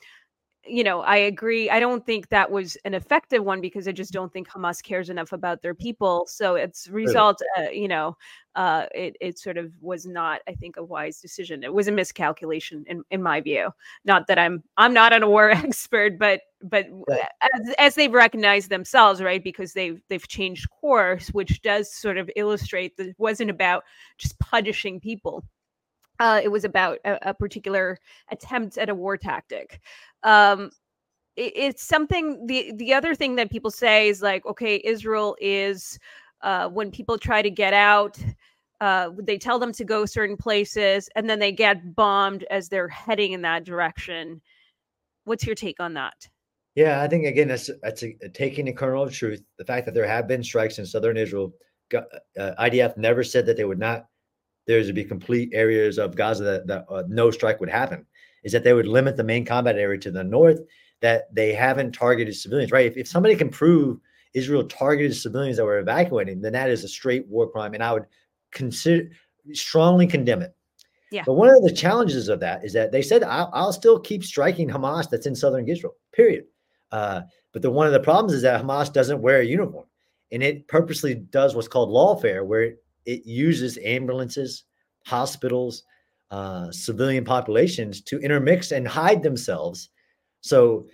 you 0.69 0.85
know, 0.85 1.01
I 1.01 1.17
agree. 1.17 1.71
I 1.71 1.81
don't 1.81 2.05
think 2.05 2.29
that 2.29 2.51
was 2.51 2.77
an 2.85 2.95
effective 2.95 3.45
one 3.45 3.61
because 3.61 3.87
I 3.87 3.93
just 3.93 4.13
don't 4.13 4.33
think 4.33 4.49
Hamas 4.49 4.83
cares 4.83 5.11
enough 5.11 5.33
about 5.33 5.63
their 5.63 5.75
people. 5.75 6.27
So 6.29 6.55
its 6.55 6.89
result, 6.89 7.41
uh, 7.59 7.71
you 7.71 7.89
know, 7.89 8.17
uh, 8.55 8.87
it 8.95 9.17
it 9.21 9.39
sort 9.39 9.59
of 9.59 9.71
was 9.81 10.07
not, 10.07 10.41
I 10.49 10.55
think, 10.55 10.77
a 10.77 10.85
wise 10.85 11.21
decision. 11.21 11.63
It 11.63 11.73
was 11.73 11.89
a 11.89 11.93
miscalculation 11.93 12.85
in 12.87 13.03
in 13.11 13.23
my 13.23 13.41
view. 13.41 13.71
Not 14.05 14.27
that 14.29 14.39
I'm 14.39 14.63
I'm 14.77 14.95
not 14.95 15.13
an 15.13 15.27
war 15.29 15.51
expert, 15.53 16.19
but 16.19 16.41
but 16.63 16.87
right. 17.09 17.21
as, 17.55 17.75
as 17.79 17.95
they've 17.95 18.13
recognized 18.13 18.71
themselves, 18.71 19.23
right, 19.23 19.43
because 19.43 19.73
they've 19.73 20.01
they've 20.09 20.27
changed 20.27 20.71
course, 20.71 21.29
which 21.29 21.63
does 21.63 21.93
sort 21.93 22.17
of 22.19 22.31
illustrate 22.37 22.97
that 22.97 23.09
it 23.09 23.17
wasn't 23.19 23.51
about 23.51 23.85
just 24.19 24.39
punishing 24.39 25.01
people 25.01 25.45
uh, 26.19 26.41
it 26.43 26.49
was 26.49 26.65
about 26.65 26.99
a, 27.05 27.31
a, 27.31 27.35
particular 27.35 27.99
attempt 28.31 28.79
at 28.79 28.89
a 28.89 28.95
war 28.95 29.17
tactic. 29.17 29.81
Um, 30.23 30.71
it, 31.37 31.53
it's 31.55 31.83
something. 31.83 32.47
the 32.47 32.73
The 32.77 32.95
other 32.95 33.15
thing 33.15 33.37
that 33.37 33.51
people 33.51 33.71
say 33.71 34.09
is 34.09 34.23
like, 34.23 34.45
okay, 34.47 34.81
Israel 34.85 35.37
is 35.41 35.99
uh, 36.43 36.69
when 36.69 36.91
people 36.91 37.19
try 37.19 37.43
to 37.43 37.51
get 37.51 37.75
out. 37.75 38.19
Uh, 38.83 39.11
they 39.23 39.39
tell 39.39 39.59
them 39.59 39.73
to 39.73 39.85
go 39.85 40.05
certain 40.05 40.37
places, 40.37 41.09
and 41.17 41.31
then 41.31 41.39
they 41.39 41.51
get 41.51 41.95
bombed 41.95 42.45
as 42.51 42.69
they're 42.69 42.89
heading 42.89 43.33
in 43.33 43.41
that 43.41 43.65
direction. 43.65 44.41
What's 45.25 45.47
your 45.47 45.55
take 45.55 45.81
on 45.81 45.95
that? 45.95 46.29
Yeah, 46.75 47.01
I 47.01 47.09
think 47.09 47.25
again 47.25 47.49
that's 47.49 47.71
that's 47.83 48.03
a, 48.03 48.15
a 48.23 48.29
taking 48.29 48.69
a 48.69 48.73
kernel 48.73 49.03
of 49.03 49.13
truth. 49.13 49.43
The 49.57 49.65
fact 49.65 49.87
that 49.87 49.95
there 49.95 50.07
have 50.07 50.29
been 50.29 50.45
strikes 50.45 50.79
in 50.79 50.85
southern 50.85 51.17
Israel, 51.17 51.55
uh, 51.95 52.03
IDF 52.39 52.99
never 52.99 53.25
said 53.25 53.47
that 53.47 53.57
they 53.57 53.65
would 53.65 53.79
not 53.79 54.09
there's 54.67 54.89
to 54.89 54.93
be 54.93 55.05
complete 55.05 55.51
areas 55.53 55.99
of 55.99 56.17
Gaza 56.17 56.45
that, 56.45 56.67
that 56.67 56.87
uh, 56.91 57.05
no 57.09 57.31
strike 57.31 57.61
would 57.61 57.71
happen. 57.71 58.05
Is 58.45 58.53
that 58.53 58.65
they 58.65 58.75
would 58.75 58.87
limit 58.87 59.17
the 59.17 59.25
main 59.25 59.45
combat 59.45 59.77
area 59.77 59.99
to 60.01 60.11
the 60.11 60.23
north, 60.23 60.61
that 61.01 61.35
they 61.35 61.53
haven't 61.53 61.93
targeted 61.93 62.35
civilians, 62.37 62.71
right? 62.71 62.87
If, 62.87 62.97
if 62.97 63.09
somebody 63.09 63.35
can 63.35 63.49
prove 63.49 63.99
Israel 64.35 64.65
targeted 64.65 65.17
civilians 65.17 65.57
that 65.57 65.65
were 65.65 65.79
evacuating, 65.79 66.41
then 66.41 66.53
that 66.53 66.71
is 66.71 66.85
a 66.85 66.89
straight 66.89 67.27
war 67.27 67.51
crime. 67.51 67.75
And 67.75 67.83
I 67.83 67.93
would 67.93 68.07
consider 68.53 69.11
strongly 69.53 70.07
condemn 70.07 70.43
it. 70.43 70.55
Yeah. 71.11 71.23
But 71.25 71.35
one 71.35 71.49
of 71.49 71.63
the 71.63 71.73
challenges 71.73 72.29
of 72.29 72.41
that 72.41 72.65
is 72.65 72.73
that 72.73 72.93
they 72.93 73.03
said, 73.03 73.23
I'll, 73.23 73.51
I'll 73.53 73.73
still 73.73 73.99
keep 73.99 74.25
striking 74.25 74.69
Hamas 74.69 75.09
that's 75.09 75.27
in 75.27 75.35
southern 75.35 75.69
Israel, 75.69 75.95
period. 76.13 76.45
Uh, 76.93 77.23
but 77.53 77.63
the 77.63 77.71
one 77.71 77.87
of 77.87 77.93
the 77.93 78.01
problems 78.01 78.33
is 78.33 78.43
that 78.43 78.63
Hamas 78.63 78.93
doesn't 78.93 79.23
wear 79.23 79.41
a 79.41 79.45
uniform 79.45 79.87
and 80.33 80.43
it 80.43 80.67
purposely 80.69 81.15
does 81.15 81.55
what's 81.55 81.69
called 81.69 81.91
lawfare, 81.91 82.45
where 82.45 82.63
it 82.63 82.85
it 83.07 83.25
uses 83.25 83.79
ambulances, 83.85 84.65
hospitals, 85.07 85.85
uh, 86.31 86.71
civilian 86.73 87.25
populations 87.25 88.01
to 88.03 88.19
intermix 88.19 88.73
and 88.73 88.87
hide 88.87 89.23
themselves. 89.23 89.91
So, 90.41 90.87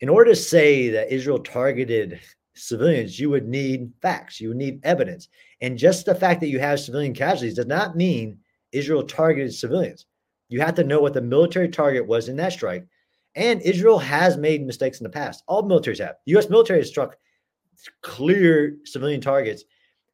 in 0.00 0.08
order 0.08 0.30
to 0.30 0.36
say 0.36 0.88
that 0.90 1.12
Israel 1.12 1.40
targeted 1.40 2.20
civilians, 2.54 3.18
you 3.18 3.30
would 3.30 3.48
need 3.48 3.92
facts, 4.00 4.40
you 4.40 4.48
would 4.48 4.56
need 4.56 4.80
evidence. 4.84 5.28
And 5.60 5.76
just 5.76 6.06
the 6.06 6.14
fact 6.14 6.40
that 6.40 6.48
you 6.48 6.60
have 6.60 6.78
civilian 6.78 7.14
casualties 7.14 7.54
does 7.56 7.66
not 7.66 7.96
mean 7.96 8.38
Israel 8.70 9.02
targeted 9.02 9.54
civilians. 9.54 10.06
You 10.48 10.60
have 10.60 10.76
to 10.76 10.84
know 10.84 11.00
what 11.00 11.14
the 11.14 11.20
military 11.20 11.68
target 11.68 12.06
was 12.06 12.28
in 12.28 12.36
that 12.36 12.52
strike. 12.52 12.86
And 13.34 13.60
Israel 13.62 13.98
has 13.98 14.36
made 14.36 14.64
mistakes 14.64 15.00
in 15.00 15.04
the 15.04 15.10
past. 15.10 15.42
All 15.48 15.62
militaries 15.62 15.98
have. 15.98 16.16
The 16.26 16.38
US 16.38 16.48
military 16.48 16.78
has 16.80 16.88
struck 16.88 17.16
clear 18.02 18.76
civilian 18.84 19.20
targets 19.20 19.64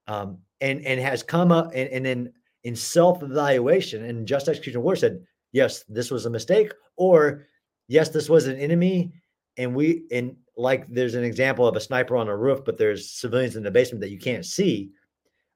um, 0.07 0.39
and 0.65 0.85
and 0.85 1.01
has 1.01 1.23
come 1.23 1.53
up 1.53 1.71
and, 1.75 1.89
and 1.91 2.05
then 2.05 2.33
in 2.65 2.75
self-evaluation 2.75 4.05
and 4.05 4.27
just 4.27 4.49
execution 4.49 4.79
of 4.79 4.85
war 4.85 4.97
said 4.97 5.23
yes 5.53 5.85
this 5.89 6.11
was 6.11 6.27
a 6.27 6.31
mistake 6.31 6.73
or 6.97 7.47
yes 7.89 8.09
this 8.09 8.29
was 8.29 8.47
an 8.47 8.57
enemy 8.59 9.13
and 9.59 9.75
we 9.75 10.05
and 10.11 10.35
like 10.57 10.87
there's 10.89 11.15
an 11.15 11.25
example 11.25 11.67
of 11.67 11.77
a 11.77 11.81
sniper 11.81 12.17
on 12.17 12.29
a 12.29 12.37
roof 12.37 12.65
but 12.65 12.79
there's 12.79 13.11
civilians 13.11 13.57
in 13.57 13.63
the 13.63 13.71
basement 13.71 14.01
that 14.01 14.11
you 14.11 14.19
can't 14.19 14.47
see 14.47 14.91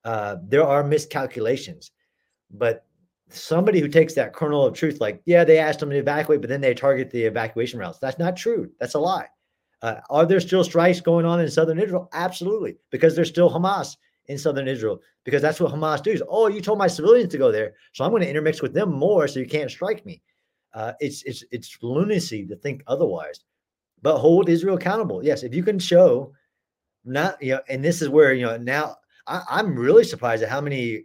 uh, 0.05 0.37
there 0.43 0.65
are 0.65 0.83
miscalculations. 0.83 1.91
But 2.51 2.87
somebody 3.31 3.79
who 3.79 3.89
takes 3.89 4.15
that 4.15 4.33
kernel 4.33 4.65
of 4.65 4.73
truth 4.73 5.03
like 5.03 5.21
yeah 5.27 5.45
they 5.45 5.59
asked 5.59 5.81
them 5.81 5.91
to 5.91 5.99
evacuate 5.99 6.41
but 6.41 6.49
then 6.49 6.63
they 6.63 6.73
target 6.73 7.11
the 7.11 7.25
evacuation 7.25 7.79
routes. 7.79 7.99
That's 7.99 8.19
not 8.19 8.37
true. 8.37 8.71
That's 8.81 8.95
a 8.95 8.99
lie. 8.99 9.27
Uh, 9.83 9.97
are 10.09 10.25
there 10.25 10.41
still 10.41 10.65
strikes 10.65 11.01
going 11.01 11.27
on 11.27 11.41
in 11.41 11.51
southern 11.51 11.79
israel? 11.79 12.09
Absolutely 12.15 12.77
because 12.91 13.15
there's 13.15 13.29
still 13.29 13.51
hamas 13.51 13.97
in 14.29 14.39
southern 14.39 14.69
Israel 14.69 15.01
because 15.25 15.43
that's 15.43 15.61
what 15.61 15.73
Hamas 15.73 16.03
does. 16.03 16.23
Oh, 16.29 16.49
you 16.49 16.61
told 16.61 16.79
my 16.79 16.87
civilians 16.87 17.33
to 17.33 17.39
go 17.39 17.51
there, 17.51 17.75
so 17.93 18.05
I'm 18.05 18.11
going 18.11 18.23
to 18.23 18.29
intermix 18.29 18.63
with 18.63 18.73
them 18.75 18.93
more, 18.93 19.27
so 19.27 19.41
you 19.41 19.47
can't 19.47 19.71
strike 19.71 20.07
me. 20.07 20.23
Uh, 20.75 20.93
it's 21.01 21.23
it's 21.25 21.45
it's 21.51 21.79
lunacy 21.83 22.47
to 22.47 22.57
think 22.57 22.83
otherwise. 22.87 23.41
But 24.01 24.19
hold 24.19 24.49
Israel 24.49 24.77
accountable. 24.77 25.25
Yes, 25.25 25.43
if 25.43 25.55
you 25.55 25.63
can 25.63 25.79
show, 25.79 26.33
not 27.05 27.43
you 27.43 27.55
know, 27.55 27.61
and 27.69 27.85
this 27.85 28.01
is 28.01 28.09
where 28.09 28.33
you 28.33 28.47
know 28.47 28.57
now 28.59 28.97
I, 29.27 29.43
I'm 29.51 29.75
really 29.75 30.05
surprised 30.05 30.43
at 30.43 30.49
how 30.49 30.61
many 30.61 31.05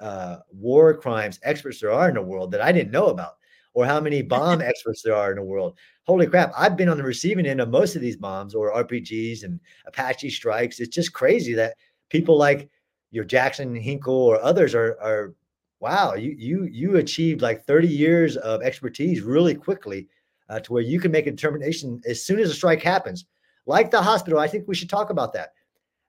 uh, 0.00 0.38
war 0.50 0.94
crimes 0.94 1.38
experts 1.42 1.80
there 1.80 1.92
are 1.92 2.08
in 2.08 2.14
the 2.14 2.22
world 2.22 2.50
that 2.52 2.62
I 2.62 2.72
didn't 2.72 2.92
know 2.92 3.08
about, 3.08 3.34
or 3.74 3.84
how 3.84 4.00
many 4.00 4.22
bomb 4.36 4.62
experts 4.62 5.02
there 5.02 5.14
are 5.16 5.30
in 5.30 5.36
the 5.36 5.44
world. 5.44 5.76
Holy 6.06 6.26
crap! 6.26 6.52
I've 6.56 6.76
been 6.76 6.88
on 6.88 6.96
the 6.96 7.04
receiving 7.04 7.46
end 7.46 7.60
of 7.60 7.68
most 7.68 7.96
of 7.96 8.02
these 8.02 8.16
bombs 8.16 8.54
or 8.54 8.72
RPGs 8.72 9.42
and 9.42 9.60
Apache 9.86 10.30
strikes. 10.30 10.80
It's 10.80 10.94
just 10.94 11.12
crazy 11.12 11.52
that 11.54 11.74
people 12.10 12.36
like 12.36 12.68
your 13.10 13.24
Jackson 13.24 13.74
Hinkle 13.74 14.14
or 14.14 14.40
others 14.42 14.74
are 14.74 15.00
are 15.00 15.34
wow, 15.80 16.14
you 16.14 16.34
you 16.38 16.64
you 16.64 16.96
achieved 16.96 17.40
like 17.40 17.64
30 17.64 17.88
years 17.88 18.36
of 18.36 18.62
expertise 18.62 19.22
really 19.22 19.54
quickly 19.54 20.08
uh, 20.50 20.60
to 20.60 20.72
where 20.72 20.82
you 20.82 21.00
can 21.00 21.10
make 21.10 21.26
a 21.26 21.30
determination 21.30 22.00
as 22.06 22.24
soon 22.24 22.38
as 22.38 22.50
a 22.50 22.54
strike 22.54 22.82
happens. 22.82 23.24
Like 23.66 23.90
the 23.90 24.02
hospital, 24.02 24.38
I 24.38 24.48
think 24.48 24.68
we 24.68 24.74
should 24.74 24.90
talk 24.90 25.10
about 25.10 25.32
that. 25.32 25.54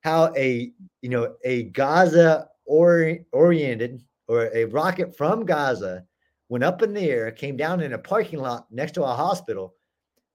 How 0.01 0.33
a 0.35 0.71
you 1.01 1.09
know 1.09 1.35
a 1.45 1.63
Gaza 1.65 2.49
ori- 2.65 3.25
oriented 3.31 4.03
or 4.27 4.49
a 4.53 4.65
rocket 4.65 5.15
from 5.15 5.45
Gaza 5.45 6.03
went 6.49 6.63
up 6.63 6.81
in 6.81 6.93
the 6.93 7.09
air, 7.09 7.31
came 7.31 7.55
down 7.55 7.79
in 7.81 7.93
a 7.93 7.97
parking 7.97 8.39
lot 8.39 8.67
next 8.71 8.93
to 8.93 9.03
a 9.03 9.07
hospital, 9.07 9.75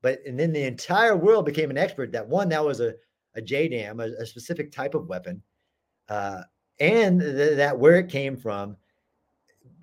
but 0.03 0.21
and 0.27 0.39
then 0.39 0.53
the 0.53 0.63
entire 0.63 1.17
world 1.17 1.45
became 1.45 1.71
an 1.71 1.79
expert 1.79 2.13
that 2.13 2.27
one 2.27 2.49
that 2.49 2.65
was 2.65 2.81
a 2.81 2.95
a 3.37 3.43
JDAM, 3.43 4.01
a, 4.03 4.23
a 4.23 4.27
specific 4.27 4.73
type 4.73 4.95
of 4.95 5.09
weapon, 5.09 5.43
uh, 6.09 6.43
and 6.81 7.21
th- 7.21 7.57
that 7.57 7.79
where 7.79 7.97
it 7.97 8.09
came 8.09 8.37
from 8.37 8.77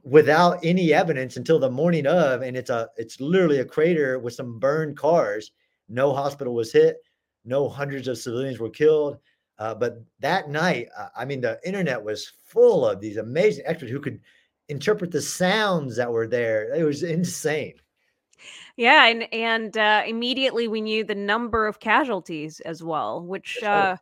without 0.04 0.60
any 0.64 0.94
evidence 0.94 1.38
until 1.38 1.60
the 1.60 1.70
morning 1.70 2.06
of 2.06 2.42
and 2.42 2.58
it's 2.58 2.70
a 2.70 2.90
it's 2.98 3.22
literally 3.22 3.60
a 3.60 3.66
crater 3.66 4.20
with 4.20 4.34
some 4.34 4.60
burned 4.60 4.98
cars. 4.98 5.52
No 5.90 6.14
hospital 6.14 6.54
was 6.54 6.72
hit. 6.72 6.98
No 7.46 7.70
hundreds 7.70 8.08
of 8.08 8.18
civilians 8.18 8.60
were 8.60 8.70
killed. 8.70 9.18
Uh, 9.60 9.76
but 9.76 10.04
that 10.20 10.50
night 10.50 10.88
uh, 10.98 11.10
i 11.16 11.24
mean 11.24 11.40
the 11.40 11.60
internet 11.64 12.04
was 12.04 12.34
full 12.44 12.88
of 12.88 13.00
these 13.00 13.18
amazing 13.18 13.64
experts 13.68 13.92
who 13.92 14.00
could 14.00 14.20
interpret 14.68 15.12
the 15.12 15.22
sounds 15.22 15.96
that 15.96 16.12
were 16.12 16.28
there. 16.28 16.74
It 16.74 16.84
was 16.84 17.04
insane. 17.04 17.76
Yeah 18.76 19.06
and 19.06 19.32
and 19.32 19.78
uh, 19.78 20.04
immediately 20.06 20.68
we 20.68 20.82
knew 20.82 21.04
the 21.04 21.16
number 21.16 21.68
of 21.68 21.80
casualties 21.80 22.60
as 22.62 22.84
well 22.84 23.24
which 23.24 23.62
uh, 23.64 23.96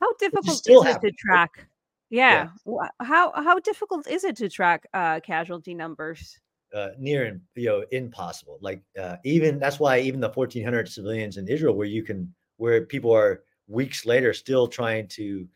how 0.00 0.12
difficult 0.18 0.60
is 0.66 0.86
it 0.86 1.00
to 1.00 1.12
track? 1.12 1.68
Yeah. 2.10 2.48
yeah. 2.66 2.88
How 3.00 3.32
how 3.34 3.58
difficult 3.58 4.06
is 4.06 4.24
it 4.24 4.36
to 4.36 4.48
track 4.48 4.86
uh, 4.94 5.20
casualty 5.20 5.74
numbers? 5.74 6.38
Uh, 6.74 6.88
near 6.98 7.40
you 7.54 7.66
know 7.66 7.84
impossible. 7.92 8.58
Like 8.60 8.82
uh, 9.00 9.16
even 9.24 9.58
that's 9.58 9.80
why 9.80 10.00
even 10.00 10.20
the 10.20 10.30
1,400 10.30 10.88
civilians 10.88 11.36
in 11.36 11.48
Israel, 11.48 11.74
where 11.74 11.86
you 11.86 12.02
can 12.02 12.32
where 12.58 12.84
people 12.84 13.12
are 13.12 13.42
weeks 13.68 14.06
later 14.06 14.32
still 14.32 14.66
trying 14.68 15.08
to 15.08 15.46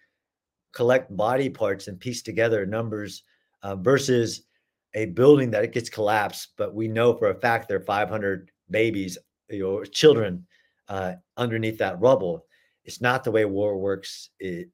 collect 0.72 1.14
body 1.16 1.49
parts 1.49 1.88
and 1.88 1.99
piece 1.99 2.22
together 2.22 2.64
numbers 2.66 3.24
uh, 3.62 3.74
versus 3.76 4.43
a 4.95 5.07
building 5.07 5.51
that 5.51 5.64
it 5.64 5.72
gets 5.72 5.91
collapsed, 5.91 6.49
but 6.57 6.74
we 6.74 6.88
know 6.88 7.14
for 7.16 7.30
a 7.30 7.34
fact 7.34 7.68
there 7.68 7.78
are 7.78 7.84
500 7.84 8.51
babies, 8.70 9.18
you 9.49 9.62
know, 9.62 9.84
children 9.84 10.47
uh, 10.88 11.14
underneath 11.36 11.78
that 11.78 12.01
rubble. 12.01 12.45
It's 12.91 13.01
not 13.01 13.22
the 13.22 13.30
way 13.30 13.45
war 13.45 13.78
works. 13.78 14.30
It, 14.41 14.68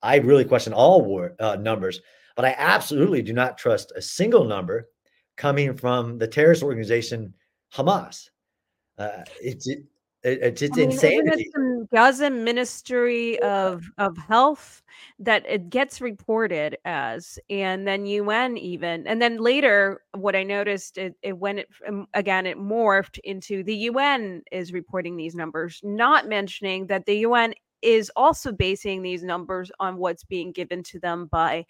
I 0.00 0.18
really 0.18 0.44
question 0.44 0.72
all 0.72 1.02
war 1.02 1.34
uh, 1.40 1.56
numbers, 1.56 2.00
but 2.36 2.44
I 2.44 2.54
absolutely 2.56 3.22
do 3.22 3.32
not 3.32 3.58
trust 3.58 3.92
a 3.96 4.00
single 4.00 4.44
number 4.44 4.88
coming 5.36 5.76
from 5.76 6.16
the 6.16 6.28
terrorist 6.28 6.62
organization 6.62 7.34
Hamas. 7.74 8.30
Uh, 8.96 9.24
it's 9.42 9.66
it, 9.66 9.82
It, 10.26 10.60
it's 10.60 10.62
I 10.72 10.76
mean, 10.76 10.90
insanity. 10.90 11.50
some 11.54 11.86
Gaza 11.94 12.30
Ministry 12.30 13.38
of 13.42 13.88
of 13.96 14.16
Health 14.16 14.82
that 15.20 15.46
it 15.48 15.70
gets 15.70 16.00
reported 16.00 16.76
as, 16.84 17.38
and 17.48 17.86
then 17.86 18.06
UN 18.06 18.58
even, 18.58 19.06
and 19.06 19.22
then 19.22 19.36
later, 19.36 20.02
what 20.16 20.34
I 20.34 20.42
noticed 20.42 20.98
it, 20.98 21.14
it 21.22 21.38
when 21.38 21.60
it 21.60 21.68
um, 21.86 22.08
again 22.12 22.44
it 22.44 22.58
morphed 22.58 23.20
into 23.22 23.62
the 23.62 23.76
UN 23.90 24.42
is 24.50 24.72
reporting 24.72 25.16
these 25.16 25.36
numbers, 25.36 25.80
not 25.84 26.26
mentioning 26.26 26.88
that 26.88 27.06
the 27.06 27.18
UN 27.18 27.54
is 27.80 28.10
also 28.16 28.50
basing 28.50 29.02
these 29.02 29.22
numbers 29.22 29.70
on 29.78 29.96
what's 29.96 30.24
being 30.24 30.50
given 30.50 30.82
to 30.82 30.98
them 30.98 31.26
by 31.26 31.64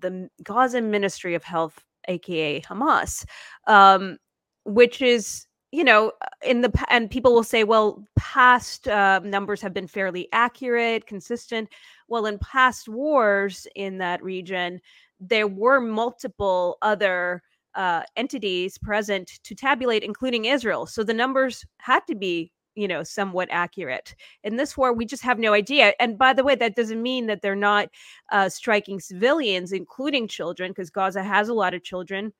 the 0.00 0.28
Gaza 0.42 0.82
Ministry 0.82 1.34
of 1.34 1.44
Health, 1.44 1.82
aka 2.08 2.60
Hamas, 2.60 3.24
um, 3.66 4.18
which 4.66 5.00
is 5.00 5.46
you 5.72 5.84
know 5.84 6.12
in 6.44 6.62
the 6.62 6.84
and 6.88 7.10
people 7.10 7.32
will 7.32 7.44
say 7.44 7.64
well 7.64 8.04
past 8.16 8.88
uh, 8.88 9.20
numbers 9.20 9.60
have 9.60 9.74
been 9.74 9.86
fairly 9.86 10.28
accurate 10.32 11.06
consistent. 11.06 11.68
Well 12.08 12.26
in 12.26 12.38
past 12.38 12.88
wars 12.88 13.66
in 13.76 13.98
that 13.98 14.22
region 14.22 14.80
there 15.20 15.46
were 15.46 15.80
multiple 15.80 16.78
other 16.82 17.42
uh, 17.74 18.02
entities 18.16 18.78
present 18.78 19.30
to 19.44 19.54
tabulate 19.54 20.02
including 20.02 20.46
israel. 20.46 20.86
So 20.86 21.04
the 21.04 21.14
numbers 21.14 21.64
had 21.78 22.06
to 22.08 22.14
be 22.14 22.52
you 22.74 22.88
know 22.88 23.02
somewhat 23.04 23.48
accurate. 23.50 24.14
In 24.44 24.56
this 24.56 24.76
war 24.76 24.92
we 24.92 25.04
just 25.04 25.22
have 25.22 25.38
no 25.38 25.52
idea. 25.52 25.92
And 26.00 26.18
by 26.18 26.32
the 26.32 26.44
way 26.44 26.56
that 26.56 26.74
doesn't 26.76 27.02
mean 27.02 27.26
that 27.26 27.42
they're 27.42 27.54
not 27.56 27.88
uh, 28.32 28.48
striking 28.48 28.98
civilians 29.00 29.72
including 29.72 30.26
children 30.28 30.72
because 30.72 30.90
gaza 30.90 31.22
has 31.22 31.48
a 31.48 31.54
lot 31.54 31.74
of 31.74 31.84
children 31.84 32.32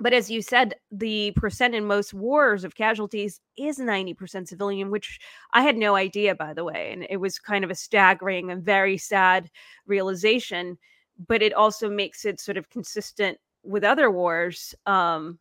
but 0.00 0.12
as 0.12 0.30
you 0.30 0.40
said 0.42 0.74
the 0.90 1.32
percent 1.32 1.74
in 1.74 1.84
most 1.84 2.14
wars 2.14 2.64
of 2.64 2.74
casualties 2.74 3.40
is 3.56 3.78
90% 3.78 4.46
civilian 4.48 4.90
which 4.90 5.18
i 5.52 5.62
had 5.62 5.76
no 5.76 5.94
idea 5.96 6.34
by 6.34 6.54
the 6.54 6.64
way 6.64 6.90
and 6.92 7.06
it 7.10 7.16
was 7.16 7.38
kind 7.38 7.64
of 7.64 7.70
a 7.70 7.74
staggering 7.74 8.50
and 8.50 8.64
very 8.64 8.96
sad 8.96 9.50
realization 9.86 10.78
but 11.26 11.42
it 11.42 11.52
also 11.52 11.90
makes 11.90 12.24
it 12.24 12.40
sort 12.40 12.56
of 12.56 12.70
consistent 12.70 13.38
with 13.64 13.84
other 13.84 14.10
wars 14.10 14.74
um 14.86 15.38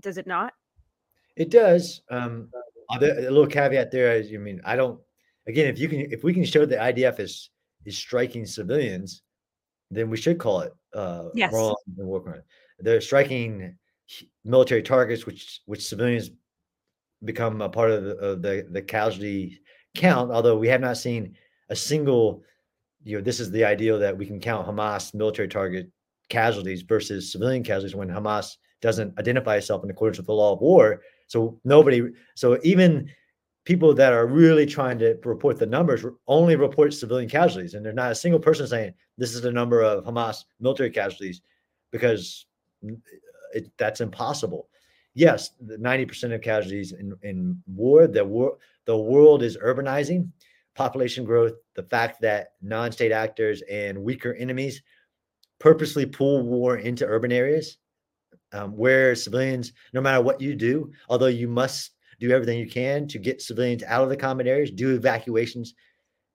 does 0.00 0.18
it 0.18 0.26
not 0.26 0.52
It 1.36 1.50
does. 1.50 2.02
Um, 2.10 2.50
other, 2.90 3.16
a 3.16 3.30
little 3.30 3.46
caveat 3.46 3.90
there 3.90 4.12
is, 4.12 4.30
you 4.30 4.38
mean 4.38 4.60
I 4.64 4.76
don't. 4.76 5.00
Again, 5.46 5.66
if 5.66 5.78
you 5.78 5.88
can, 5.88 6.00
if 6.12 6.22
we 6.22 6.34
can 6.34 6.44
show 6.44 6.66
the 6.66 6.76
IDF 6.76 7.20
is 7.20 7.50
is 7.86 7.96
striking 7.96 8.44
civilians, 8.44 9.22
then 9.90 10.10
we 10.10 10.16
should 10.16 10.38
call 10.38 10.60
it 10.60 10.72
uh, 10.92 11.30
Yes. 11.34 11.52
wrong 11.52 11.74
and 11.96 12.06
war 12.06 12.20
crime. 12.20 12.42
They're 12.78 13.00
striking 13.00 13.76
military 14.44 14.82
targets, 14.82 15.26
which 15.26 15.60
which 15.66 15.86
civilians 15.86 16.30
become 17.24 17.60
a 17.62 17.68
part 17.68 17.90
of 17.90 18.04
the, 18.04 18.16
of 18.16 18.42
the 18.42 18.66
the 18.70 18.82
casualty 18.82 19.46
mm-hmm. 19.46 20.00
count. 20.00 20.30
Although 20.30 20.58
we 20.58 20.68
have 20.68 20.80
not 20.80 20.96
seen 20.96 21.36
a 21.68 21.76
single, 21.76 22.42
you 23.04 23.16
know, 23.16 23.22
this 23.22 23.40
is 23.40 23.50
the 23.50 23.64
ideal 23.64 23.98
that 23.98 24.16
we 24.16 24.26
can 24.26 24.40
count 24.40 24.66
Hamas 24.66 25.14
military 25.14 25.48
target 25.48 25.90
casualties 26.28 26.82
versus 26.82 27.30
civilian 27.32 27.62
casualties 27.62 27.94
when 27.94 28.08
Hamas 28.08 28.56
doesn't 28.80 29.16
identify 29.18 29.56
itself 29.56 29.84
in 29.84 29.90
accordance 29.90 30.18
with 30.18 30.26
the 30.26 30.32
law 30.32 30.52
of 30.52 30.60
war. 30.60 31.02
So 31.28 31.60
nobody, 31.64 32.02
so 32.34 32.58
even 32.62 33.08
people 33.64 33.94
that 33.94 34.12
are 34.12 34.26
really 34.26 34.66
trying 34.66 34.98
to 34.98 35.16
report 35.24 35.58
the 35.58 35.66
numbers 35.66 36.04
only 36.26 36.56
report 36.56 36.92
civilian 36.92 37.30
casualties, 37.30 37.74
and 37.74 37.84
there's 37.84 37.94
not 37.94 38.10
a 38.10 38.14
single 38.14 38.40
person 38.40 38.66
saying 38.66 38.92
this 39.18 39.34
is 39.34 39.40
the 39.40 39.52
number 39.52 39.82
of 39.82 40.04
Hamas 40.04 40.44
military 40.58 40.90
casualties 40.90 41.40
because 41.92 42.46
it, 43.52 43.70
that's 43.78 44.00
impossible. 44.00 44.68
Yes, 45.14 45.50
90% 45.62 46.34
of 46.34 46.40
casualties 46.40 46.92
in, 46.92 47.14
in 47.22 47.62
war, 47.66 48.06
the 48.06 48.24
war, 48.24 48.56
the 48.86 48.96
world 48.96 49.42
is 49.42 49.58
urbanizing, 49.58 50.30
population 50.74 51.24
growth, 51.24 51.52
the 51.74 51.82
fact 51.82 52.20
that 52.22 52.52
non-state 52.62 53.12
actors 53.12 53.62
and 53.70 54.02
weaker 54.02 54.32
enemies 54.34 54.82
purposely 55.60 56.06
pull 56.06 56.42
war 56.42 56.78
into 56.78 57.06
urban 57.06 57.30
areas 57.30 57.76
um, 58.52 58.76
where 58.76 59.14
civilians, 59.14 59.72
no 59.92 60.00
matter 60.00 60.22
what 60.22 60.40
you 60.40 60.54
do, 60.54 60.90
although 61.08 61.26
you 61.26 61.48
must 61.48 61.92
do 62.20 62.30
everything 62.30 62.58
you 62.58 62.68
can 62.68 63.06
to 63.08 63.18
get 63.18 63.42
civilians 63.42 63.82
out 63.82 64.02
of 64.02 64.08
the 64.08 64.16
combat 64.16 64.46
areas, 64.46 64.70
do 64.70 64.94
evacuations, 64.94 65.74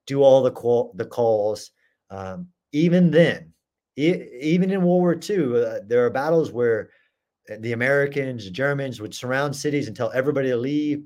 do 0.06 0.24
all 0.24 0.42
the 0.42 0.52
call 0.52 0.94
the 0.96 1.06
calls. 1.06 1.72
Um, 2.10 2.48
even 2.72 3.12
then, 3.12 3.54
even 3.98 4.72
in 4.72 4.84
World 4.84 5.02
War 5.02 5.20
II, 5.30 5.66
uh, 5.66 5.80
there 5.86 6.06
are 6.06 6.10
battles 6.10 6.52
where 6.52 6.92
uh, 7.52 7.56
the 7.60 7.74
Americans, 7.74 8.50
Germans 8.50 9.02
would 9.02 9.14
surround 9.14 9.56
cities 9.56 9.88
and 9.88 9.96
tell 9.96 10.12
everybody 10.12 10.50
to 10.50 10.58
leave 10.58 11.04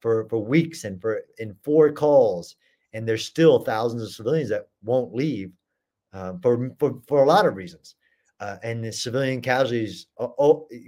for 0.00 0.28
for 0.28 0.38
weeks 0.38 0.84
and 0.84 1.00
for 1.00 1.22
in 1.38 1.56
four 1.62 1.90
calls, 1.90 2.56
and 2.92 3.08
there's 3.08 3.24
still 3.24 3.60
thousands 3.60 4.02
of 4.02 4.10
civilians 4.10 4.50
that 4.50 4.68
won't 4.82 5.14
leave 5.14 5.50
um, 6.12 6.40
for, 6.40 6.70
for 6.78 7.00
for 7.08 7.24
a 7.24 7.26
lot 7.26 7.46
of 7.46 7.56
reasons. 7.56 7.96
Uh, 8.40 8.56
and 8.62 8.84
the 8.84 8.92
civilian 8.92 9.40
casualties 9.40 10.06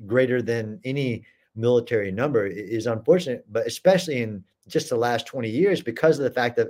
greater 0.07 0.43
than 0.43 0.81
any 0.85 1.25
military 1.55 2.13
number 2.13 2.47
is 2.47 2.87
unfortunate, 2.87 3.45
but 3.51 3.67
especially 3.67 4.21
in 4.21 4.45
just 4.69 4.91
the 4.91 4.97
last 4.97 5.27
20 5.27 5.49
years 5.49 5.81
because 5.81 6.19
of 6.19 6.25
the 6.25 6.31
fact 6.31 6.57
that 6.57 6.69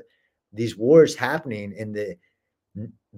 these 0.53 0.76
wars 0.76 1.16
happening 1.16 1.74
and 1.78 1.95
the 1.95 2.16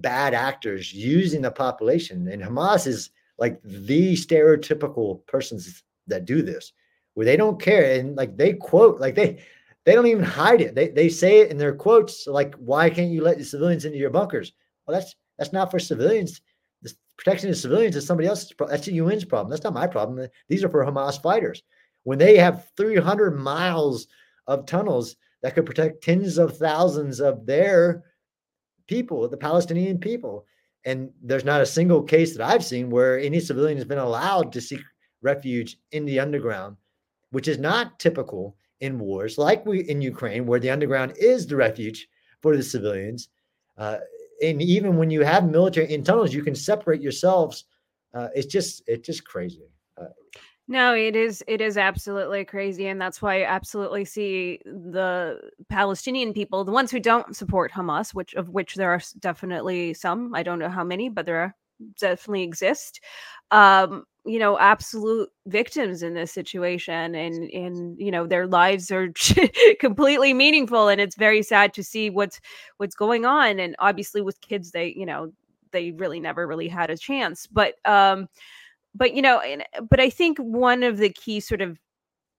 bad 0.01 0.33
actors 0.33 0.93
using 0.93 1.41
the 1.41 1.51
population. 1.51 2.27
And 2.27 2.41
Hamas 2.41 2.87
is 2.87 3.09
like 3.37 3.59
the 3.63 4.13
stereotypical 4.13 5.25
persons 5.27 5.83
that 6.07 6.25
do 6.25 6.41
this 6.41 6.73
where 7.13 7.25
they 7.25 7.37
don't 7.37 7.61
care. 7.61 7.99
And 7.99 8.15
like 8.15 8.37
they 8.37 8.53
quote 8.53 8.99
like 8.99 9.15
they 9.15 9.43
they 9.85 9.93
don't 9.93 10.07
even 10.07 10.23
hide 10.23 10.61
it. 10.61 10.75
They 10.75 10.89
they 10.89 11.09
say 11.09 11.39
it 11.39 11.51
in 11.51 11.57
their 11.57 11.73
quotes 11.73 12.27
like 12.27 12.55
why 12.55 12.89
can't 12.89 13.11
you 13.11 13.21
let 13.21 13.37
the 13.37 13.43
civilians 13.43 13.85
into 13.85 13.97
your 13.97 14.09
bunkers? 14.09 14.53
Well 14.85 14.99
that's 14.99 15.15
that's 15.37 15.53
not 15.53 15.71
for 15.71 15.79
civilians. 15.79 16.41
The 16.81 16.93
protection 17.17 17.49
of 17.49 17.57
civilians 17.57 17.95
is 17.95 18.05
somebody 18.05 18.27
else's 18.27 18.53
problem 18.53 18.75
that's 18.75 18.87
the 18.87 18.99
UN's 18.99 19.25
problem. 19.25 19.49
That's 19.49 19.63
not 19.63 19.73
my 19.73 19.87
problem. 19.87 20.27
These 20.47 20.63
are 20.63 20.69
for 20.69 20.85
Hamas 20.85 21.21
fighters. 21.21 21.63
When 22.03 22.17
they 22.17 22.37
have 22.37 22.69
300 22.77 23.37
miles 23.37 24.07
of 24.47 24.65
tunnels 24.65 25.15
that 25.41 25.55
could 25.55 25.65
protect 25.65 26.03
tens 26.03 26.37
of 26.37 26.57
thousands 26.57 27.19
of 27.19 27.45
their 27.45 28.03
people, 28.89 29.27
the 29.27 29.37
Palestinian 29.37 29.99
people. 29.99 30.45
And 30.85 31.11
there's 31.21 31.45
not 31.45 31.61
a 31.61 31.75
single 31.77 32.01
case 32.01 32.35
that 32.35 32.45
I've 32.45 32.65
seen 32.65 32.89
where 32.89 33.19
any 33.19 33.39
civilian 33.39 33.77
has 33.77 33.85
been 33.85 33.99
allowed 33.99 34.51
to 34.53 34.61
seek 34.61 34.81
refuge 35.21 35.77
in 35.91 36.05
the 36.05 36.19
underground, 36.19 36.75
which 37.29 37.47
is 37.47 37.59
not 37.59 37.99
typical 37.99 38.57
in 38.79 38.97
wars 38.97 39.37
like 39.37 39.65
we 39.65 39.81
in 39.81 40.01
Ukraine, 40.01 40.47
where 40.47 40.59
the 40.59 40.71
underground 40.71 41.13
is 41.17 41.45
the 41.45 41.55
refuge 41.55 42.07
for 42.41 42.57
the 42.57 42.63
civilians. 42.63 43.29
Uh, 43.77 43.97
and 44.41 44.61
even 44.61 44.97
when 44.97 45.11
you 45.11 45.21
have 45.21 45.49
military 45.49 45.93
in 45.93 46.03
tunnels, 46.03 46.33
you 46.33 46.41
can 46.41 46.55
separate 46.55 47.01
yourselves. 47.01 47.65
Uh, 48.13 48.29
it's 48.33 48.51
just 48.51 48.81
it's 48.87 49.05
just 49.05 49.23
crazy. 49.25 49.67
Uh, 50.01 50.13
No, 50.71 50.93
it 50.93 51.15
is 51.15 51.43
it 51.47 51.61
is 51.61 51.77
absolutely 51.77 52.45
crazy 52.45 52.85
and 52.87 53.01
that's 53.01 53.23
why 53.23 53.41
I 53.41 53.45
absolutely 53.45 54.05
see 54.05 54.59
the 54.65 55.41
Palestinian 55.67 56.31
people, 56.31 56.63
the 56.63 56.71
ones 56.71 56.91
who 56.91 56.99
don't 56.99 57.35
support 57.35 57.71
Hamas, 57.71 58.13
which 58.13 58.35
of 58.35 58.49
which 58.49 58.75
there 58.75 58.91
are 58.91 59.01
definitely 59.17 59.95
some, 59.95 60.35
I 60.35 60.43
don't 60.43 60.59
know 60.59 60.69
how 60.69 60.83
many, 60.83 61.09
but 61.09 61.25
there 61.25 61.37
are 61.39 61.55
definitely 61.99 62.43
exist. 62.43 62.99
Um, 63.49 64.05
you 64.25 64.37
know, 64.37 64.59
absolute 64.59 65.29
victims 65.47 66.03
in 66.03 66.13
this 66.13 66.31
situation 66.31 67.15
and 67.15 67.49
and 67.49 67.99
you 67.99 68.11
know, 68.11 68.27
their 68.27 68.45
lives 68.45 68.91
are 68.91 69.11
completely 69.79 70.35
meaningful 70.35 70.87
and 70.87 71.01
it's 71.01 71.15
very 71.15 71.41
sad 71.41 71.73
to 71.73 71.83
see 71.83 72.11
what's 72.11 72.39
what's 72.77 72.93
going 72.95 73.25
on 73.25 73.59
and 73.59 73.75
obviously 73.79 74.21
with 74.21 74.39
kids 74.41 74.69
they, 74.69 74.93
you 74.95 75.05
know, 75.07 75.31
they 75.71 75.91
really 75.93 76.19
never 76.19 76.45
really 76.45 76.67
had 76.67 76.91
a 76.91 76.97
chance. 76.97 77.47
But 77.47 77.73
um 77.85 78.27
but 78.99 79.15
you 79.15 79.21
know 79.23 79.39
and, 79.39 79.63
but 79.89 79.99
i 79.99 80.09
think 80.09 80.37
one 80.37 80.83
of 80.83 80.97
the 80.97 81.09
key 81.09 81.39
sort 81.39 81.61
of 81.61 81.79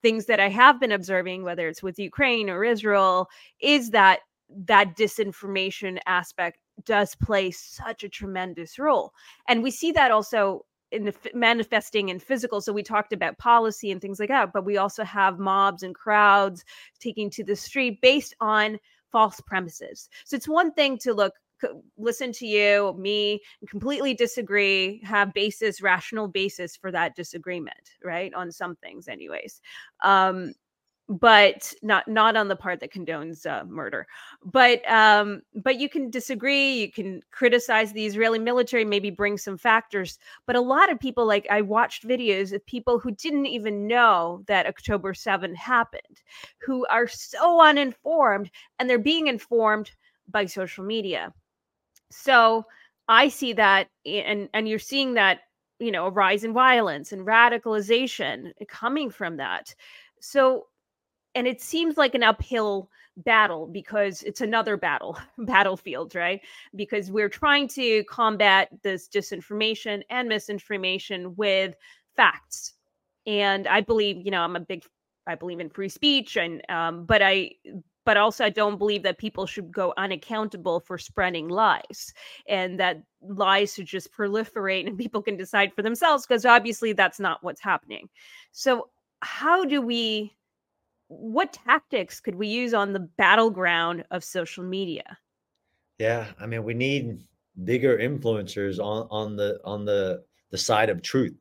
things 0.02 0.26
that 0.26 0.38
i 0.38 0.48
have 0.48 0.78
been 0.78 0.92
observing 0.92 1.42
whether 1.42 1.66
it's 1.66 1.82
with 1.82 1.98
ukraine 1.98 2.48
or 2.48 2.64
israel 2.64 3.28
is 3.60 3.90
that 3.90 4.20
that 4.66 4.96
disinformation 4.96 5.98
aspect 6.06 6.58
does 6.84 7.14
play 7.14 7.50
such 7.50 8.04
a 8.04 8.08
tremendous 8.08 8.78
role. 8.78 9.12
And 9.48 9.62
we 9.62 9.70
see 9.70 9.92
that 9.92 10.10
also 10.10 10.64
in 10.92 11.04
the 11.04 11.14
f- 11.24 11.34
manifesting 11.34 12.08
in 12.08 12.18
physical. 12.18 12.60
So 12.60 12.72
we 12.72 12.82
talked 12.82 13.12
about 13.12 13.38
policy 13.38 13.90
and 13.90 14.00
things 14.00 14.18
like 14.18 14.28
that 14.28 14.52
but 14.52 14.64
we 14.64 14.76
also 14.76 15.04
have 15.04 15.38
mobs 15.38 15.82
and 15.82 15.94
crowds 15.94 16.64
taking 16.98 17.30
to 17.30 17.44
the 17.44 17.56
street 17.56 18.00
based 18.00 18.34
on 18.40 18.78
false 19.12 19.40
premises. 19.40 20.08
So 20.24 20.36
it's 20.36 20.48
one 20.48 20.72
thing 20.72 20.98
to 20.98 21.12
look 21.12 21.34
listen 21.98 22.32
to 22.32 22.46
you 22.46 22.94
me 22.98 23.40
completely 23.68 24.14
disagree 24.14 25.00
have 25.04 25.32
basis 25.34 25.80
rational 25.80 26.28
basis 26.28 26.76
for 26.76 26.90
that 26.90 27.14
disagreement 27.16 27.90
right 28.04 28.32
on 28.34 28.50
some 28.50 28.76
things 28.76 29.08
anyways. 29.08 29.60
Um 30.02 30.52
but 31.10 31.74
not 31.82 32.06
not 32.06 32.36
on 32.36 32.46
the 32.46 32.54
part 32.54 32.78
that 32.78 32.92
condones 32.92 33.44
uh, 33.44 33.64
murder. 33.64 34.06
But 34.44 34.88
um 34.88 35.42
but 35.54 35.80
you 35.80 35.88
can 35.88 36.08
disagree 36.08 36.80
you 36.80 36.92
can 36.92 37.20
criticize 37.32 37.92
the 37.92 38.06
israeli 38.06 38.38
military 38.38 38.84
maybe 38.84 39.10
bring 39.10 39.36
some 39.36 39.58
factors. 39.58 40.18
But 40.46 40.54
a 40.56 40.60
lot 40.60 40.90
of 40.90 41.00
people 41.00 41.26
like 41.26 41.46
i 41.50 41.60
watched 41.60 42.06
videos 42.06 42.52
of 42.52 42.64
people 42.66 43.00
who 43.00 43.10
didn't 43.10 43.46
even 43.46 43.88
know 43.88 44.44
that 44.46 44.66
october 44.66 45.12
7 45.12 45.54
happened 45.54 46.22
who 46.58 46.86
are 46.86 47.08
so 47.08 47.60
uninformed 47.60 48.50
and 48.78 48.88
they're 48.88 48.98
being 48.98 49.26
informed 49.26 49.90
by 50.28 50.46
social 50.46 50.84
media 50.84 51.32
so 52.10 52.64
i 53.08 53.28
see 53.28 53.52
that 53.52 53.88
and 54.04 54.48
and 54.52 54.68
you're 54.68 54.78
seeing 54.78 55.14
that 55.14 55.40
you 55.80 55.90
know 55.90 56.06
a 56.06 56.10
rise 56.10 56.44
in 56.44 56.52
violence 56.52 57.10
and 57.10 57.26
radicalization 57.26 58.52
coming 58.68 59.10
from 59.10 59.38
that. 59.38 59.74
So 60.20 60.66
and 61.34 61.46
it 61.46 61.60
seems 61.60 61.96
like 61.96 62.14
an 62.14 62.22
uphill 62.22 62.90
battle 63.16 63.66
because 63.66 64.22
it's 64.22 64.40
another 64.40 64.76
battle 64.76 65.18
battlefield 65.38 66.14
right? 66.14 66.40
Because 66.76 67.10
we're 67.10 67.28
trying 67.28 67.66
to 67.68 68.04
combat 68.04 68.68
this 68.82 69.08
disinformation 69.08 70.02
and 70.10 70.28
misinformation 70.28 71.34
with 71.34 71.74
facts. 72.14 72.74
And 73.26 73.66
i 73.66 73.80
believe 73.80 74.24
you 74.24 74.30
know 74.30 74.42
i'm 74.42 74.56
a 74.56 74.60
big 74.60 74.84
i 75.26 75.34
believe 75.34 75.60
in 75.60 75.70
free 75.70 75.88
speech 75.88 76.36
and 76.36 76.62
um, 76.70 77.04
but 77.04 77.22
i 77.22 77.50
but 78.10 78.16
also 78.16 78.44
i 78.44 78.50
don't 78.50 78.78
believe 78.78 79.04
that 79.04 79.18
people 79.18 79.46
should 79.46 79.70
go 79.70 79.94
unaccountable 79.96 80.80
for 80.80 80.98
spreading 80.98 81.46
lies 81.48 82.12
and 82.48 82.80
that 82.80 83.00
lies 83.22 83.74
should 83.74 83.86
just 83.86 84.12
proliferate 84.12 84.88
and 84.88 84.98
people 85.04 85.22
can 85.22 85.36
decide 85.36 85.72
for 85.74 85.82
themselves 85.82 86.26
because 86.26 86.44
obviously 86.44 86.92
that's 86.92 87.20
not 87.20 87.38
what's 87.44 87.60
happening 87.60 88.08
so 88.50 88.88
how 89.22 89.64
do 89.64 89.80
we 89.80 90.34
what 91.10 91.52
tactics 91.52 92.20
could 92.20 92.36
we 92.36 92.46
use 92.46 92.72
on 92.72 92.92
the 92.92 93.00
battleground 93.00 94.04
of 94.12 94.22
social 94.22 94.62
media? 94.62 95.18
Yeah, 95.98 96.28
I 96.40 96.46
mean, 96.46 96.62
we 96.62 96.72
need 96.72 97.18
bigger 97.64 97.98
influencers 97.98 98.78
on 98.78 99.08
on 99.10 99.36
the 99.36 99.60
on 99.64 99.84
the 99.84 100.22
the 100.50 100.58
side 100.58 100.88
of 100.88 101.02
truth, 101.02 101.34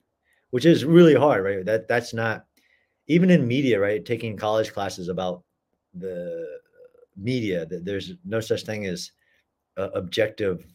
which 0.50 0.66
is 0.66 0.86
really 0.86 1.14
hard, 1.14 1.44
right? 1.44 1.64
That 1.64 1.88
that's 1.88 2.16
not 2.16 2.46
even 3.08 3.30
in 3.30 3.48
media, 3.48 3.80
right? 3.80 4.04
Taking 4.04 4.36
college 4.36 4.74
classes 4.74 5.08
about 5.08 5.44
the 5.94 6.46
media, 7.18 7.66
that 7.66 7.86
there's 7.86 8.14
no 8.26 8.40
such 8.40 8.64
thing 8.64 8.86
as 8.86 9.12
uh, 9.78 9.90
objective 9.94 10.66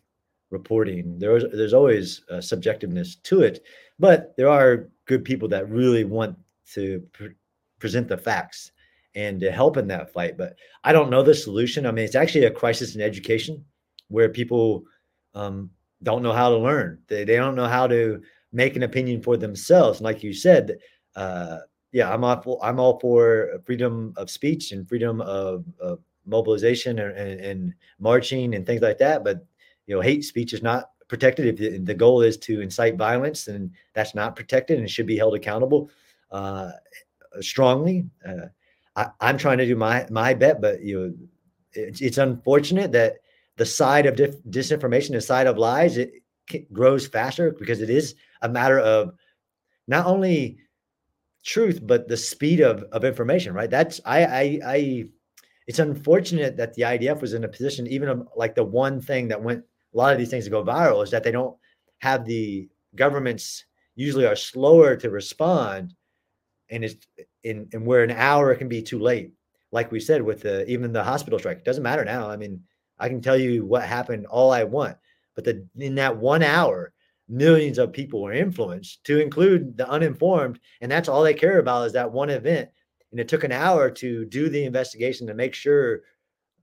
reporting. 0.50 1.18
There's 1.18 1.44
there's 1.52 1.74
always 1.74 2.22
subjectiveness 2.30 3.22
to 3.24 3.42
it, 3.42 3.64
but 3.98 4.34
there 4.36 4.48
are 4.48 4.88
good 5.06 5.24
people 5.24 5.48
that 5.48 5.68
really 5.68 6.04
want 6.04 6.36
to 6.74 7.02
pre- 7.12 7.34
present 7.78 8.08
the 8.08 8.16
facts 8.16 8.72
and 9.14 9.40
to 9.40 9.50
help 9.50 9.76
in 9.76 9.86
that 9.88 10.12
fight. 10.12 10.36
But 10.36 10.56
I 10.82 10.92
don't 10.92 11.10
know 11.10 11.22
the 11.22 11.34
solution. 11.34 11.86
I 11.86 11.90
mean, 11.90 12.04
it's 12.04 12.14
actually 12.14 12.46
a 12.46 12.50
crisis 12.50 12.94
in 12.94 13.00
education 13.00 13.64
where 14.08 14.28
people 14.28 14.84
um, 15.34 15.70
don't 16.02 16.22
know 16.22 16.32
how 16.32 16.50
to 16.50 16.56
learn. 16.56 16.98
They, 17.08 17.24
they 17.24 17.36
don't 17.36 17.54
know 17.54 17.68
how 17.68 17.86
to 17.86 18.20
make 18.52 18.76
an 18.76 18.82
opinion 18.82 19.22
for 19.22 19.36
themselves. 19.36 19.98
And 19.98 20.04
like 20.04 20.22
you 20.22 20.32
said, 20.32 20.78
uh, 21.16 21.58
yeah, 21.94 22.12
I'm 22.12 22.24
all 22.24 22.42
for, 22.42 22.58
I'm 22.60 22.80
all 22.80 22.98
for 22.98 23.60
freedom 23.64 24.14
of 24.16 24.28
speech 24.28 24.72
and 24.72 24.86
freedom 24.86 25.20
of, 25.20 25.64
of 25.80 26.00
mobilization 26.26 26.98
and, 26.98 27.16
and, 27.16 27.40
and, 27.40 27.74
marching 28.00 28.56
and 28.56 28.66
things 28.66 28.82
like 28.82 28.98
that. 28.98 29.22
But 29.22 29.46
you 29.86 29.94
know, 29.94 30.00
hate 30.00 30.24
speech 30.24 30.52
is 30.52 30.60
not 30.60 30.90
protected. 31.06 31.46
If 31.46 31.56
the, 31.56 31.78
the 31.78 31.94
goal 31.94 32.22
is 32.22 32.36
to 32.38 32.60
incite 32.60 32.96
violence, 32.96 33.44
then 33.44 33.70
that's 33.92 34.12
not 34.12 34.34
protected 34.34 34.80
and 34.80 34.90
should 34.90 35.06
be 35.06 35.16
held 35.16 35.36
accountable 35.36 35.88
uh, 36.32 36.72
strongly. 37.40 38.06
Uh, 38.26 38.48
I, 38.96 39.30
am 39.30 39.38
trying 39.38 39.58
to 39.58 39.66
do 39.66 39.76
my 39.76 40.04
my 40.10 40.34
bet, 40.34 40.60
but 40.60 40.82
you 40.82 40.98
know, 40.98 41.14
it's, 41.74 42.00
it's 42.00 42.18
unfortunate 42.18 42.90
that 42.90 43.18
the 43.56 43.66
side 43.66 44.06
of 44.06 44.16
dif- 44.16 44.42
disinformation, 44.50 45.12
the 45.12 45.20
side 45.20 45.46
of 45.46 45.58
lies, 45.58 45.96
it 45.96 46.12
grows 46.72 47.06
faster 47.06 47.52
because 47.52 47.80
it 47.80 47.88
is 47.88 48.16
a 48.42 48.48
matter 48.48 48.80
of 48.80 49.14
not 49.86 50.06
only 50.06 50.58
truth 51.44 51.80
but 51.82 52.08
the 52.08 52.16
speed 52.16 52.60
of 52.60 52.82
of 52.92 53.04
information. 53.04 53.54
Right? 53.54 53.70
That's 53.70 54.00
I 54.04 54.24
I, 54.24 54.60
I 54.66 55.04
it's 55.66 55.78
unfortunate 55.78 56.56
that 56.56 56.74
the 56.74 56.82
IDF 56.82 57.20
was 57.20 57.32
in 57.32 57.44
a 57.44 57.48
position, 57.48 57.86
even 57.86 58.08
of, 58.08 58.28
like 58.36 58.54
the 58.54 58.64
one 58.64 59.00
thing 59.00 59.28
that 59.28 59.42
went 59.42 59.64
a 59.94 59.96
lot 59.96 60.12
of 60.12 60.18
these 60.18 60.28
things 60.28 60.44
to 60.44 60.50
go 60.50 60.64
viral 60.64 61.02
is 61.02 61.10
that 61.10 61.24
they 61.24 61.30
don't 61.30 61.56
have 61.98 62.24
the 62.24 62.68
governments 62.96 63.64
usually 63.94 64.26
are 64.26 64.36
slower 64.36 64.96
to 64.96 65.10
respond 65.10 65.94
and 66.70 66.84
it's 66.84 67.06
in 67.44 67.68
and 67.72 67.86
where 67.86 68.02
an 68.02 68.10
hour 68.10 68.54
can 68.54 68.68
be 68.68 68.82
too 68.82 68.98
late. 68.98 69.32
Like 69.70 69.92
we 69.92 70.00
said 70.00 70.22
with 70.22 70.42
the 70.42 70.68
even 70.68 70.92
the 70.92 71.04
hospital 71.04 71.38
strike, 71.38 71.58
it 71.58 71.64
doesn't 71.64 71.82
matter 71.82 72.04
now. 72.04 72.30
I 72.30 72.36
mean, 72.36 72.62
I 72.98 73.08
can 73.08 73.20
tell 73.20 73.36
you 73.36 73.64
what 73.64 73.84
happened 73.84 74.26
all 74.26 74.50
I 74.50 74.64
want, 74.64 74.96
but 75.34 75.44
the 75.44 75.66
in 75.76 75.94
that 75.96 76.16
one 76.16 76.42
hour, 76.42 76.92
millions 77.28 77.78
of 77.78 77.88
mm-hmm. 77.88 77.94
people 77.94 78.22
were 78.22 78.32
influenced, 78.32 79.04
to 79.04 79.20
include 79.20 79.76
the 79.76 79.88
uninformed, 79.88 80.60
and 80.80 80.90
that's 80.90 81.08
all 81.08 81.22
they 81.22 81.34
care 81.34 81.58
about 81.58 81.86
is 81.86 81.92
that 81.92 82.10
one 82.10 82.30
event. 82.30 82.68
And 83.10 83.20
it 83.20 83.28
took 83.28 83.44
an 83.44 83.52
hour 83.52 83.90
to 83.90 84.24
do 84.24 84.48
the 84.48 84.64
investigation 84.64 85.26
to 85.26 85.34
make 85.34 85.54
sure 85.54 86.00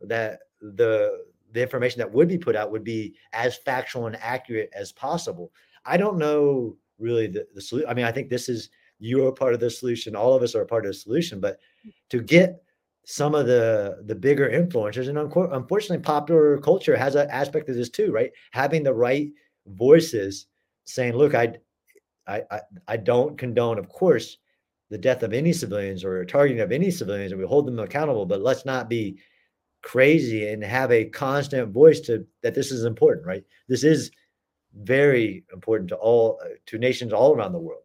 that 0.02 0.40
the 0.62 1.26
the 1.54 1.62
information 1.62 2.00
that 2.00 2.12
would 2.12 2.30
be 2.30 2.38
put 2.38 2.56
out 2.56 2.72
would 2.72 2.84
be 2.84 3.14
as 3.34 3.58
factual 3.58 4.08
and 4.08 4.16
accurate 4.22 4.70
as 4.74 4.92
possible. 4.94 5.52
I 5.86 5.98
don't 5.98 6.18
know 6.18 6.78
really 6.98 7.28
the, 7.28 7.46
the 7.54 7.62
solution. 7.62 7.90
I 7.90 7.94
mean, 7.94 8.06
I 8.06 8.12
think 8.12 8.30
this 8.30 8.48
is 8.48 8.70
you 9.02 9.26
are 9.26 9.32
part 9.32 9.54
of 9.54 9.60
the 9.60 9.70
solution 9.70 10.16
all 10.16 10.34
of 10.34 10.44
us 10.44 10.56
are 10.56 10.64
part 10.64 10.86
of 10.86 10.92
the 10.92 10.98
solution 10.98 11.42
but 11.42 11.60
to 12.10 12.22
get 12.22 12.64
some 13.04 13.34
of 13.34 13.48
the 13.48 13.98
the 14.06 14.16
bigger 14.16 14.48
influencers 14.50 15.10
and 15.10 15.18
unfortunately 15.18 16.02
popular 16.02 16.58
culture 16.60 16.96
has 16.96 17.16
an 17.16 17.30
aspect 17.32 17.68
of 17.68 17.76
this 17.76 17.90
too 17.90 18.12
right 18.12 18.32
having 18.52 18.84
the 18.84 18.94
right 18.94 19.30
voices 19.68 20.46
saying 20.94 21.14
look 21.14 21.36
i 21.36 21.54
i 22.28 22.42
i 22.88 22.98
don't 22.98 23.38
condone 23.38 23.78
of 23.78 23.90
course 23.90 24.38
the 24.90 24.98
death 24.98 25.24
of 25.24 25.34
any 25.34 25.54
civilians 25.54 26.04
or 26.04 26.26
targeting 26.26 26.62
of 26.62 26.72
any 26.72 26.92
civilians 26.92 27.32
and 27.32 27.40
we 27.40 27.48
hold 27.48 27.66
them 27.66 27.80
accountable 27.80 28.26
but 28.26 28.42
let's 28.42 28.66
not 28.66 28.90
be 28.90 29.18
crazy 29.82 30.48
and 30.48 30.64
have 30.64 30.92
a 30.92 31.06
constant 31.06 31.72
voice 31.72 32.00
to 32.02 32.26
that 32.44 32.54
this 32.54 32.72
is 32.72 32.86
important 32.86 33.26
right? 33.26 33.44
This 33.68 33.84
is 33.84 34.12
very 34.76 35.44
important 35.52 35.90
to 35.90 35.96
all 35.96 36.40
uh, 36.44 36.50
to 36.68 36.78
nations 36.78 37.14
all 37.14 37.36
around 37.36 37.52
the 37.52 37.60
world 37.60 37.84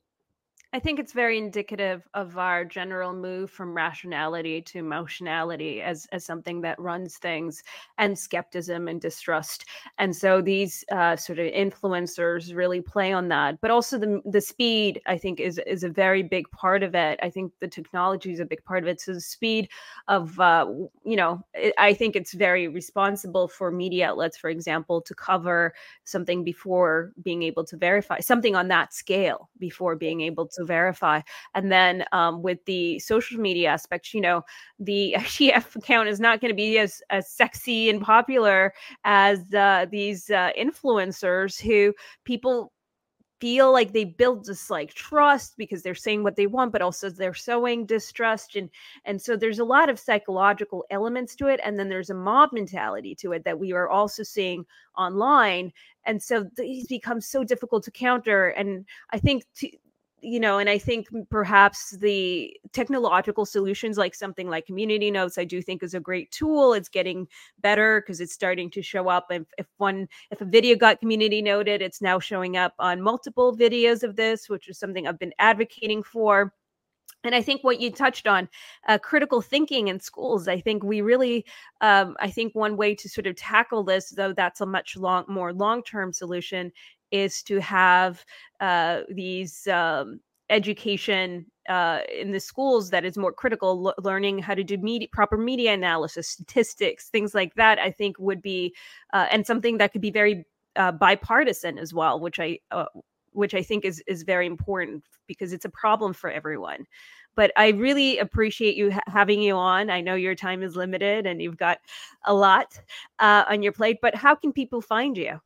I 0.73 0.81
think 0.81 0.99
it's 0.99 1.12
very 1.12 1.39
indicative 1.39 2.07
of 2.12 2.37
our 2.37 2.64
general 2.64 3.14
move 3.14 3.51
from 3.51 3.75
rationality 3.75 4.61
to 4.62 4.79
emotionality 4.79 5.81
as, 5.81 6.07
as 6.12 6.25
something 6.25 6.61
that 6.62 6.79
runs 6.79 7.17
things 7.17 7.62
and 7.99 8.19
skepticism 8.19 8.89
and 8.89 9.01
distrust. 9.01 9.64
And 9.99 10.14
so 10.14 10.43
these 10.43 10.85
uh, 10.91 11.17
sort 11.17 11.39
of 11.39 11.47
influencers 11.47 12.55
really 12.55 12.81
play 12.81 13.12
on 13.12 13.29
that. 13.29 13.61
But 13.61 13.71
also 13.71 13.97
the, 13.97 14.21
the 14.27 14.41
speed, 14.41 15.01
I 15.07 15.17
think, 15.17 15.41
is, 15.41 15.59
is 15.67 15.85
a 15.85 15.89
very 15.89 16.23
big 16.23 16.51
part 16.51 16.83
of 16.83 16.95
it. 16.95 17.19
I 17.23 17.31
think 17.31 17.53
the 17.61 17.69
technology 17.69 18.33
is 18.33 18.41
a 18.41 18.45
big 18.45 18.62
part 18.64 18.83
of 18.83 18.89
it. 18.89 19.01
So 19.01 19.14
the 19.14 19.21
speed 19.21 19.71
of, 20.09 20.39
uh, 20.39 20.67
you 21.05 21.17
know, 21.17 21.43
I 21.79 21.95
think 21.95 22.17
it's 22.17 22.35
very 22.35 22.69
responsible 22.69 23.49
for 23.49 23.71
media 23.71 24.11
outlets, 24.11 24.37
for 24.37 24.51
example, 24.51 25.01
to 25.03 25.14
cover 25.14 25.75
something 26.05 26.45
before 26.45 27.12
being 27.23 27.45
able 27.45 27.64
to 27.64 27.77
verify 27.77 28.21
something 28.21 28.57
on 28.57 28.69
that 28.69 28.93
scale 28.93 29.49
before 29.59 29.97
being 29.97 30.21
able 30.21 30.47
to 30.47 30.66
verify. 30.67 31.21
And 31.55 31.71
then 31.71 32.05
um, 32.12 32.43
with 32.43 32.64
the 32.67 32.99
social 32.99 33.41
media 33.41 33.71
aspect, 33.71 34.12
you 34.12 34.21
know, 34.21 34.43
the 34.79 35.14
IDF 35.19 35.77
account 35.77 36.09
is 36.09 36.21
not 36.21 36.41
going 36.41 36.51
to 36.51 36.57
be 36.57 36.79
as, 36.79 37.03
as 37.11 37.31
sexy 37.31 37.89
and 37.89 38.01
popular 38.01 38.75
as 39.05 39.53
uh, 39.55 39.87
these 39.91 40.31
uh, 40.31 40.51
influencers 40.59 41.61
who 41.61 41.95
people 42.25 42.73
feel 43.41 43.71
like 43.71 43.93
they 43.93 44.05
build 44.05 44.47
this 44.47 44.71
like 44.71 44.95
trust 44.95 45.57
because 45.59 45.83
they're 45.83 45.95
saying 45.95 46.23
what 46.23 46.37
they 46.37 46.47
want 46.47 46.73
but 46.73 46.81
also 46.81 47.11
they're 47.11 47.35
sowing 47.35 47.85
distrust. 47.85 48.57
And 48.57 48.71
and 49.05 49.21
so 49.21 49.37
there's 49.37 49.59
a 49.59 49.64
lot 49.64 49.89
of 49.89 49.99
psychological 49.99 50.85
elements 50.91 51.37
to 51.37 51.49
it 51.49 51.61
and 51.64 51.79
then 51.79 51.89
there's 51.89 52.11
a 52.11 52.14
mob 52.14 52.53
mentality 52.53 53.14
to 53.17 53.33
it 53.33 53.45
that 53.45 53.59
we 53.59 53.73
are 53.73 53.89
also 53.89 54.23
seeing 54.23 54.64
online. 54.97 55.73
And 56.05 56.23
so 56.23 56.49
these 56.57 56.87
become 56.87 57.21
so 57.21 57.45
difficult 57.45 57.85
to 57.85 57.91
counter. 57.91 58.49
And 58.49 58.87
i 59.11 59.19
think 59.19 59.45
to, 59.57 59.71
you 60.23 60.41
know, 60.41 60.59
and 60.59 60.69
I 60.69 60.79
think 60.79 61.09
perhaps 61.31 61.91
the 61.99 62.55
technological 62.73 63.45
solutions, 63.45 63.99
like 63.99 64.14
something 64.14 64.49
like 64.49 64.67
community 64.67 65.11
notes, 65.11 65.39
I 65.39 65.45
do 65.45 65.61
think 65.61 65.83
is 65.83 65.95
a 65.95 66.01
great 66.01 66.31
tool. 66.31 66.73
It's 66.73 66.89
getting 66.89 67.29
better 67.61 68.01
because 68.01 68.21
it's 68.21 68.33
starting 68.33 68.71
to 68.71 68.83
show 68.83 69.09
up. 69.09 69.27
If, 69.31 69.43
if 69.59 69.67
one, 69.77 70.09
if 70.31 70.41
a 70.41 70.47
video 70.47 70.75
got 70.75 71.01
community 71.01 71.43
noted, 71.43 71.83
it's 71.83 72.01
now 72.01 72.19
showing 72.19 72.57
up 72.57 72.75
on 72.79 73.03
multiple 73.03 73.57
videos 73.57 74.03
of 74.03 74.17
this, 74.17 74.49
which 74.49 74.69
is 74.69 74.79
something 74.79 75.07
I've 75.07 75.19
been 75.19 75.35
advocating 75.39 76.03
for. 76.03 76.53
And 77.25 77.35
I 77.35 77.43
think 77.43 77.64
what 77.64 77.81
you 77.81 77.91
touched 77.91 78.27
on, 78.27 78.49
uh, 78.89 78.99
critical 78.99 79.41
thinking 79.41 79.89
in 79.89 79.99
schools. 80.01 80.49
I 80.49 80.61
think 80.61 80.85
we 80.85 81.01
really, 81.01 81.45
um, 81.81 82.17
I 82.21 82.31
think 82.31 82.55
one 82.55 82.77
way 82.77 82.95
to 82.95 83.09
sort 83.09 83.27
of 83.27 83.37
tackle 83.37 83.83
this, 83.83 84.11
though 84.11 84.33
that's 84.33 84.61
a 84.61 84.67
much 84.67 84.97
long, 84.97 85.25
more 85.29 85.53
long-term 85.53 86.12
solution, 86.12 86.73
is 87.11 87.42
to 87.44 87.61
have 87.61 88.24
uh, 88.61 89.02
these 89.09 89.66
um, 89.68 90.20
education 90.50 91.46
uh, 91.68 92.00
in 92.14 92.30
the 92.32 92.40
schools 92.40 92.90
that 92.90 93.04
is 93.04 93.18
more 93.18 93.32
critical, 93.32 93.92
learning 93.98 94.38
how 94.38 94.54
to 94.54 94.62
do 94.62 94.76
media, 94.78 95.09
proper 95.12 95.36
media 95.36 95.72
analysis, 95.72 96.28
statistics, 96.28 97.09
things 97.09 97.34
like 97.34 97.54
that, 97.54 97.78
I 97.78 97.90
think 97.90 98.18
would 98.18 98.40
be, 98.40 98.74
uh, 99.12 99.26
and 99.30 99.46
something 99.46 99.78
that 99.78 99.92
could 99.92 100.00
be 100.00 100.11
very 100.11 100.46
uh, 100.76 100.92
bipartisan 100.92 101.78
as 101.78 101.92
well, 101.92 102.20
which 102.20 102.38
I, 102.38 102.59
uh, 102.70 102.86
which 103.32 103.54
I 103.54 103.62
think 103.62 103.84
is 103.84 104.02
is 104.07 104.22
very 104.22 104.46
important 104.46 105.04
because 105.26 105.52
it's 105.52 105.64
a 105.64 105.70
problem 105.70 106.12
for 106.12 106.30
everyone. 106.30 106.86
But 107.34 107.52
I 107.57 107.68
really 107.70 108.18
appreciate 108.18 108.76
you 108.76 108.92
ha- 108.92 109.00
having 109.09 109.42
you 109.42 109.54
on. 109.54 109.90
I 109.90 110.00
know 110.00 110.14
your 110.14 110.34
time 110.34 110.62
is 110.62 110.74
limited 110.76 111.26
and 111.26 111.42
you've 111.42 111.59
got 111.59 111.78
a 112.24 112.32
lot 112.32 112.80
uh, 113.18 113.44
on 113.48 113.62
your 113.62 113.72
plate. 113.72 113.98
But 114.00 114.14
how 114.14 114.34
can 114.34 114.52
people 114.52 114.80
find 114.80 115.16
you? 115.18 115.40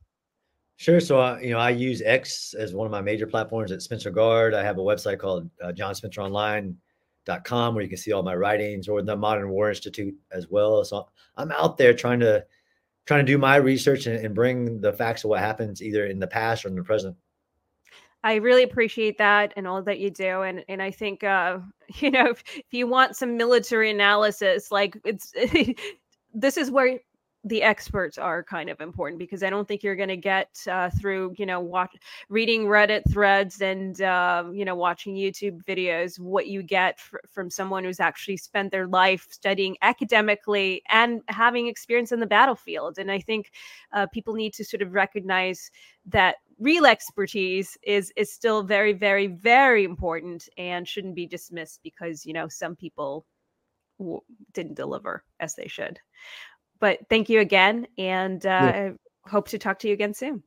Sure. 0.81 0.99
So, 0.99 1.21
uh, 1.21 1.37
you 1.39 1.51
know, 1.51 1.59
I 1.59 1.69
use 1.69 2.01
X 2.01 2.55
as 2.55 2.73
one 2.73 2.87
of 2.87 2.91
my 2.91 3.01
major 3.01 3.27
platforms 3.27 3.71
at 3.71 3.83
Spencer 3.83 4.09
Guard. 4.09 4.55
I 4.55 4.63
have 4.63 4.79
a 4.79 4.81
website 4.81 5.19
called 5.19 5.47
uh, 5.63 5.71
johnspenceronline.com 5.73 7.75
where 7.75 7.83
you 7.83 7.87
can 7.87 7.99
see 7.99 8.11
all 8.11 8.23
my 8.23 8.33
writings 8.33 8.87
or 8.87 9.03
the 9.03 9.15
Modern 9.15 9.49
War 9.49 9.69
Institute 9.69 10.15
as 10.31 10.47
well. 10.49 10.83
So 10.83 11.07
I'm 11.37 11.51
out 11.51 11.77
there 11.77 11.93
trying 11.93 12.19
to 12.21 12.43
trying 13.05 13.23
to 13.23 13.31
do 13.31 13.37
my 13.37 13.57
research 13.57 14.07
and, 14.07 14.25
and 14.25 14.33
bring 14.33 14.81
the 14.81 14.91
facts 14.91 15.23
of 15.23 15.29
what 15.29 15.39
happens 15.39 15.83
either 15.83 16.07
in 16.07 16.17
the 16.17 16.25
past 16.25 16.65
or 16.65 16.69
in 16.69 16.75
the 16.75 16.81
present. 16.81 17.15
I 18.23 18.37
really 18.37 18.63
appreciate 18.63 19.19
that 19.19 19.53
and 19.55 19.67
all 19.67 19.83
that 19.83 19.99
you 19.99 20.09
do. 20.09 20.41
And 20.41 20.65
and 20.67 20.81
I 20.81 20.89
think 20.89 21.23
uh, 21.23 21.59
you 21.99 22.09
know, 22.09 22.29
if, 22.29 22.43
if 22.55 22.73
you 22.73 22.87
want 22.87 23.15
some 23.15 23.37
military 23.37 23.91
analysis, 23.91 24.71
like 24.71 24.97
it's 25.05 25.31
this 26.33 26.57
is 26.57 26.71
where 26.71 26.99
the 27.43 27.63
experts 27.63 28.19
are 28.19 28.43
kind 28.43 28.69
of 28.69 28.79
important 28.81 29.17
because 29.17 29.41
I 29.41 29.49
don't 29.49 29.67
think 29.67 29.81
you're 29.81 29.95
going 29.95 30.09
to 30.09 30.17
get 30.17 30.49
uh, 30.69 30.91
through, 30.91 31.33
you 31.37 31.45
know, 31.47 31.59
watch, 31.59 31.95
reading 32.29 32.65
Reddit 32.65 33.01
threads 33.11 33.61
and, 33.61 33.99
uh, 33.99 34.43
you 34.53 34.63
know, 34.63 34.75
watching 34.75 35.15
YouTube 35.15 35.63
videos 35.63 36.19
what 36.19 36.47
you 36.47 36.61
get 36.61 36.99
fr- 36.99 37.17
from 37.27 37.49
someone 37.49 37.83
who's 37.83 37.99
actually 37.99 38.37
spent 38.37 38.71
their 38.71 38.85
life 38.87 39.27
studying 39.31 39.75
academically 39.81 40.83
and 40.89 41.21
having 41.29 41.65
experience 41.67 42.11
in 42.11 42.19
the 42.19 42.27
battlefield. 42.27 42.99
And 42.99 43.11
I 43.11 43.19
think 43.19 43.51
uh, 43.91 44.05
people 44.13 44.35
need 44.35 44.53
to 44.53 44.63
sort 44.65 44.83
of 44.83 44.93
recognize 44.93 45.71
that 46.05 46.35
real 46.59 46.85
expertise 46.85 47.75
is 47.81 48.13
is 48.15 48.31
still 48.31 48.61
very, 48.61 48.93
very, 48.93 49.25
very 49.27 49.83
important 49.83 50.47
and 50.57 50.87
shouldn't 50.87 51.15
be 51.15 51.25
dismissed 51.25 51.79
because 51.83 52.23
you 52.25 52.33
know 52.33 52.47
some 52.47 52.75
people 52.75 53.25
w- 53.99 54.21
didn't 54.53 54.75
deliver 54.75 55.23
as 55.39 55.55
they 55.55 55.67
should. 55.67 55.99
But 56.81 56.99
thank 57.09 57.29
you 57.29 57.39
again, 57.39 57.87
and 57.97 58.45
uh, 58.45 58.49
yeah. 58.49 58.89
hope 59.25 59.47
to 59.49 59.57
talk 59.57 59.79
to 59.79 59.87
you 59.87 59.93
again 59.93 60.13
soon. 60.13 60.43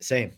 Same. 0.00 0.32